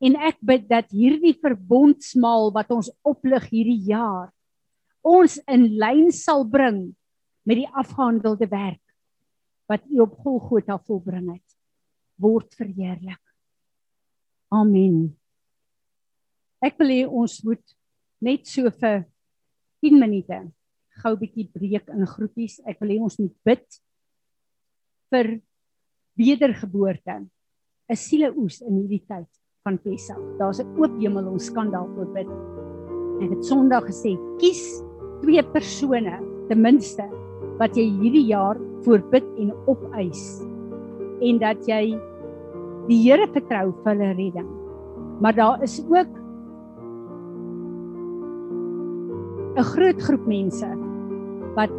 En 0.04 0.14
ek 0.28 0.36
bid 0.44 0.66
dat 0.70 0.92
hierdie 0.94 1.34
verbondsmaal 1.40 2.52
wat 2.54 2.70
ons 2.74 2.90
oplig 3.06 3.48
hierdie 3.50 3.80
jaar 3.88 4.28
ons 5.08 5.38
in 5.48 5.64
lyn 5.80 6.10
sal 6.12 6.44
bring 6.44 6.90
met 7.48 7.62
die 7.62 7.70
afgehandelde 7.72 8.48
werk 8.50 8.82
wat 9.68 9.84
u 9.92 10.00
op 10.04 10.16
Golgotha 10.24 10.78
volbring 10.80 11.30
het 11.34 11.56
word 12.18 12.54
verheerlik. 12.58 13.20
Amen. 14.48 15.12
Ek 16.64 16.78
wil 16.80 16.90
hê 16.90 17.02
ons 17.06 17.34
moet 17.46 17.62
net 18.24 18.48
so 18.48 18.70
vir 18.80 19.04
10 19.84 20.00
minute 20.00 20.40
gou 21.02 21.14
bietjie 21.16 21.48
breek 21.54 21.88
in 21.94 22.06
groepies. 22.06 22.58
Ek 22.66 22.80
wil 22.82 22.94
hê 22.94 22.98
ons 23.02 23.18
moet 23.20 23.34
bid 23.46 23.80
vir 25.12 25.40
wedergeboorte. 26.18 27.24
'n 27.88 27.96
Sieleoes 27.96 28.60
in 28.60 28.82
hierdie 28.82 29.04
tyd 29.08 29.28
van 29.64 29.78
Pessach. 29.78 30.20
Daar's 30.38 30.60
'n 30.60 30.76
oop 30.76 30.94
hemel, 31.00 31.26
ons 31.32 31.50
kan 31.50 31.70
daarvoor 31.70 32.12
bid. 32.12 32.28
Ek 33.22 33.30
het 33.30 33.44
Sondag 33.44 33.86
gesê, 33.88 34.18
kies 34.38 34.82
twee 35.22 35.42
persone 35.42 36.18
ten 36.48 36.60
minste 36.62 37.06
wat 37.58 37.76
jy 37.76 37.88
hierdie 38.00 38.26
jaar 38.28 38.56
voorbid 38.84 39.24
en 39.38 39.52
opeis 39.66 40.40
en 41.20 41.38
dat 41.38 41.66
jy 41.66 41.98
die 42.88 43.02
Here 43.02 43.26
vertrou 43.26 43.72
vir 43.82 43.92
hulle 43.92 44.14
redding. 44.14 44.48
Maar 45.20 45.34
daar 45.34 45.62
is 45.62 45.80
ook 45.90 46.08
'n 49.58 49.64
groot 49.74 50.02
groep 50.02 50.26
mense 50.26 50.87
wat 51.58 51.74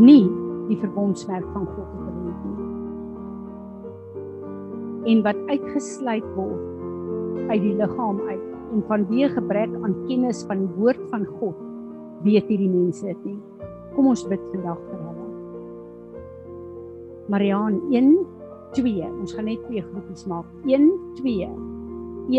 nie 0.00 0.24
die 0.68 0.80
verbondsmerk 0.80 1.46
van 1.54 1.66
God 1.76 1.88
het 1.92 2.16
nie 2.24 2.36
en 5.08 5.22
wat 5.24 5.38
uitgesluit 5.48 6.26
word 6.36 7.48
uit 7.48 7.62
die 7.64 7.74
liggaam 7.78 8.20
uit 8.28 8.44
en 8.74 8.84
vanweë 8.90 9.30
gebrek 9.32 9.72
aan 9.80 9.96
kennis 10.08 10.42
van 10.48 10.64
die 10.64 10.72
woord 10.76 11.00
van 11.12 11.24
God 11.38 11.56
weet 12.26 12.48
hierdie 12.50 12.70
mense 12.70 13.06
dit 13.06 13.20
nie. 13.24 13.38
Kom 13.94 14.10
ons 14.10 14.24
bid 14.28 14.42
vandag 14.52 14.80
vir 14.88 14.98
hulle. 15.04 15.26
Mariaan 17.32 17.78
1 17.92 18.10
2. 18.76 19.08
Ons 19.22 19.36
gaan 19.36 19.48
net 19.48 19.62
twee 19.68 19.84
groepies 19.84 20.26
maak. 20.30 20.48
1 20.66 20.90
2. 21.20 21.48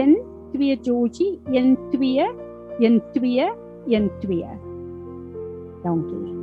1 0.03 0.15
2 0.53 0.77
Georgie 0.85 1.31
1 1.53 1.75
2 1.95 2.27
1 2.79 3.01
2 3.15 3.47
1 3.87 4.09
2. 4.21 4.45
Dankie. 5.83 6.35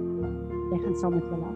Jy 0.73 0.79
gaan 0.83 0.97
saam 0.97 1.19
met 1.19 1.29
hulle. 1.31 1.53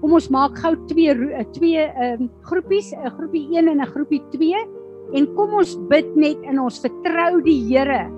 Kom 0.00 0.12
ons 0.18 0.28
maak 0.30 0.58
gou 0.60 0.74
twee 0.90 1.14
twee 1.56 1.84
ehm 1.86 2.26
um, 2.26 2.30
groepies, 2.48 2.92
'n 2.92 3.14
groepie 3.16 3.46
1 3.56 3.68
en 3.68 3.80
'n 3.80 3.92
groepie 3.94 4.22
2 4.30 4.66
en 5.14 5.34
kom 5.34 5.54
ons 5.54 5.76
bid 5.88 6.16
net 6.16 6.42
in 6.42 6.58
ons 6.58 6.80
vertrou 6.82 7.40
die 7.40 7.60
Here 7.68 8.10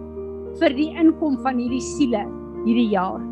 vir 0.60 0.72
die 0.74 0.90
inkom 0.96 1.38
van 1.44 1.58
hierdie 1.58 1.84
siele 1.84 2.24
hierdie 2.64 2.90
jaar. 2.90 3.27